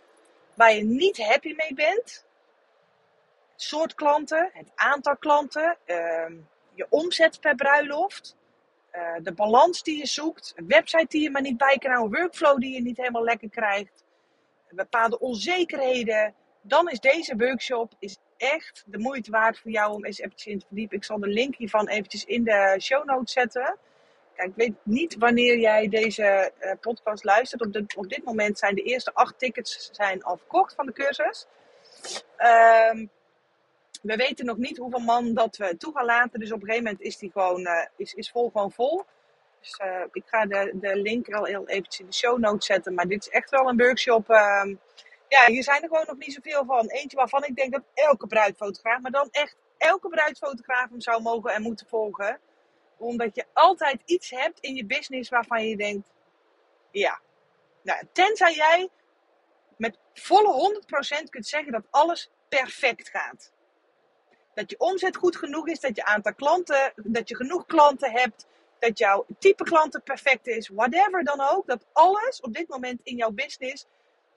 waar 0.54 0.74
je 0.74 0.84
niet 0.84 1.26
happy 1.26 1.54
mee 1.56 1.74
bent, 1.74 2.24
soort 3.62 3.94
klanten, 3.94 4.50
het 4.52 4.70
aantal 4.74 5.16
klanten, 5.16 5.76
uh, 5.86 5.96
je 6.74 6.86
omzet 6.88 7.40
per 7.40 7.54
bruiloft, 7.54 8.36
uh, 8.92 9.14
de 9.22 9.32
balans 9.32 9.82
die 9.82 9.98
je 9.98 10.06
zoekt, 10.06 10.52
een 10.56 10.66
website 10.66 11.06
die 11.08 11.22
je 11.22 11.30
maar 11.30 11.42
niet 11.42 11.56
bij 11.56 11.78
kan 11.78 11.90
houden, 11.90 12.20
workflow 12.20 12.60
die 12.60 12.74
je 12.74 12.82
niet 12.82 12.96
helemaal 12.96 13.24
lekker 13.24 13.50
krijgt, 13.50 14.04
bepaalde 14.68 15.18
onzekerheden, 15.18 16.34
dan 16.62 16.90
is 16.90 17.00
deze 17.00 17.36
workshop 17.36 17.92
is 17.98 18.18
echt 18.36 18.84
de 18.86 18.98
moeite 18.98 19.30
waard 19.30 19.58
voor 19.58 19.70
jou 19.70 19.92
om 19.92 20.04
eens 20.04 20.18
eventjes 20.18 20.52
in 20.52 20.58
te 20.58 20.66
verdiepen. 20.66 20.96
Ik 20.96 21.04
zal 21.04 21.18
de 21.18 21.28
link 21.28 21.56
hiervan 21.56 21.88
eventjes 21.88 22.24
in 22.24 22.44
de 22.44 22.76
show 22.80 23.04
notes 23.04 23.32
zetten. 23.32 23.76
Kijk, 24.34 24.48
ik 24.48 24.56
weet 24.56 24.74
niet 24.82 25.16
wanneer 25.18 25.58
jij 25.58 25.88
deze 25.88 26.52
uh, 26.60 26.72
podcast 26.80 27.24
luistert. 27.24 27.62
Op, 27.96 28.08
dit 28.08 28.24
moment 28.24 28.58
zijn 28.58 28.74
de 28.74 28.82
eerste 28.82 29.14
acht 29.14 29.38
tickets 29.38 29.88
zijn 29.92 30.22
al 30.22 30.36
verkocht 30.36 30.74
van 30.74 30.86
de 30.86 30.92
cursus. 30.92 31.46
Um, 32.92 33.10
we 34.02 34.16
weten 34.16 34.44
nog 34.44 34.56
niet 34.56 34.76
hoeveel 34.76 35.00
man 35.00 35.34
dat 35.34 35.56
we 35.56 35.76
toe 35.76 35.92
gaan 35.94 36.04
laten. 36.04 36.40
Dus 36.40 36.52
op 36.52 36.60
een 36.60 36.66
gegeven 36.66 36.84
moment 36.84 37.02
is 37.02 37.16
die 37.16 37.30
gewoon, 37.30 37.60
uh, 37.60 37.86
is, 37.96 38.14
is 38.14 38.30
vol 38.30 38.50
gewoon 38.50 38.72
vol. 38.72 39.04
Dus 39.60 39.80
uh, 39.84 40.04
ik 40.12 40.22
ga 40.26 40.46
de, 40.46 40.70
de 40.74 40.96
link 40.96 41.26
wel 41.26 41.44
heel 41.44 41.68
eventjes 41.68 42.00
in 42.00 42.06
de 42.06 42.12
show 42.12 42.38
notes 42.38 42.66
zetten. 42.66 42.94
Maar 42.94 43.06
dit 43.06 43.26
is 43.26 43.28
echt 43.28 43.50
wel 43.50 43.68
een 43.68 43.76
workshop. 43.76 44.30
Uh, 44.30 44.64
ja, 45.28 45.46
hier 45.46 45.62
zijn 45.62 45.82
er 45.82 45.88
gewoon 45.88 46.04
nog 46.06 46.16
niet 46.16 46.32
zoveel 46.32 46.64
van. 46.64 46.86
Eentje 46.86 47.16
waarvan 47.16 47.44
ik 47.44 47.56
denk 47.56 47.72
dat 47.72 47.82
elke 47.94 48.26
bruidfotograaf, 48.26 49.00
maar 49.00 49.10
dan 49.10 49.28
echt 49.30 49.56
elke 49.78 50.08
bruidfotograaf 50.08 50.90
hem 50.90 51.00
zou 51.00 51.22
mogen 51.22 51.52
en 51.52 51.62
moeten 51.62 51.86
volgen. 51.86 52.38
Omdat 52.96 53.34
je 53.34 53.44
altijd 53.52 54.02
iets 54.04 54.30
hebt 54.30 54.60
in 54.60 54.74
je 54.74 54.86
business 54.86 55.30
waarvan 55.30 55.68
je 55.68 55.76
denkt, 55.76 56.08
ja. 56.90 57.20
Nou, 57.82 58.02
tenzij 58.12 58.54
jij 58.54 58.88
met 59.76 59.98
volle 60.14 60.82
100% 61.24 61.28
kunt 61.28 61.46
zeggen 61.46 61.72
dat 61.72 61.84
alles 61.90 62.30
perfect 62.48 63.08
gaat. 63.08 63.52
Dat 64.54 64.70
je 64.70 64.78
omzet 64.78 65.16
goed 65.16 65.36
genoeg 65.36 65.68
is, 65.68 65.80
dat 65.80 65.96
je 65.96 66.04
aantal 66.04 66.34
klanten, 66.34 66.92
dat 66.96 67.28
je 67.28 67.36
genoeg 67.36 67.66
klanten 67.66 68.10
hebt, 68.10 68.46
dat 68.78 68.98
jouw 68.98 69.26
type 69.38 69.64
klanten 69.64 70.02
perfect 70.02 70.46
is, 70.46 70.68
whatever 70.68 71.24
dan 71.24 71.40
ook. 71.40 71.66
Dat 71.66 71.86
alles 71.92 72.40
op 72.40 72.54
dit 72.54 72.68
moment 72.68 73.00
in 73.02 73.16
jouw 73.16 73.30
business 73.30 73.86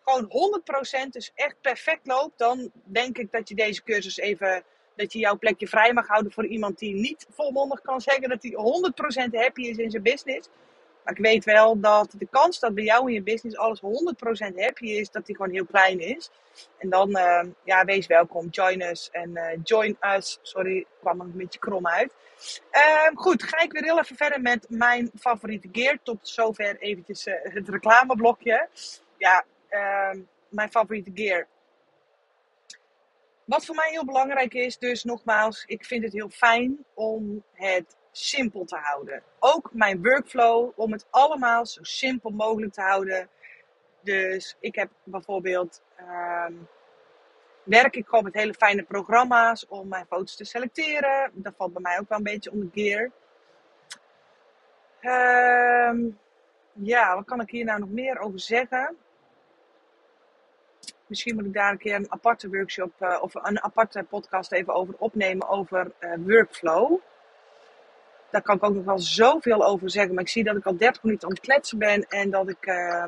gewoon 0.06 0.62
100% 1.06 1.10
dus 1.10 1.32
echt 1.36 1.56
perfect 1.62 2.08
loopt, 2.08 2.38
dan 2.38 2.72
denk 2.84 3.18
ik 3.18 3.32
dat 3.32 3.50
je 3.50 3.56
deze 3.56 3.84
cursus 3.84 4.18
even, 4.18 4.64
dat 4.96 5.14
je 5.14 5.20
jouw 5.20 5.38
plekje 5.38 5.68
vrij 5.68 5.94
mag 5.94 6.08
houden 6.08 6.32
voor 6.32 6.46
iemand 6.46 6.80
die 6.80 6.94
niet 6.94 7.28
volmondig 7.30 7.82
kan 7.82 8.02
zeggen 8.02 8.30
dat 8.30 8.44
hij 8.44 8.52
100% 9.32 9.32
happy 9.32 9.62
is 9.62 9.78
in 9.78 9.92
zijn 9.92 10.04
business. 10.04 10.50
Maar 11.06 11.14
ik 11.14 11.26
weet 11.26 11.44
wel 11.44 11.80
dat 11.80 12.14
de 12.18 12.28
kans 12.30 12.60
dat 12.60 12.74
bij 12.74 12.84
jou 12.84 13.08
in 13.08 13.14
je 13.14 13.24
business 13.24 13.58
alles 13.58 13.82
100% 13.82 14.56
happy 14.56 14.86
is, 14.86 15.12
dat 15.12 15.26
die 15.26 15.36
gewoon 15.36 15.52
heel 15.52 15.66
klein 15.66 16.00
is. 16.00 16.32
En 16.78 16.90
dan, 16.90 17.10
uh, 17.10 17.44
ja, 17.64 17.86
wees 17.86 18.08
welkom. 18.08 18.48
Join 18.50 18.82
us 18.82 19.10
en 19.12 19.30
uh, 19.30 19.50
join 19.64 19.98
us. 20.02 20.40
Sorry, 20.42 20.86
kwam 21.00 21.20
er 21.20 21.26
een 21.26 21.38
beetje 21.38 21.60
krom 21.60 21.88
uit. 21.88 22.14
Uh, 22.72 23.08
goed, 23.14 23.44
ga 23.44 23.62
ik 23.62 23.72
weer 23.72 23.84
heel 23.84 24.00
even 24.00 24.16
verder 24.16 24.42
met 24.42 24.66
mijn 24.70 25.12
favoriete 25.20 25.70
gear. 25.72 25.98
Tot 26.04 26.18
zover 26.22 26.78
eventjes 26.80 27.28
uh, 27.28 27.34
het 27.42 27.70
reclameblokje. 27.70 28.70
Ja, 29.18 29.46
uh, 29.70 30.22
mijn 30.50 30.72
favoriete 30.72 31.12
gear. 31.14 31.48
Wat 33.46 33.66
voor 33.66 33.76
mij 33.76 33.90
heel 33.90 34.06
belangrijk 34.06 34.54
is, 34.54 34.78
dus 34.78 35.04
nogmaals, 35.04 35.64
ik 35.68 35.86
vind 35.86 36.04
het 36.04 36.14
heel 36.14 36.30
fijn 36.30 36.86
om 36.94 37.44
het 37.54 37.96
simpel 38.18 38.66
te 38.66 38.78
houden. 38.78 39.24
Ook 39.40 39.70
mijn 39.74 40.04
workflow, 40.04 40.72
om 40.76 40.92
het 40.92 41.08
allemaal 41.10 41.66
zo 41.66 41.84
simpel 41.84 42.30
mogelijk 42.30 42.74
te 42.74 42.82
houden. 42.82 43.30
Dus 44.02 44.58
ik 44.60 44.76
heb 44.76 44.90
bijvoorbeeld, 45.04 45.82
um, 46.00 46.68
werk 47.64 47.96
ik 47.96 48.08
gewoon 48.08 48.24
met 48.24 48.34
hele 48.34 48.54
fijne 48.54 48.84
programma's 48.84 49.66
om 49.68 49.88
mijn 49.88 50.06
foto's 50.06 50.36
te 50.36 50.46
selecteren. 50.46 51.32
Dat 51.34 51.54
valt 51.58 51.74
bij 51.74 51.82
mij 51.82 52.00
ook 52.00 52.10
wel 52.10 52.18
een 52.18 52.24
beetje 52.24 52.52
onder 52.52 52.70
gear. 52.74 53.12
Ehm, 55.00 56.10
ja, 56.74 57.16
wat 57.16 57.26
kan 57.26 57.42
ik 57.42 57.50
hier 57.50 57.66
nou 57.66 57.80
nog 57.80 57.90
meer 57.90 58.20
over 58.20 58.40
zeggen? 58.40 58.98
Misschien 61.08 61.36
moet 61.36 61.46
ik 61.46 61.54
daar 61.54 61.72
een 61.72 61.78
keer 61.78 61.96
een 61.96 62.12
aparte 62.12 62.50
workshop 62.50 62.92
uh, 63.00 63.18
of 63.22 63.36
een 63.36 63.64
aparte 63.64 64.04
podcast 64.04 64.52
even 64.52 64.74
over 64.74 64.96
opnemen 64.98 65.48
over 65.48 65.92
uh, 66.00 66.14
workflow. 66.18 67.00
Daar 68.36 68.44
kan 68.44 68.56
ik 68.56 68.64
ook 68.64 68.74
nog 68.74 68.86
wel 68.86 69.00
zoveel 69.00 69.66
over 69.66 69.90
zeggen. 69.90 70.14
Maar 70.14 70.24
ik 70.24 70.30
zie 70.30 70.44
dat 70.44 70.56
ik 70.56 70.66
al 70.66 70.78
30 70.78 71.04
minuten 71.04 71.28
aan 71.28 71.34
het 71.34 71.44
kletsen 71.44 71.78
ben. 71.78 72.08
En 72.08 72.30
dat 72.30 72.50
ik 72.50 72.66
uh, 72.66 73.04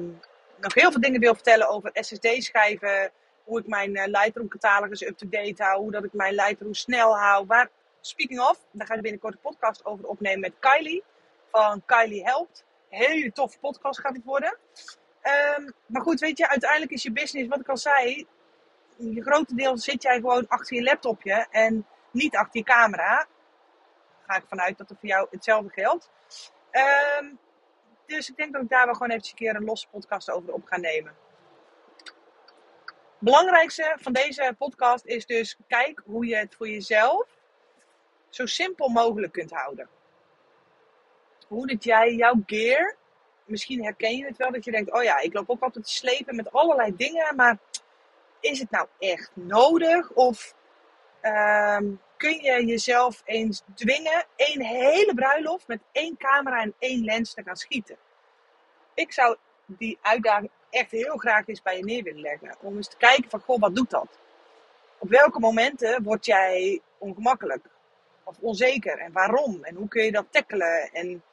nog 0.57 0.73
heel 0.73 0.91
veel 0.91 1.01
dingen 1.01 1.19
wil 1.19 1.33
vertellen 1.33 1.69
over 1.69 1.89
SSD-schijven. 1.93 3.11
Hoe 3.43 3.59
ik 3.59 3.67
mijn 3.67 3.95
uh, 3.95 4.05
Lightroom 4.05 4.47
catalogus 4.47 5.01
up-to-date 5.01 5.63
hou. 5.63 5.81
Hoe 5.81 5.91
dat 5.91 6.03
ik 6.03 6.13
mijn 6.13 6.33
Lightroom 6.33 6.73
snel 6.73 7.17
hou. 7.17 7.45
Waar, 7.45 7.69
speaking 8.01 8.39
of, 8.39 8.59
daar 8.71 8.87
ga 8.87 8.93
ik 8.93 9.01
binnenkort 9.01 9.33
een 9.33 9.39
podcast 9.39 9.85
over 9.85 10.05
opnemen 10.05 10.39
met 10.39 10.53
Kylie. 10.59 11.03
Van 11.51 11.81
Kylie 11.85 12.23
Helpt. 12.23 12.65
Hele 12.89 13.31
toffe 13.31 13.59
podcast 13.59 13.99
gaat 13.99 14.15
het 14.15 14.25
worden. 14.25 14.57
Um, 15.57 15.73
maar 15.85 16.01
goed, 16.01 16.19
weet 16.19 16.37
je, 16.37 16.49
uiteindelijk 16.49 16.91
is 16.91 17.03
je 17.03 17.11
business, 17.11 17.47
wat 17.47 17.59
ik 17.59 17.69
al 17.69 17.77
zei, 17.77 18.27
je 18.97 19.21
grote 19.21 19.55
deel 19.55 19.77
zit 19.77 20.01
jij 20.01 20.15
gewoon 20.15 20.47
achter 20.47 20.75
je 20.75 20.83
laptopje 20.83 21.47
en 21.51 21.85
niet 22.11 22.35
achter 22.35 22.59
je 22.59 22.65
camera. 22.65 23.27
Ga 24.27 24.35
ik 24.35 24.43
vanuit 24.47 24.77
dat 24.77 24.89
er 24.89 24.95
voor 24.99 25.09
jou 25.09 25.27
hetzelfde 25.31 25.69
geldt. 25.69 26.09
Um, 27.19 27.39
dus 28.05 28.29
ik 28.29 28.37
denk 28.37 28.53
dat 28.53 28.61
ik 28.61 28.69
daar 28.69 28.85
wel 28.85 28.93
gewoon 28.93 29.09
even 29.09 29.27
een 29.29 29.35
keer 29.35 29.55
een 29.55 29.63
losse 29.63 29.87
podcast 29.87 30.31
over 30.31 30.53
op 30.53 30.65
ga 30.65 30.77
nemen. 30.77 31.15
Belangrijkste 33.19 33.95
van 33.99 34.13
deze 34.13 34.55
podcast 34.57 35.05
is 35.05 35.25
dus 35.25 35.57
kijk 35.67 36.01
hoe 36.05 36.25
je 36.25 36.35
het 36.35 36.55
voor 36.55 36.69
jezelf 36.69 37.27
zo 38.29 38.45
simpel 38.45 38.89
mogelijk 38.89 39.33
kunt 39.33 39.51
houden. 39.51 39.89
Hoe 41.47 41.67
dat 41.67 41.83
jij 41.83 42.13
jouw 42.13 42.41
gear 42.45 42.95
misschien 43.45 43.83
herken 43.83 44.17
je 44.17 44.25
het 44.25 44.37
wel 44.37 44.51
dat 44.51 44.65
je 44.65 44.71
denkt: 44.71 44.91
oh 44.91 45.03
ja, 45.03 45.19
ik 45.19 45.33
loop 45.33 45.49
ook 45.49 45.61
altijd 45.61 45.85
te 45.85 45.91
slepen 45.91 46.35
met 46.35 46.51
allerlei 46.51 46.95
dingen, 46.95 47.35
maar 47.35 47.57
is 48.39 48.59
het 48.59 48.71
nou 48.71 48.87
echt 48.99 49.31
nodig? 49.33 50.11
Of 50.11 50.55
um, 51.21 52.01
kun 52.17 52.41
je 52.41 52.65
jezelf 52.65 53.21
eens 53.25 53.63
dwingen 53.75 54.25
één 54.35 54.61
hele 54.61 55.13
bruiloft 55.15 55.67
met 55.67 55.79
één 55.91 56.17
camera 56.17 56.61
en 56.61 56.73
één 56.79 57.03
lens 57.03 57.33
te 57.33 57.43
gaan 57.43 57.55
schieten? 57.55 57.97
Ik 58.93 59.13
zou 59.13 59.37
die 59.65 59.97
uitdaging 60.01 60.51
echt 60.69 60.91
heel 60.91 61.17
graag 61.17 61.47
eens 61.47 61.61
bij 61.61 61.77
je 61.77 61.83
neer 61.83 62.03
willen 62.03 62.21
leggen. 62.21 62.55
Om 62.61 62.75
eens 62.75 62.89
te 62.89 62.97
kijken 62.97 63.29
van, 63.29 63.39
goh, 63.39 63.59
wat 63.59 63.75
doet 63.75 63.89
dat? 63.89 64.19
Op 64.97 65.09
welke 65.09 65.39
momenten 65.39 66.03
word 66.03 66.25
jij 66.25 66.81
ongemakkelijk? 66.97 67.65
Of 68.23 68.35
onzeker? 68.39 68.99
En 68.99 69.11
waarom? 69.11 69.63
En 69.63 69.75
hoe 69.75 69.87
kun 69.87 70.03
je 70.03 70.11
dat 70.11 70.31
tackelen? 70.31 70.89
En 70.93 71.23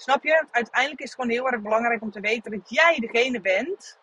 Snap 0.00 0.24
je? 0.24 0.46
Uiteindelijk 0.50 1.00
is 1.00 1.10
het 1.10 1.20
gewoon 1.20 1.30
heel 1.30 1.46
erg 1.46 1.62
belangrijk 1.62 2.02
om 2.02 2.10
te 2.10 2.20
weten 2.20 2.50
dat 2.50 2.70
jij 2.70 2.96
degene 3.00 3.40
bent 3.40 3.98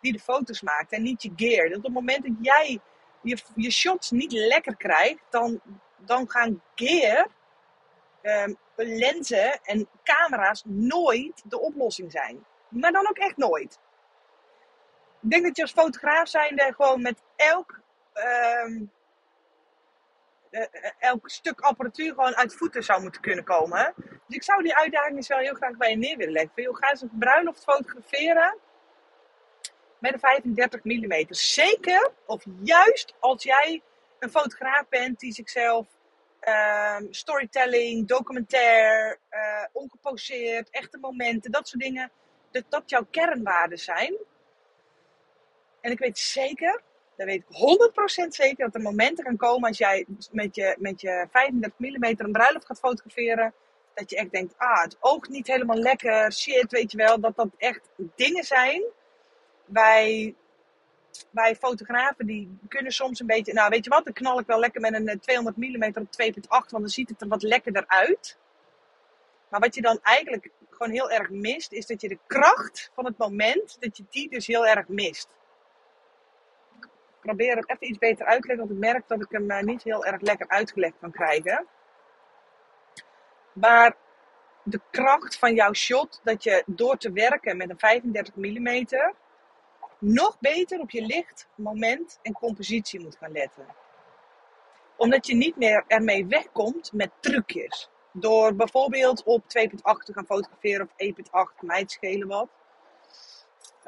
die 0.00 0.12
de 0.12 0.18
foto's 0.18 0.62
maakt 0.62 0.92
en 0.92 1.02
niet 1.02 1.22
je 1.22 1.32
gear. 1.36 1.68
Dat 1.68 1.76
op 1.76 1.84
het 1.84 1.92
moment 1.92 2.22
dat 2.22 2.32
jij 2.40 2.80
je, 3.22 3.38
je 3.54 3.70
shots 3.70 4.10
niet 4.10 4.32
lekker 4.32 4.76
krijgt, 4.76 5.22
dan, 5.30 5.60
dan 5.96 6.30
gaan 6.30 6.62
gear, 6.74 7.26
um, 8.22 8.56
lenzen 8.76 9.60
en 9.62 9.88
camera's 10.02 10.62
nooit 10.66 11.42
de 11.44 11.60
oplossing 11.60 12.12
zijn. 12.12 12.44
Maar 12.68 12.92
dan 12.92 13.08
ook 13.08 13.18
echt 13.18 13.36
nooit. 13.36 13.80
Ik 15.22 15.30
denk 15.30 15.44
dat 15.44 15.56
je 15.56 15.62
als 15.62 15.72
fotograaf 15.72 16.28
zijnde 16.28 16.72
gewoon 16.76 17.02
met 17.02 17.22
elk 17.36 17.80
um, 18.64 18.90
uh, 20.50 20.66
elk 20.98 21.30
stuk 21.30 21.60
apparatuur 21.60 22.08
gewoon 22.08 22.36
uit 22.36 22.54
voeten 22.54 22.84
zou 22.84 23.02
moeten 23.02 23.20
kunnen 23.20 23.44
komen. 23.44 23.94
Dus 23.96 24.36
ik 24.36 24.42
zou 24.42 24.62
die 24.62 24.76
uitdaging 24.76 25.16
dus 25.16 25.28
wel 25.28 25.38
heel 25.38 25.54
graag 25.54 25.76
bij 25.76 25.90
je 25.90 25.96
neer 25.96 26.16
willen 26.16 26.32
leggen. 26.32 26.52
Wil 26.54 26.76
eens 26.80 27.02
een 27.02 27.10
bruiloft 27.18 27.62
fotograferen 27.62 28.58
met 30.02 30.12
een 30.12 30.18
35 30.18 30.84
mm. 30.84 31.26
Zeker 31.28 32.12
of 32.26 32.44
juist 32.62 33.14
als 33.18 33.42
jij 33.42 33.82
een 34.18 34.30
fotograaf 34.30 34.88
bent 34.88 35.20
die 35.20 35.32
zichzelf 35.32 35.86
uh, 36.48 36.96
storytelling, 37.10 38.08
documentaire, 38.08 39.18
uh, 39.30 39.64
ongeposeerd, 39.72 40.70
echte 40.70 40.98
momenten, 40.98 41.50
dat 41.50 41.68
soort 41.68 41.82
dingen, 41.82 42.10
dat 42.50 42.64
dat 42.68 42.90
jouw 42.90 43.06
kernwaarden 43.10 43.78
zijn. 43.78 44.16
En 45.80 45.90
ik 45.90 45.98
weet 45.98 46.18
zeker 46.18 46.82
dan 47.16 47.26
weet 47.26 47.44
ik 47.48 48.24
100% 48.24 48.28
zeker 48.28 48.64
dat 48.64 48.74
er 48.74 48.80
momenten 48.80 49.24
gaan 49.24 49.36
komen 49.36 49.68
als 49.68 49.78
jij 49.78 50.06
met 50.30 50.54
je, 50.54 50.76
met 50.78 51.00
je 51.00 51.26
35 51.30 51.78
mm 51.78 52.04
een 52.04 52.32
bruiloft 52.32 52.66
gaat 52.66 52.78
fotograferen. 52.78 53.54
Dat 53.94 54.10
je 54.10 54.16
echt 54.16 54.30
denkt, 54.30 54.54
ah, 54.56 54.82
het 54.82 54.96
oogt 55.00 55.28
niet 55.28 55.46
helemaal 55.46 55.76
lekker, 55.76 56.32
shit, 56.32 56.70
weet 56.70 56.90
je 56.90 56.96
wel. 56.96 57.20
Dat 57.20 57.36
dat 57.36 57.48
echt 57.56 57.88
dingen 58.16 58.44
zijn 58.44 58.82
bij, 59.72 60.34
bij 61.30 61.56
fotografen 61.56 62.26
die 62.26 62.58
kunnen 62.68 62.92
soms 62.92 63.20
een 63.20 63.26
beetje, 63.26 63.52
nou 63.52 63.68
weet 63.68 63.84
je 63.84 63.90
wat, 63.90 64.04
dan 64.04 64.12
knal 64.12 64.38
ik 64.38 64.46
wel 64.46 64.58
lekker 64.58 64.80
met 64.80 64.94
een 64.94 65.20
200 65.20 65.56
mm 65.56 65.84
op 65.84 66.06
2.8, 66.22 66.48
want 66.48 66.70
dan 66.70 66.88
ziet 66.88 67.08
het 67.08 67.20
er 67.20 67.28
wat 67.28 67.42
lekkerder 67.42 67.84
uit. 67.86 68.38
Maar 69.48 69.60
wat 69.60 69.74
je 69.74 69.80
dan 69.80 69.98
eigenlijk 70.02 70.50
gewoon 70.70 70.92
heel 70.92 71.10
erg 71.10 71.30
mist, 71.30 71.72
is 71.72 71.86
dat 71.86 72.00
je 72.00 72.08
de 72.08 72.18
kracht 72.26 72.90
van 72.94 73.04
het 73.04 73.18
moment, 73.18 73.76
dat 73.80 73.96
je 73.96 74.04
die 74.10 74.30
dus 74.30 74.46
heel 74.46 74.66
erg 74.66 74.88
mist 74.88 75.28
probeer 77.22 77.54
hem 77.54 77.64
even 77.66 77.88
iets 77.88 77.98
beter 77.98 78.26
uit 78.26 78.42
te 78.42 78.46
leggen, 78.46 78.66
want 78.66 78.78
ik 78.78 78.92
merk 78.92 79.08
dat 79.08 79.20
ik 79.20 79.30
hem 79.30 79.50
uh, 79.50 79.60
niet 79.60 79.82
heel 79.82 80.04
erg 80.04 80.20
lekker 80.20 80.48
uitgelegd 80.48 80.94
kan 81.00 81.10
krijgen. 81.10 81.66
Maar 83.52 83.96
de 84.62 84.80
kracht 84.90 85.38
van 85.38 85.54
jouw 85.54 85.72
shot, 85.72 86.20
dat 86.24 86.42
je 86.44 86.62
door 86.66 86.96
te 86.96 87.12
werken 87.12 87.56
met 87.56 87.70
een 87.70 87.78
35 87.78 88.34
mm 88.34 88.86
nog 90.02 90.36
beter 90.40 90.80
op 90.80 90.90
je 90.90 91.02
licht, 91.02 91.48
moment 91.54 92.18
en 92.22 92.32
compositie 92.32 93.00
moet 93.00 93.16
gaan 93.16 93.32
letten. 93.32 93.66
Omdat 94.96 95.26
je 95.26 95.34
niet 95.34 95.56
meer 95.56 95.84
ermee 95.86 96.26
wegkomt 96.26 96.92
met 96.92 97.10
trucjes. 97.20 97.90
Door 98.12 98.54
bijvoorbeeld 98.54 99.22
op 99.22 99.42
2.8 99.42 99.72
te 100.04 100.12
gaan 100.12 100.26
fotograferen 100.26 100.88
of 100.96 101.06
1.8, 101.54 101.60
mij 101.60 101.80
het 101.80 101.90
schelen 101.90 102.28
wat 102.28 102.48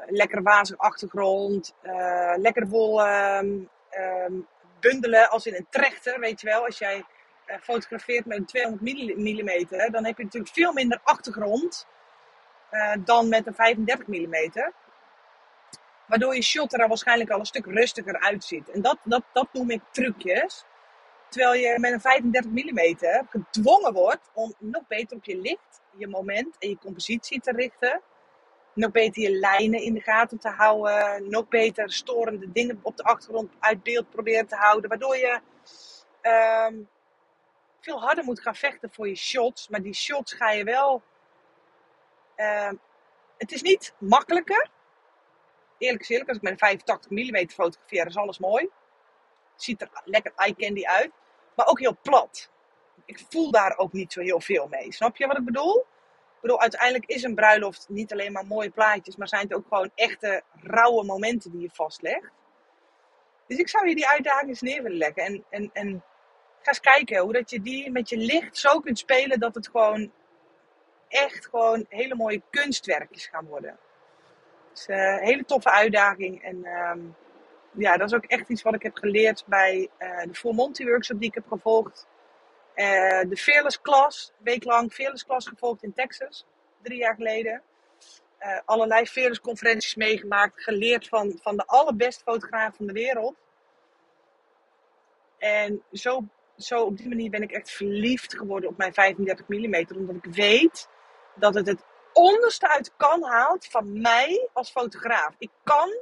lekker 0.07 0.43
wazig 0.43 0.77
achtergrond, 0.77 1.75
uh, 1.83 2.33
lekker 2.35 2.67
vol 2.67 3.07
um, 3.07 3.69
um, 3.97 4.47
bundelen 4.79 5.29
als 5.29 5.45
in 5.45 5.55
een 5.55 5.67
trechter, 5.69 6.19
weet 6.19 6.41
je 6.41 6.47
wel. 6.47 6.65
Als 6.65 6.77
jij 6.77 7.05
uh, 7.47 7.55
fotografeert 7.61 8.25
met 8.25 8.37
een 8.37 8.45
200 8.45 9.17
mm, 9.17 9.91
dan 9.91 10.05
heb 10.05 10.17
je 10.17 10.23
natuurlijk 10.23 10.53
veel 10.53 10.73
minder 10.73 10.99
achtergrond 11.03 11.87
uh, 12.71 12.93
dan 12.99 13.29
met 13.29 13.47
een 13.47 13.55
35 13.55 14.07
mm. 14.07 14.51
Waardoor 16.07 16.35
je 16.35 16.41
shot 16.41 16.73
er 16.73 16.87
waarschijnlijk 16.87 17.29
al 17.29 17.39
een 17.39 17.45
stuk 17.45 17.65
rustiger 17.65 18.19
uitziet. 18.19 18.69
En 18.69 18.81
dat, 18.81 18.97
dat, 19.03 19.23
dat 19.33 19.47
noem 19.51 19.69
ik 19.69 19.81
trucjes. 19.91 20.65
Terwijl 21.29 21.53
je 21.53 21.79
met 21.79 21.91
een 21.91 22.01
35 22.01 22.51
mm 22.51 22.95
gedwongen 23.29 23.93
wordt 23.93 24.29
om 24.33 24.53
nog 24.59 24.87
beter 24.87 25.17
op 25.17 25.25
je 25.25 25.37
licht, 25.37 25.81
je 25.97 26.07
moment 26.07 26.55
en 26.59 26.69
je 26.69 26.77
compositie 26.77 27.41
te 27.41 27.51
richten 27.51 28.01
nog 28.75 28.91
beter 28.91 29.21
je 29.21 29.31
lijnen 29.31 29.81
in 29.81 29.93
de 29.93 30.01
gaten 30.01 30.39
te 30.39 30.49
houden. 30.49 31.29
Nog 31.29 31.47
beter 31.47 31.91
storende 31.91 32.51
dingen 32.51 32.79
op 32.81 32.97
de 32.97 33.03
achtergrond 33.03 33.51
uit 33.59 33.83
beeld 33.83 34.09
proberen 34.09 34.47
te 34.47 34.55
houden. 34.55 34.89
Waardoor 34.89 35.17
je 35.17 35.39
um, 36.21 36.89
veel 37.79 38.01
harder 38.01 38.23
moet 38.23 38.41
gaan 38.41 38.55
vechten 38.55 38.89
voor 38.93 39.07
je 39.07 39.15
shots. 39.15 39.69
Maar 39.69 39.81
die 39.81 39.93
shots 39.93 40.33
ga 40.33 40.51
je 40.51 40.63
wel. 40.63 41.01
Um, 42.35 42.79
het 43.37 43.51
is 43.51 43.61
niet 43.61 43.93
makkelijker. 43.97 44.69
Eerlijk 45.77 46.09
eerlijk, 46.09 46.29
als 46.29 46.37
ik 46.37 46.49
een 46.49 46.57
85 46.57 47.09
mm 47.11 47.49
fotografeer, 47.49 48.05
is 48.05 48.17
alles 48.17 48.39
mooi. 48.39 48.69
Ziet 49.55 49.81
er 49.81 49.89
lekker 50.03 50.33
eye 50.35 50.55
candy 50.55 50.85
uit. 50.85 51.11
Maar 51.55 51.67
ook 51.67 51.79
heel 51.79 51.97
plat. 52.01 52.49
Ik 53.05 53.23
voel 53.29 53.51
daar 53.51 53.77
ook 53.77 53.93
niet 53.93 54.13
zo 54.13 54.21
heel 54.21 54.41
veel 54.41 54.67
mee. 54.67 54.93
Snap 54.93 55.17
je 55.17 55.27
wat 55.27 55.37
ik 55.37 55.45
bedoel? 55.45 55.85
bedoel, 56.45 56.61
uiteindelijk 56.61 57.05
is 57.05 57.23
een 57.23 57.35
bruiloft 57.35 57.85
niet 57.89 58.11
alleen 58.11 58.31
maar 58.31 58.45
mooie 58.45 58.69
plaatjes, 58.69 59.15
maar 59.15 59.27
zijn 59.27 59.41
het 59.41 59.53
ook 59.53 59.67
gewoon 59.67 59.91
echte 59.95 60.43
rauwe 60.61 61.03
momenten 61.03 61.51
die 61.51 61.61
je 61.61 61.69
vastlegt. 61.73 62.31
Dus 63.47 63.57
ik 63.57 63.69
zou 63.69 63.87
je 63.87 63.95
die 63.95 64.07
uitdaging 64.07 64.49
eens 64.49 64.61
neer 64.61 64.83
willen 64.83 64.97
leggen. 64.97 65.23
En, 65.23 65.45
en, 65.49 65.69
en 65.73 66.03
ga 66.61 66.67
eens 66.67 66.79
kijken 66.79 67.19
hoe 67.19 67.33
dat 67.33 67.49
je 67.49 67.61
die 67.61 67.91
met 67.91 68.09
je 68.09 68.17
licht 68.17 68.57
zo 68.57 68.79
kunt 68.79 68.99
spelen 68.99 69.39
dat 69.39 69.55
het 69.55 69.67
gewoon 69.67 70.11
echt 71.07 71.45
gewoon 71.45 71.85
hele 71.89 72.15
mooie 72.15 72.41
kunstwerkjes 72.49 73.27
gaan 73.27 73.45
worden. 73.45 73.79
Uh, 74.87 74.97
een 74.97 75.23
hele 75.23 75.45
toffe 75.45 75.71
uitdaging. 75.71 76.43
En 76.43 76.65
um, 76.65 77.15
ja, 77.71 77.97
dat 77.97 78.07
is 78.07 78.15
ook 78.15 78.25
echt 78.25 78.49
iets 78.49 78.61
wat 78.61 78.73
ik 78.73 78.83
heb 78.83 78.95
geleerd 78.95 79.43
bij 79.47 79.89
uh, 79.99 80.23
de 80.23 80.33
Full 80.33 80.53
Monty 80.53 80.85
workshop 80.85 81.19
die 81.19 81.29
ik 81.29 81.33
heb 81.35 81.47
gevolgd. 81.47 82.07
Uh, 82.75 82.85
de 83.29 83.37
Fearless 83.37 83.81
Class, 83.81 84.33
week 84.37 84.63
lang 84.63 84.93
Fearless 84.93 85.25
Class 85.25 85.47
gevolgd 85.47 85.83
in 85.83 85.93
Texas, 85.93 86.45
drie 86.81 86.97
jaar 86.97 87.15
geleden. 87.15 87.61
Allerlei 88.65 89.05
Fearless 89.05 89.41
conferenties 89.41 89.95
meegemaakt, 89.95 90.63
geleerd 90.63 91.07
van, 91.07 91.39
van 91.41 91.57
de 91.57 91.65
allerbeste 91.65 92.23
fotografen 92.23 92.75
van 92.75 92.85
de 92.85 92.93
wereld. 92.93 93.35
En 95.37 95.83
zo, 95.91 96.23
zo 96.57 96.83
op 96.83 96.97
die 96.97 97.07
manier 97.07 97.29
ben 97.29 97.41
ik 97.41 97.51
echt 97.51 97.71
verliefd 97.71 98.37
geworden 98.37 98.69
op 98.69 98.77
mijn 98.77 98.93
35 98.93 99.47
mm. 99.47 99.85
Omdat 99.95 100.15
ik 100.15 100.33
weet 100.33 100.89
dat 101.35 101.53
het 101.53 101.67
het 101.67 101.83
onderste 102.15 102.69
uit 102.69 102.85
de 102.85 102.91
kan 102.97 103.23
haalt 103.23 103.65
van 103.65 104.01
mij 104.01 104.49
als 104.53 104.71
fotograaf. 104.71 105.35
Ik 105.37 105.51
kan 105.63 105.97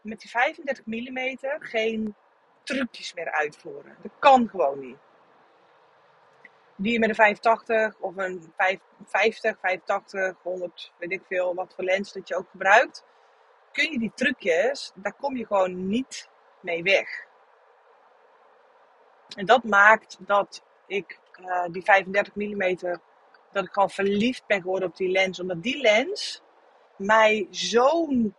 met 0.00 0.20
die 0.20 0.30
35 0.30 0.86
mm 0.86 1.38
geen 1.58 2.14
trucjes 2.62 3.14
meer 3.14 3.30
uitvoeren. 3.30 3.96
Dat 4.02 4.12
kan 4.18 4.48
gewoon 4.48 4.78
niet. 4.78 4.96
Die 6.76 6.92
je 6.92 6.98
met 6.98 7.08
een 7.08 7.14
85 7.14 7.98
of 7.98 8.16
een 8.16 8.52
50, 9.06 9.58
85, 9.60 10.36
100, 10.42 10.92
weet 10.98 11.12
ik 11.12 11.22
veel, 11.28 11.54
wat 11.54 11.74
voor 11.74 11.84
lens 11.84 12.12
dat 12.12 12.28
je 12.28 12.36
ook 12.36 12.50
gebruikt. 12.50 13.04
Kun 13.72 13.92
je 13.92 13.98
die 13.98 14.12
trucjes, 14.14 14.92
daar 14.94 15.14
kom 15.14 15.36
je 15.36 15.46
gewoon 15.46 15.88
niet 15.88 16.28
mee 16.60 16.82
weg. 16.82 17.26
En 19.36 19.46
dat 19.46 19.64
maakt 19.64 20.16
dat 20.20 20.62
ik 20.86 21.18
uh, 21.40 21.64
die 21.70 21.82
35 21.82 22.34
mm, 22.34 22.98
dat 23.54 23.64
ik 23.64 23.72
gewoon 23.72 23.90
verliefd 23.90 24.46
ben 24.46 24.62
geworden 24.62 24.88
op 24.88 24.96
die 24.96 25.08
lens. 25.08 25.40
Omdat 25.40 25.62
die 25.62 25.80
lens 25.80 26.42
mij 26.96 27.46
zo'n 27.50 28.34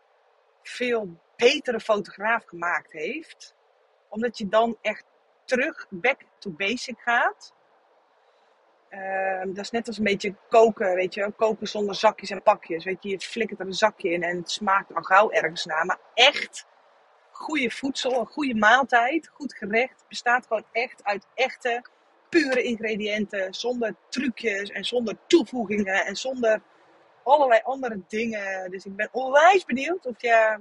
veel 0.63 1.19
betere 1.35 1.79
fotograaf 1.79 2.45
gemaakt 2.45 2.91
heeft. 2.91 3.55
Omdat 4.09 4.37
je 4.37 4.47
dan 4.47 4.77
echt 4.81 5.05
terug 5.45 5.85
back 5.89 6.21
to 6.39 6.51
basic 6.51 6.99
gaat. 6.99 7.53
Uh, 8.89 9.41
dat 9.45 9.57
is 9.57 9.71
net 9.71 9.87
als 9.87 9.97
een 9.97 10.03
beetje 10.03 10.35
koken, 10.49 10.95
weet 10.95 11.13
je 11.13 11.31
Koken 11.31 11.67
zonder 11.67 11.95
zakjes 11.95 12.29
en 12.29 12.43
pakjes. 12.43 12.83
Weet 12.83 13.03
je, 13.03 13.09
je 13.09 13.19
flikkert 13.19 13.59
er 13.59 13.65
een 13.65 13.73
zakje 13.73 14.09
in 14.09 14.23
en 14.23 14.37
het 14.37 14.51
smaakt 14.51 14.95
al 14.95 15.01
gauw 15.01 15.31
ergens 15.31 15.65
naar. 15.65 15.85
Maar 15.85 15.99
echt 16.13 16.65
goede 17.31 17.71
voedsel, 17.71 18.19
een 18.19 18.25
goede 18.25 18.55
maaltijd, 18.55 19.27
goed 19.27 19.53
gerecht, 19.53 20.05
bestaat 20.07 20.47
gewoon 20.47 20.65
echt 20.71 21.03
uit 21.03 21.27
echte, 21.33 21.85
pure 22.35 22.63
ingrediënten. 22.63 23.53
Zonder 23.53 23.95
trucjes 24.09 24.69
en 24.69 24.83
zonder 24.83 25.17
toevoegingen 25.27 26.05
en 26.05 26.15
zonder 26.15 26.61
allerlei 27.23 27.61
andere 27.63 28.01
dingen. 28.07 28.71
Dus 28.71 28.85
ik 28.85 28.95
ben 28.95 29.09
onwijs 29.11 29.65
benieuwd 29.65 30.05
of 30.05 30.21
je, 30.21 30.59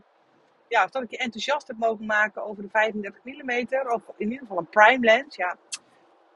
ja, 0.69 0.85
of 0.85 0.91
dat 0.91 1.03
ik 1.03 1.11
je 1.11 1.17
enthousiast 1.17 1.67
heb 1.67 1.77
mogen 1.77 2.07
maken 2.07 2.45
over 2.45 2.63
de 2.63 2.69
35 2.69 3.21
mm. 3.25 3.51
Of 3.93 4.03
in 4.17 4.31
ieder 4.31 4.39
geval 4.39 4.59
een 4.59 4.69
prime 4.69 5.05
lens. 5.05 5.37
Ja, 5.37 5.57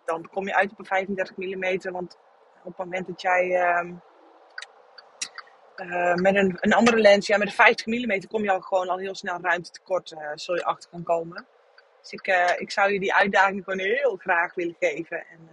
dan 0.04 0.28
kom 0.28 0.46
je 0.46 0.54
uit 0.54 0.70
op 0.70 0.78
een 0.78 0.84
35 0.84 1.36
mm. 1.36 1.92
Want 1.92 2.18
op 2.58 2.76
het 2.76 2.76
moment 2.76 3.06
dat 3.06 3.20
jij 3.20 3.44
uh, 3.46 3.90
uh, 5.76 6.14
met 6.14 6.34
een, 6.34 6.56
een 6.60 6.72
andere 6.72 6.98
lens, 6.98 7.26
ja, 7.26 7.36
met 7.36 7.48
een 7.48 7.54
50 7.54 7.86
mm 7.86 8.26
kom 8.26 8.42
je 8.42 8.50
al 8.50 8.60
gewoon 8.60 8.88
al 8.88 8.98
heel 8.98 9.14
snel 9.14 9.38
ruimtetekort, 9.40 10.10
uh, 10.10 10.30
zul 10.34 10.54
je 10.54 10.64
achter 10.64 10.90
gaan 10.90 11.02
komen. 11.02 11.46
Dus 12.00 12.12
ik, 12.12 12.26
uh, 12.26 12.60
ik 12.60 12.70
zou 12.70 12.92
je 12.92 13.00
die 13.00 13.14
uitdaging 13.14 13.64
gewoon 13.64 13.78
heel 13.78 14.16
graag 14.16 14.54
willen 14.54 14.76
geven. 14.78 15.26
En, 15.26 15.48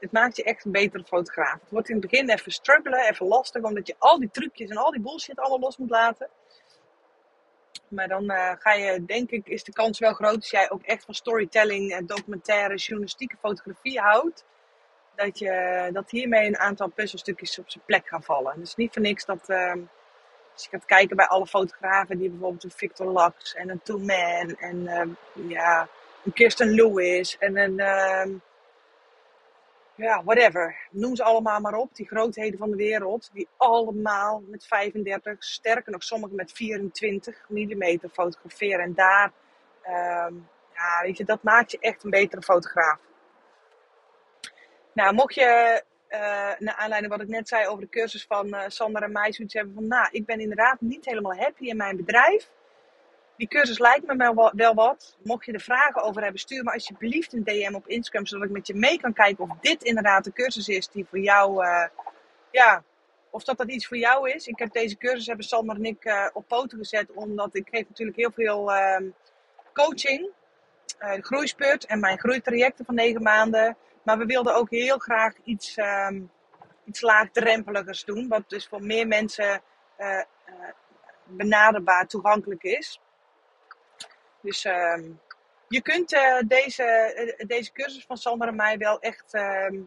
het 0.00 0.12
maakt 0.12 0.36
je 0.36 0.44
echt 0.44 0.64
een 0.64 0.72
betere 0.72 1.04
fotograaf. 1.04 1.60
Het 1.60 1.70
wordt 1.70 1.88
in 1.88 1.96
het 1.96 2.10
begin 2.10 2.30
even 2.30 2.52
struggelen, 2.52 3.08
even 3.08 3.26
lastig, 3.26 3.62
omdat 3.62 3.86
je 3.86 3.94
al 3.98 4.18
die 4.18 4.30
trucjes 4.30 4.70
en 4.70 4.76
al 4.76 4.90
die 4.90 5.00
bullshit 5.00 5.38
allemaal 5.38 5.58
los 5.58 5.76
moet 5.76 5.90
laten. 5.90 6.28
Maar 7.88 8.08
dan 8.08 8.30
uh, 8.30 8.52
ga 8.58 8.72
je, 8.72 9.04
denk 9.04 9.30
ik, 9.30 9.48
is 9.48 9.64
de 9.64 9.72
kans 9.72 9.98
wel 9.98 10.12
groot 10.12 10.36
als 10.36 10.50
jij 10.50 10.70
ook 10.70 10.82
echt 10.82 11.04
van 11.04 11.14
storytelling, 11.14 11.92
en 11.92 12.06
documentaire, 12.06 12.76
journalistieke 12.76 13.36
fotografie 13.40 14.00
houdt. 14.00 14.44
Dat, 15.14 15.38
je, 15.38 15.88
dat 15.92 16.10
hiermee 16.10 16.46
een 16.46 16.58
aantal 16.58 16.88
puzzelstukjes 16.88 17.58
op 17.58 17.70
zijn 17.70 17.84
plek 17.84 18.08
gaan 18.08 18.22
vallen. 18.22 18.52
En 18.52 18.60
is 18.60 18.74
niet 18.74 18.92
voor 18.92 19.02
niks 19.02 19.24
dat, 19.24 19.48
als 20.52 20.64
je 20.64 20.70
gaat 20.70 20.84
kijken 20.84 21.16
bij 21.16 21.26
alle 21.26 21.46
fotografen 21.46 22.18
die 22.18 22.30
bijvoorbeeld 22.30 22.64
een 22.64 22.70
Victor 22.70 23.12
Lux 23.12 23.54
en 23.54 23.70
een 23.70 23.82
Two 23.82 23.98
Man 23.98 24.56
en 24.58 24.76
uh, 24.76 25.48
ja, 25.48 25.88
een 26.24 26.32
Kirsten 26.32 26.70
Lewis 26.70 27.38
en 27.38 27.56
een 27.56 27.78
ehm, 27.78 28.30
ja, 30.00 30.22
whatever. 30.24 30.76
Noem 30.90 31.16
ze 31.16 31.24
allemaal 31.24 31.60
maar 31.60 31.74
op. 31.74 31.94
Die 31.94 32.06
grootheden 32.06 32.58
van 32.58 32.70
de 32.70 32.76
wereld. 32.76 33.30
Die 33.32 33.48
allemaal 33.56 34.42
met 34.46 34.66
35, 34.66 35.44
sterker 35.44 35.92
nog 35.92 36.02
sommigen 36.02 36.36
met 36.36 36.52
24 36.52 37.44
mm 37.48 37.98
fotograferen. 38.12 38.84
En 38.84 38.94
daar, 38.94 39.32
uh, 39.84 40.36
ja, 40.74 41.02
weet 41.02 41.16
je, 41.16 41.24
dat 41.24 41.42
maakt 41.42 41.70
je 41.70 41.78
echt 41.78 42.04
een 42.04 42.10
betere 42.10 42.42
fotograaf. 42.42 43.00
Nou, 44.92 45.14
mocht 45.14 45.34
je, 45.34 45.82
uh, 46.10 46.18
naar 46.58 46.74
aanleiding 46.74 47.12
wat 47.12 47.22
ik 47.22 47.28
net 47.28 47.48
zei 47.48 47.66
over 47.66 47.82
de 47.82 47.88
cursus 47.88 48.24
van 48.24 48.46
uh, 48.46 48.62
Sander 48.66 49.02
en 49.02 49.12
mij, 49.12 49.32
zoiets 49.32 49.54
hebben 49.54 49.74
van, 49.74 49.86
nou, 49.86 50.08
ik 50.10 50.26
ben 50.26 50.40
inderdaad 50.40 50.80
niet 50.80 51.04
helemaal 51.04 51.36
happy 51.36 51.64
in 51.64 51.76
mijn 51.76 51.96
bedrijf. 51.96 52.50
Die 53.36 53.48
cursus 53.48 53.78
lijkt 53.78 54.06
me 54.06 54.50
wel 54.54 54.74
wat. 54.74 55.16
Mocht 55.22 55.44
je 55.44 55.52
er 55.52 55.60
vragen 55.60 56.02
over 56.02 56.22
hebben, 56.22 56.40
stuur 56.40 56.64
me 56.64 56.72
alsjeblieft 56.72 57.32
een 57.32 57.44
DM 57.44 57.74
op 57.74 57.88
Instagram, 57.88 58.26
zodat 58.26 58.46
ik 58.46 58.52
met 58.52 58.66
je 58.66 58.74
mee 58.74 59.00
kan 59.00 59.12
kijken 59.12 59.44
of 59.44 59.56
dit 59.60 59.82
inderdaad 59.82 60.24
de 60.24 60.32
cursus 60.32 60.68
is 60.68 60.88
die 60.88 61.06
voor 61.10 61.18
jou, 61.18 61.64
uh, 61.64 61.86
ja, 62.50 62.82
of 63.30 63.44
dat 63.44 63.58
dat 63.58 63.68
iets 63.68 63.86
voor 63.86 63.96
jou 63.96 64.30
is. 64.30 64.46
Ik 64.46 64.58
heb 64.58 64.72
deze 64.72 64.96
cursus, 64.96 65.26
hebben 65.26 65.44
Sander 65.44 65.76
en 65.76 65.84
ik 65.84 66.30
op 66.32 66.48
poten 66.48 66.78
gezet, 66.78 67.12
omdat 67.12 67.54
ik 67.54 67.68
geef 67.70 67.88
natuurlijk 67.88 68.16
heel 68.16 68.32
veel 68.32 68.72
uh, 68.72 69.00
coaching, 69.72 70.28
uh, 71.00 71.12
groeispurt 71.20 71.84
en 71.84 72.00
mijn 72.00 72.18
groeitrajecten 72.18 72.84
van 72.84 72.94
negen 72.94 73.22
maanden. 73.22 73.76
Maar 74.02 74.18
we 74.18 74.24
wilden 74.24 74.54
ook 74.54 74.70
heel 74.70 74.98
graag 74.98 75.34
iets, 75.44 75.76
um, 75.76 76.30
iets 76.84 77.00
laagdrempeligers 77.00 78.04
doen, 78.04 78.28
wat 78.28 78.42
dus 78.46 78.68
voor 78.68 78.82
meer 78.82 79.06
mensen 79.06 79.62
benaderbaar 81.24 82.06
toegankelijk 82.06 82.62
is. 82.62 83.00
Dus 84.40 84.64
uh, 84.64 84.98
je 85.68 85.82
kunt 85.82 86.12
uh, 86.12 86.38
deze, 86.46 87.44
deze 87.46 87.72
cursus 87.72 88.04
van 88.06 88.16
Sander 88.16 88.48
en 88.48 88.56
mij 88.56 88.78
wel 88.78 89.00
echt. 89.00 89.34
Uh, 89.34 89.82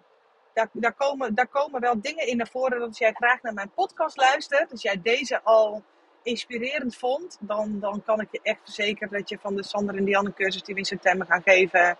daar, 0.53 0.69
daar, 0.71 0.93
komen, 0.93 1.35
daar 1.35 1.47
komen 1.47 1.81
wel 1.81 2.01
dingen 2.01 2.27
in 2.27 2.37
naar 2.37 2.47
voren. 2.47 2.79
Dat 2.79 2.87
als 2.87 2.97
jij 2.97 3.13
graag 3.13 3.41
naar 3.41 3.53
mijn 3.53 3.71
podcast 3.73 4.17
luistert, 4.17 4.71
als 4.71 4.81
jij 4.81 5.01
deze 5.01 5.41
al 5.41 5.83
inspirerend 6.23 6.95
vond, 6.95 7.37
dan, 7.39 7.79
dan 7.79 8.03
kan 8.05 8.19
ik 8.19 8.27
je 8.31 8.39
echt 8.43 8.59
verzekeren 8.63 9.11
dat 9.11 9.29
je 9.29 9.37
van 9.41 9.55
de 9.55 9.63
Sander 9.63 9.95
en 9.95 10.05
Dianne 10.05 10.33
cursus 10.33 10.63
die 10.63 10.73
we 10.73 10.79
in 10.79 10.85
september 10.85 11.27
gaan 11.27 11.41
geven, 11.41 11.79
eh, 11.79 11.95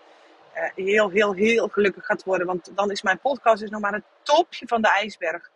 heel, 0.74 1.10
heel, 1.10 1.34
heel 1.34 1.68
gelukkig 1.68 2.04
gaat 2.04 2.24
worden. 2.24 2.46
Want 2.46 2.70
dan 2.74 2.90
is 2.90 3.02
mijn 3.02 3.18
podcast 3.18 3.60
dus 3.60 3.70
nog 3.70 3.80
maar 3.80 3.92
het 3.92 4.04
topje 4.22 4.66
van 4.66 4.82
de 4.82 4.88
ijsberg. 4.88 5.50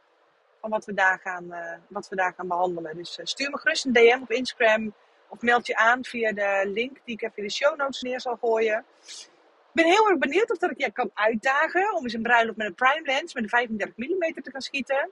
Van 0.61 0.71
wat 0.71 0.85
we 0.85 0.95
daar 0.95 1.21
gaan, 1.23 1.55
wat 1.89 2.09
we 2.09 2.17
daar 2.17 2.33
gaan 2.37 2.49
behandelen. 2.49 2.97
Dus 2.97 3.19
stuur 3.23 3.51
me 3.51 3.59
gerust 3.59 3.85
een 3.85 3.93
DM 3.93 4.19
op 4.23 4.31
Instagram 4.31 4.95
of 5.29 5.41
meld 5.41 5.67
je 5.67 5.77
aan 5.77 6.05
via 6.05 6.33
de 6.33 6.71
link 6.73 6.97
die 7.05 7.15
ik 7.15 7.23
even 7.23 7.37
in 7.37 7.45
de 7.45 7.51
show 7.51 7.77
notes 7.77 8.03
neer 8.03 8.21
zal 8.21 8.37
gooien. 8.41 8.85
Ik 8.99 9.85
ben 9.85 9.85
heel 9.85 10.09
erg 10.09 10.19
benieuwd 10.19 10.51
of 10.51 10.59
dat 10.59 10.71
ik 10.71 10.79
je 10.79 10.93
kan 10.93 11.11
uitdagen 11.15 11.95
om 11.95 12.03
eens 12.03 12.13
een 12.13 12.23
bruiloft 12.23 12.57
met 12.57 12.67
een 12.67 12.75
prime 12.75 13.03
lens 13.05 13.35
met 13.35 13.43
een 13.43 13.49
35 13.49 13.97
mm 13.97 14.43
te 14.43 14.51
gaan 14.51 14.61
schieten. 14.61 15.11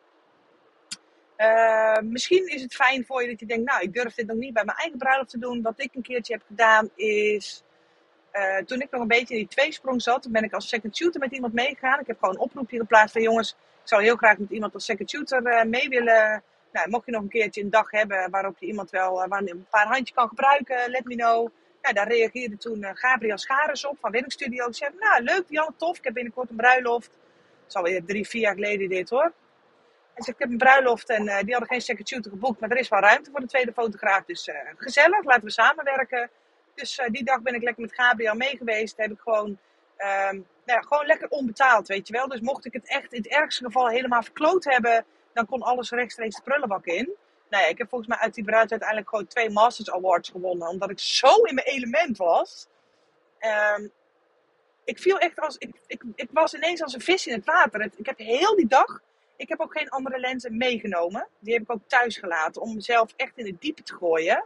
Misschien 2.12 2.47
is 2.47 2.62
het 2.62 2.74
fijn 2.74 3.07
voor 3.07 3.22
je 3.22 3.28
dat 3.28 3.41
je 3.41 3.47
denkt, 3.47 3.70
nou, 3.70 3.82
ik 3.82 3.93
durf 3.93 4.14
dit 4.14 4.26
nog 4.26 4.37
niet 4.37 4.55
bij 4.55 4.64
mijn 4.64 4.78
eigen 4.78 4.99
bruiloft 4.99 5.30
te 5.30 5.39
doen. 5.39 5.62
Wat 5.62 5.80
ik 5.80 5.95
een 5.95 6.03
keertje 6.03 6.32
heb 6.32 6.43
gedaan 6.47 6.91
is, 6.95 7.62
uh, 8.37 8.64
toen 8.64 8.80
ik 8.80 8.91
nog 8.91 9.01
een 9.01 9.09
beetje 9.09 9.34
in 9.34 9.41
die 9.41 9.49
tweesprong 9.49 10.03
zat, 10.03 10.28
ben 10.30 10.43
ik 10.43 10.53
als 10.53 10.68
second 10.68 10.97
shooter 10.97 11.20
met 11.20 11.32
iemand 11.32 11.53
meegegaan. 11.53 12.01
Ik 12.01 12.07
heb 12.07 12.18
gewoon 12.18 12.34
een 12.34 12.41
oproepje 12.41 12.78
geplaatst 12.78 13.12
van 13.12 13.22
jongens, 13.22 13.51
ik 13.82 13.89
zou 13.89 14.03
heel 14.03 14.16
graag 14.16 14.39
met 14.39 14.51
iemand 14.51 14.74
als 14.74 14.84
second 14.84 15.11
shooter 15.11 15.43
uh, 15.43 15.62
mee 15.62 15.89
willen 15.89 16.43
nou, 16.72 16.89
mocht 16.89 17.07
je 17.07 17.12
nog 17.12 17.22
een 17.22 17.28
keertje 17.28 17.62
een 17.62 17.70
dag 17.70 17.91
hebben 17.91 18.30
waarop 18.30 18.59
je 18.59 18.66
iemand 18.66 18.91
wel 18.91 19.26
uh, 19.26 19.39
een 19.45 19.66
paar 19.70 19.87
handjes 19.87 20.12
kan 20.12 20.28
gebruiken, 20.28 20.91
let 20.91 21.05
me 21.05 21.14
know. 21.14 21.49
Ja, 21.82 21.93
daar 21.93 22.09
reageerde 22.09 22.57
toen 22.57 22.87
Gabriel 22.93 23.39
Schares 23.39 23.87
op 23.87 23.97
van 24.01 24.11
Winning 24.11 24.32
Studio. 24.32 24.64
Die 24.64 24.74
zei, 24.74 24.91
nou 24.99 25.22
leuk 25.22 25.45
Jan, 25.49 25.74
tof, 25.76 25.99
ik 25.99 26.05
heb 26.05 26.14
binnenkort 26.14 26.51
een 26.51 26.57
bruiloft. 26.57 27.11
Dat 27.11 27.68
is 27.68 27.74
alweer 27.74 28.05
drie, 28.05 28.28
vier 28.28 28.41
jaar 28.41 28.55
geleden 28.55 28.89
dit 28.89 29.11
hoor. 29.11 29.32
En 30.14 30.22
zei, 30.22 30.37
ik 30.37 30.43
heb 30.43 30.51
een 30.51 30.59
bruiloft 30.59 31.09
en 31.09 31.24
die 31.24 31.32
hadden 31.32 31.66
geen 31.66 31.80
second 31.80 32.09
shooter 32.09 32.30
geboekt, 32.30 32.61
maar 32.61 32.70
er 32.70 32.76
is 32.76 32.89
wel 32.89 33.01
ruimte 33.01 33.30
voor 33.30 33.41
de 33.41 33.47
tweede 33.47 33.72
fotograaf. 33.72 34.24
Dus 34.24 34.51
gezellig, 34.76 35.24
laten 35.24 35.45
we 35.45 35.51
samenwerken. 35.51 36.30
Dus 36.77 37.01
die 37.11 37.24
dag 37.24 37.43
ben 37.43 37.55
ik 37.55 37.62
lekker 37.62 37.83
met 37.83 37.95
Gabriel 37.95 38.35
mee 38.35 38.57
geweest. 38.57 38.97
Heb 38.97 39.11
ik 39.11 39.20
gewoon, 39.20 39.49
um, 39.49 39.57
nou 39.97 40.45
ja, 40.64 40.81
gewoon 40.81 41.07
lekker 41.07 41.29
onbetaald, 41.29 41.89
weet 41.89 42.07
je 42.07 42.12
wel. 42.12 42.29
Dus 42.29 42.41
mocht 42.41 42.64
ik 42.64 42.72
het 42.72 42.89
echt 42.89 43.12
in 43.12 43.22
het 43.22 43.31
ergste 43.31 43.64
geval 43.64 43.89
helemaal 43.89 44.22
verkloot 44.22 44.64
hebben, 44.64 45.05
dan 45.33 45.47
kon 45.47 45.62
alles 45.62 45.91
rechtstreeks 45.91 46.37
de 46.37 46.43
prullenbak 46.43 46.85
in. 46.85 47.14
Nou 47.49 47.62
ja, 47.62 47.68
ik 47.68 47.79
heb 47.79 47.89
volgens 47.89 48.11
mij 48.11 48.18
uit 48.18 48.35
die 48.35 48.45
bruid 48.45 48.70
uiteindelijk 48.70 49.09
gewoon 49.09 49.27
twee 49.27 49.51
Masters 49.51 49.91
Awards 49.91 50.29
gewonnen. 50.29 50.68
Omdat 50.68 50.91
ik 50.91 50.99
zo 50.99 51.43
in 51.43 51.55
mijn 51.55 51.66
element 51.66 52.16
was. 52.16 52.66
Um, 53.77 53.93
ik 54.85 54.99
viel 54.99 55.18
echt 55.18 55.41
als. 55.41 55.57
Ik, 55.59 55.77
ik, 55.87 56.03
ik 56.14 56.29
was 56.33 56.55
ineens 56.55 56.83
als 56.83 56.95
een 56.95 57.01
vis 57.01 57.27
in 57.27 57.35
het 57.35 57.45
water. 57.45 57.91
Ik 57.97 58.07
heb 58.07 58.18
heel 58.18 58.57
die 58.57 58.66
dag. 58.66 59.01
Ik 59.37 59.49
heb 59.49 59.61
ook 59.61 59.79
geen 59.79 59.89
andere 59.89 60.18
lenzen 60.18 60.57
meegenomen. 60.57 61.29
Die 61.39 61.53
heb 61.53 61.62
ik 61.62 61.72
ook 61.72 61.83
thuis 61.87 62.16
gelaten. 62.16 62.62
Om 62.62 62.74
mezelf 62.74 63.12
echt 63.16 63.39
in 63.39 63.47
het 63.47 63.61
diepe 63.61 63.83
te 63.83 63.95
gooien. 63.95 64.45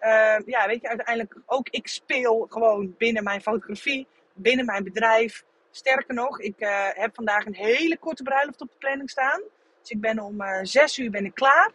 Uh, 0.00 0.36
ja, 0.46 0.66
weet 0.66 0.80
je, 0.80 0.88
uiteindelijk 0.88 1.36
ook 1.46 1.68
ik 1.68 1.88
speel 1.88 2.46
gewoon 2.48 2.94
binnen 2.98 3.24
mijn 3.24 3.40
fotografie. 3.40 4.06
Binnen 4.34 4.64
mijn 4.64 4.84
bedrijf. 4.84 5.44
Sterker 5.70 6.14
nog, 6.14 6.40
ik 6.40 6.60
uh, 6.60 6.88
heb 6.92 7.14
vandaag 7.14 7.46
een 7.46 7.54
hele 7.54 7.98
korte 7.98 8.22
bruiloft 8.22 8.60
op 8.60 8.68
de 8.68 8.78
planning 8.78 9.10
staan. 9.10 9.42
Dus 9.80 9.90
ik 9.90 10.00
ben 10.00 10.18
om 10.18 10.40
uh, 10.40 10.58
zes 10.62 10.98
uur 10.98 11.10
ben 11.10 11.24
ik 11.24 11.34
klaar. 11.34 11.70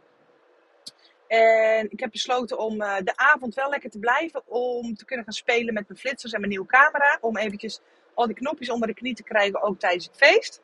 En 1.28 1.92
ik 1.92 2.00
heb 2.00 2.12
besloten 2.12 2.58
om 2.58 2.82
uh, 2.82 2.98
de 3.04 3.16
avond 3.16 3.56
wel 3.56 3.70
lekker 3.70 3.90
te 3.90 4.00
blijven. 4.00 4.42
Om 4.46 4.96
te 4.96 5.06
kunnen 5.06 5.26
gaan 5.26 5.34
spelen 5.34 5.74
met 5.74 5.88
mijn 5.88 6.00
flitsers 6.00 6.34
en 6.34 6.40
mijn 6.40 6.52
nieuwe 6.52 6.68
camera. 6.68 7.18
Om 7.22 7.38
eventjes 7.38 7.82
al 8.14 8.26
die 8.26 8.36
knopjes 8.36 8.70
onder 8.70 8.88
de 8.88 8.94
knie 8.94 9.16
te 9.16 9.24
krijgen, 9.24 9.62
ook 9.62 9.80
tijdens 9.80 10.06
het 10.06 10.16
feest. 10.16 10.62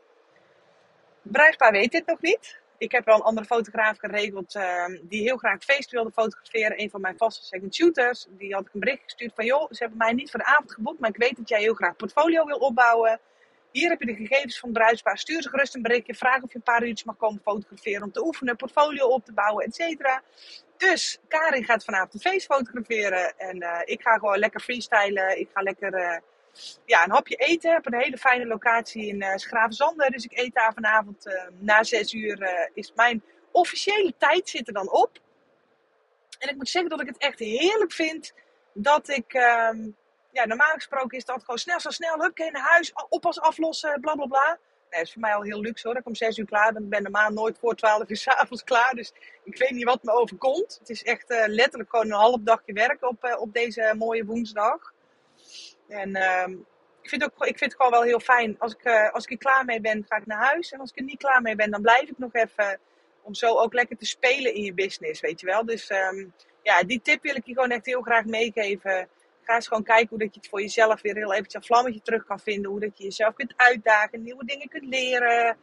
Bruispaar 1.21 1.71
weet 1.71 1.91
dit 1.91 2.05
nog 2.05 2.21
niet. 2.21 2.59
Ik 2.79 2.91
heb 2.91 3.05
wel 3.05 3.15
een 3.15 3.21
andere 3.21 3.45
fotograaf 3.45 3.97
geregeld 3.97 4.55
uh, 4.55 4.85
die 5.01 5.21
heel 5.21 5.37
graag 5.37 5.53
het 5.53 5.63
feest 5.63 5.91
wilde 5.91 6.11
fotograferen. 6.11 6.81
Een 6.81 6.89
van 6.89 7.01
mijn 7.01 7.17
vaste 7.17 7.45
second 7.45 7.75
shooters. 7.75 8.25
Die 8.29 8.53
had 8.53 8.65
ik 8.65 8.73
een 8.73 8.79
bericht 8.79 9.03
gestuurd 9.03 9.31
van 9.35 9.45
joh, 9.45 9.71
ze 9.71 9.77
hebben 9.79 9.97
mij 9.97 10.13
niet 10.13 10.31
voor 10.31 10.39
de 10.39 10.45
avond 10.45 10.73
geboekt. 10.73 10.99
Maar 10.99 11.09
ik 11.09 11.17
weet 11.17 11.35
dat 11.35 11.49
jij 11.49 11.59
heel 11.59 11.73
graag 11.73 11.95
portfolio 11.95 12.45
wil 12.45 12.57
opbouwen. 12.57 13.19
Hier 13.71 13.89
heb 13.89 13.99
je 13.99 14.05
de 14.05 14.15
gegevens 14.15 14.59
van 14.59 14.71
bruisbaar. 14.71 15.17
Stuur 15.17 15.41
ze 15.41 15.49
gerust 15.49 15.75
een 15.75 15.81
berichtje. 15.81 16.15
Vraag 16.15 16.41
of 16.41 16.51
je 16.51 16.55
een 16.55 16.63
paar 16.63 16.83
uurtjes 16.83 17.03
mag 17.03 17.17
komen 17.17 17.41
fotograferen 17.43 18.03
om 18.03 18.11
te 18.11 18.25
oefenen, 18.25 18.55
portfolio 18.55 19.07
op 19.07 19.25
te 19.25 19.33
bouwen, 19.33 19.65
et 19.65 19.75
cetera. 19.75 20.21
Dus 20.77 21.19
Karin 21.27 21.65
gaat 21.65 21.83
vanavond 21.83 22.13
een 22.13 22.19
feest 22.19 22.45
fotograferen. 22.45 23.37
En 23.37 23.63
uh, 23.63 23.81
ik 23.83 24.01
ga 24.01 24.17
gewoon 24.17 24.37
lekker 24.37 24.59
freestylen. 24.59 25.39
Ik 25.39 25.49
ga 25.53 25.61
lekker 25.61 25.93
uh, 25.93 26.17
ja, 26.85 27.03
een 27.03 27.11
hapje 27.11 27.35
eten. 27.35 27.77
Op 27.77 27.85
een 27.85 28.01
hele 28.01 28.17
fijne 28.17 28.45
locatie 28.45 29.07
in 29.07 29.21
uh. 29.21 30.09
Dus 30.09 30.25
ik 30.25 30.37
eet 30.37 30.53
daar 30.53 30.73
vanavond 30.73 31.39
na 31.59 31.83
zes 31.83 32.13
uur. 32.13 32.69
is 32.73 32.93
mijn 32.95 33.23
officiële 33.51 34.13
tijd 34.17 34.49
zit 34.49 34.67
er 34.67 34.73
dan 34.73 34.91
op. 34.91 35.19
En 36.39 36.49
ik 36.49 36.55
moet 36.55 36.69
zeggen 36.69 36.89
dat 36.89 37.01
ik 37.01 37.07
het 37.07 37.17
echt 37.17 37.39
heerlijk 37.39 37.91
vind 37.91 38.33
dat 38.73 39.09
ik 39.09 39.33
ehm, 39.33 39.89
ja, 40.31 40.45
normaal 40.45 40.73
gesproken 40.73 41.17
is 41.17 41.25
dat 41.25 41.39
gewoon 41.39 41.57
snel, 41.57 41.79
zo 41.79 41.89
snel, 41.89 42.21
hup, 42.21 42.37
naar 42.37 42.69
huis, 42.69 42.93
oppas 43.09 43.39
aflossen, 43.39 43.99
bla 44.01 44.15
bla 44.15 44.25
bla. 44.25 44.57
Nee, 44.89 44.99
dat 44.99 45.07
is 45.07 45.13
voor 45.13 45.21
mij 45.21 45.35
al 45.35 45.41
heel 45.41 45.59
luxe 45.61 45.87
hoor. 45.87 45.97
Ik 45.97 46.05
om 46.05 46.15
zes 46.15 46.37
uur 46.37 46.45
klaar 46.45 46.73
ben. 46.73 46.89
Ik 46.91 46.99
normaal 46.99 47.31
nooit 47.31 47.57
voor 47.59 47.75
twaalf 47.75 48.09
uur 48.09 48.17
s'avonds 48.27 48.63
klaar. 48.63 48.93
Dus 48.93 49.13
ik 49.43 49.57
weet 49.57 49.71
niet 49.71 49.83
wat 49.83 50.03
me 50.03 50.11
overkomt. 50.11 50.77
Het 50.79 50.89
is 50.89 51.03
echt 51.03 51.25
letterlijk 51.27 51.89
gewoon 51.89 52.05
een 52.05 52.11
half 52.11 52.41
dagje 52.41 52.73
werk 52.73 53.03
op, 53.03 53.37
op 53.39 53.53
deze 53.53 53.93
mooie 53.97 54.25
woensdag. 54.25 54.93
En 55.87 56.09
uh, 56.09 56.57
ik, 57.01 57.09
vind 57.09 57.23
ook, 57.23 57.45
ik 57.45 57.57
vind 57.57 57.71
het 57.71 57.75
gewoon 57.75 57.91
wel 57.91 58.03
heel 58.03 58.19
fijn. 58.19 58.55
Als 58.59 58.73
ik, 58.73 58.85
uh, 58.85 59.09
als 59.11 59.23
ik 59.25 59.31
er 59.31 59.37
klaar 59.37 59.65
mee 59.65 59.81
ben, 59.81 60.05
ga 60.07 60.15
ik 60.15 60.25
naar 60.25 60.45
huis. 60.45 60.71
En 60.71 60.79
als 60.79 60.89
ik 60.89 60.97
er 60.97 61.03
niet 61.03 61.17
klaar 61.17 61.41
mee 61.41 61.55
ben, 61.55 61.71
dan 61.71 61.81
blijf 61.81 62.09
ik 62.09 62.17
nog 62.17 62.33
even. 62.33 62.79
Om 63.21 63.33
zo 63.33 63.55
ook 63.55 63.73
lekker 63.73 63.97
te 63.97 64.05
spelen 64.05 64.53
in 64.53 64.63
je 64.63 64.73
business, 64.73 65.21
weet 65.21 65.39
je 65.39 65.45
wel. 65.45 65.65
Dus 65.65 65.89
um, 65.89 66.33
ja, 66.61 66.83
die 66.83 67.01
tip 67.01 67.23
wil 67.23 67.35
ik 67.35 67.45
je 67.45 67.53
gewoon 67.53 67.71
echt 67.71 67.85
heel 67.85 68.01
graag 68.01 68.25
meegeven 68.25 69.09
ga 69.49 69.55
eens 69.55 69.67
gewoon 69.67 69.83
kijken 69.83 70.09
hoe 70.09 70.19
dat 70.19 70.33
je 70.33 70.39
het 70.39 70.49
voor 70.49 70.61
jezelf 70.61 71.01
weer 71.01 71.15
heel 71.15 71.33
eventjes 71.33 71.53
een 71.53 71.63
vlammetje 71.63 72.01
terug 72.01 72.25
kan 72.25 72.39
vinden. 72.39 72.71
Hoe 72.71 72.79
dat 72.79 72.97
je 72.97 73.03
jezelf 73.03 73.33
kunt 73.33 73.53
uitdagen, 73.55 74.23
nieuwe 74.23 74.45
dingen 74.45 74.69
kunt 74.69 74.85
leren. 74.85 75.57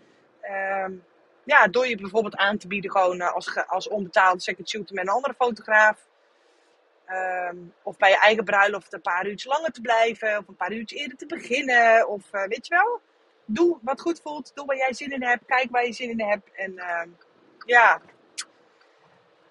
Um, 0.84 1.04
ja, 1.44 1.68
door 1.68 1.86
je 1.86 1.96
bijvoorbeeld 1.96 2.36
aan 2.36 2.58
te 2.58 2.66
bieden 2.66 2.90
gewoon 2.90 3.20
eh, 3.20 3.32
als, 3.32 3.66
als 3.66 3.88
onbetaalde 3.88 4.40
second 4.40 4.68
shooter 4.68 4.94
met 4.94 5.06
een 5.06 5.12
andere 5.12 5.34
fotograaf. 5.34 6.06
Um, 7.10 7.72
of 7.82 7.96
bij 7.96 8.10
je 8.10 8.18
eigen 8.18 8.44
bruiloft 8.44 8.92
een 8.92 9.00
paar 9.00 9.26
uurtjes 9.26 9.52
langer 9.52 9.72
te 9.72 9.80
blijven. 9.80 10.38
Of 10.38 10.48
een 10.48 10.56
paar 10.56 10.72
uurtjes 10.72 11.00
eerder 11.00 11.16
te 11.16 11.26
beginnen. 11.26 12.08
Of 12.08 12.22
uh, 12.32 12.44
weet 12.46 12.66
je 12.66 12.74
wel. 12.74 13.00
Doe 13.44 13.78
wat 13.82 14.00
goed 14.00 14.20
voelt. 14.20 14.52
Doe 14.54 14.66
waar 14.66 14.76
jij 14.76 14.92
zin 14.92 15.12
in 15.12 15.22
hebt. 15.22 15.46
Kijk 15.46 15.70
waar 15.70 15.86
je 15.86 15.92
zin 15.92 16.10
in 16.10 16.20
hebt. 16.20 16.50
En 16.54 16.72
uh, 16.72 17.02
ja. 17.66 18.00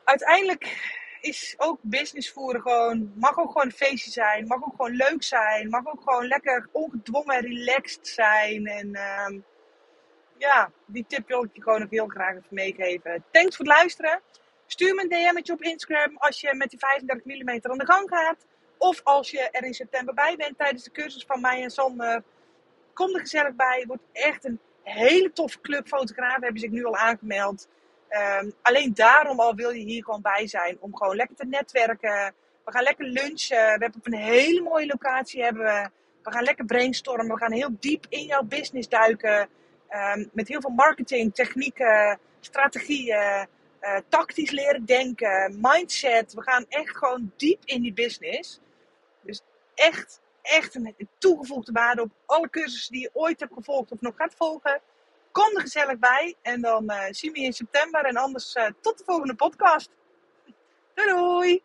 Uiteindelijk 0.03 0.93
is 1.21 1.55
ook 1.57 1.79
business 1.81 2.31
voeren 2.31 2.61
gewoon, 2.61 3.11
mag 3.15 3.37
ook 3.37 3.51
gewoon 3.51 3.65
een 3.65 3.71
feestje 3.71 4.11
zijn, 4.11 4.47
mag 4.47 4.63
ook 4.63 4.75
gewoon 4.75 4.95
leuk 4.95 5.23
zijn, 5.23 5.69
mag 5.69 5.87
ook 5.87 6.01
gewoon 6.03 6.27
lekker 6.27 6.69
ongedwongen 6.71 7.41
relaxed 7.41 8.07
zijn. 8.07 8.65
En 8.65 8.87
uh, 8.87 9.39
ja, 10.37 10.71
die 10.85 11.05
tip 11.07 11.27
wil 11.27 11.43
ik 11.43 11.49
je 11.53 11.61
gewoon 11.61 11.83
ook 11.83 11.91
heel 11.91 12.07
graag 12.07 12.35
even 12.35 12.47
meegeven. 12.49 13.23
Thanks 13.31 13.55
voor 13.55 13.65
het 13.65 13.75
luisteren. 13.75 14.21
Stuur 14.67 14.95
me 14.95 15.01
een 15.01 15.09
DM'tje 15.09 15.53
op 15.53 15.61
Instagram 15.61 16.17
als 16.17 16.41
je 16.41 16.55
met 16.55 16.69
die 16.69 16.79
35 16.79 17.25
mm 17.25 17.49
aan 17.49 17.77
de 17.77 17.85
gang 17.85 18.09
gaat. 18.09 18.45
Of 18.77 19.01
als 19.03 19.31
je 19.31 19.49
er 19.51 19.63
in 19.63 19.73
september 19.73 20.13
bij 20.13 20.35
bent 20.37 20.57
tijdens 20.57 20.83
de 20.83 20.91
cursus 20.91 21.25
van 21.27 21.41
mij 21.41 21.63
en 21.63 21.69
Sander. 21.69 22.23
Kom 22.93 23.13
er 23.13 23.19
gezellig 23.19 23.55
bij. 23.55 23.77
Het 23.77 23.87
wordt 23.87 24.03
echt 24.11 24.45
een 24.45 24.59
hele 24.83 25.31
toffe 25.31 25.61
club 25.61 25.87
fotografen 25.87 26.43
hebben 26.43 26.61
zich 26.61 26.69
nu 26.69 26.85
al 26.85 26.97
aangemeld. 26.97 27.67
Um, 28.09 28.53
alleen 28.61 28.93
daarom 28.93 29.39
al 29.39 29.55
wil 29.55 29.69
je 29.69 29.83
hier 29.83 30.03
gewoon 30.03 30.21
bij 30.21 30.47
zijn. 30.47 30.77
Om 30.79 30.95
gewoon 30.95 31.15
lekker 31.15 31.35
te 31.35 31.45
netwerken. 31.45 32.33
We 32.65 32.71
gaan 32.71 32.83
lekker 32.83 33.05
lunchen. 33.05 33.57
We 33.57 33.83
hebben 33.83 33.95
op 33.95 34.07
een 34.07 34.19
hele 34.19 34.61
mooie 34.61 34.85
locatie. 34.85 35.43
Hebben 35.43 35.63
we, 35.63 35.89
gaan 36.31 36.43
lekker 36.43 36.65
brainstormen. 36.65 37.35
We 37.35 37.37
gaan 37.37 37.51
heel 37.51 37.75
diep 37.79 38.05
in 38.09 38.25
jouw 38.25 38.43
business 38.43 38.89
duiken. 38.89 39.49
Um, 39.89 40.29
met 40.33 40.47
heel 40.47 40.61
veel 40.61 40.69
marketing, 40.69 41.33
technieken, 41.33 42.19
strategieën. 42.39 43.47
Uh, 43.85 43.97
tactisch 44.09 44.51
leren 44.51 44.85
denken. 44.85 45.57
Mindset. 45.61 46.33
We 46.33 46.41
gaan 46.41 46.65
echt 46.69 46.97
gewoon 46.97 47.31
diep 47.37 47.65
in 47.65 47.81
die 47.81 47.93
business. 47.93 48.59
Dus 49.21 49.41
echt, 49.73 50.21
echt 50.41 50.75
een 50.75 50.95
toegevoegde 51.17 51.71
waarde 51.71 52.01
op 52.01 52.11
alle 52.25 52.49
cursussen 52.49 52.93
die 52.93 53.01
je 53.01 53.09
ooit 53.13 53.39
hebt 53.39 53.53
gevolgd 53.53 53.91
of 53.91 54.01
nog 54.01 54.15
gaat 54.15 54.35
volgen. 54.35 54.81
Kom 55.31 55.55
er 55.55 55.61
gezellig 55.61 55.99
bij. 55.99 56.35
En 56.41 56.61
dan 56.61 56.83
uh, 56.91 57.03
zien 57.09 57.31
we 57.31 57.39
je 57.39 57.45
in 57.45 57.53
september. 57.53 58.05
En 58.05 58.15
anders 58.15 58.55
uh, 58.55 58.67
tot 58.81 58.97
de 58.97 59.03
volgende 59.03 59.35
podcast. 59.35 59.89
Doei 60.93 61.09
doei! 61.09 61.63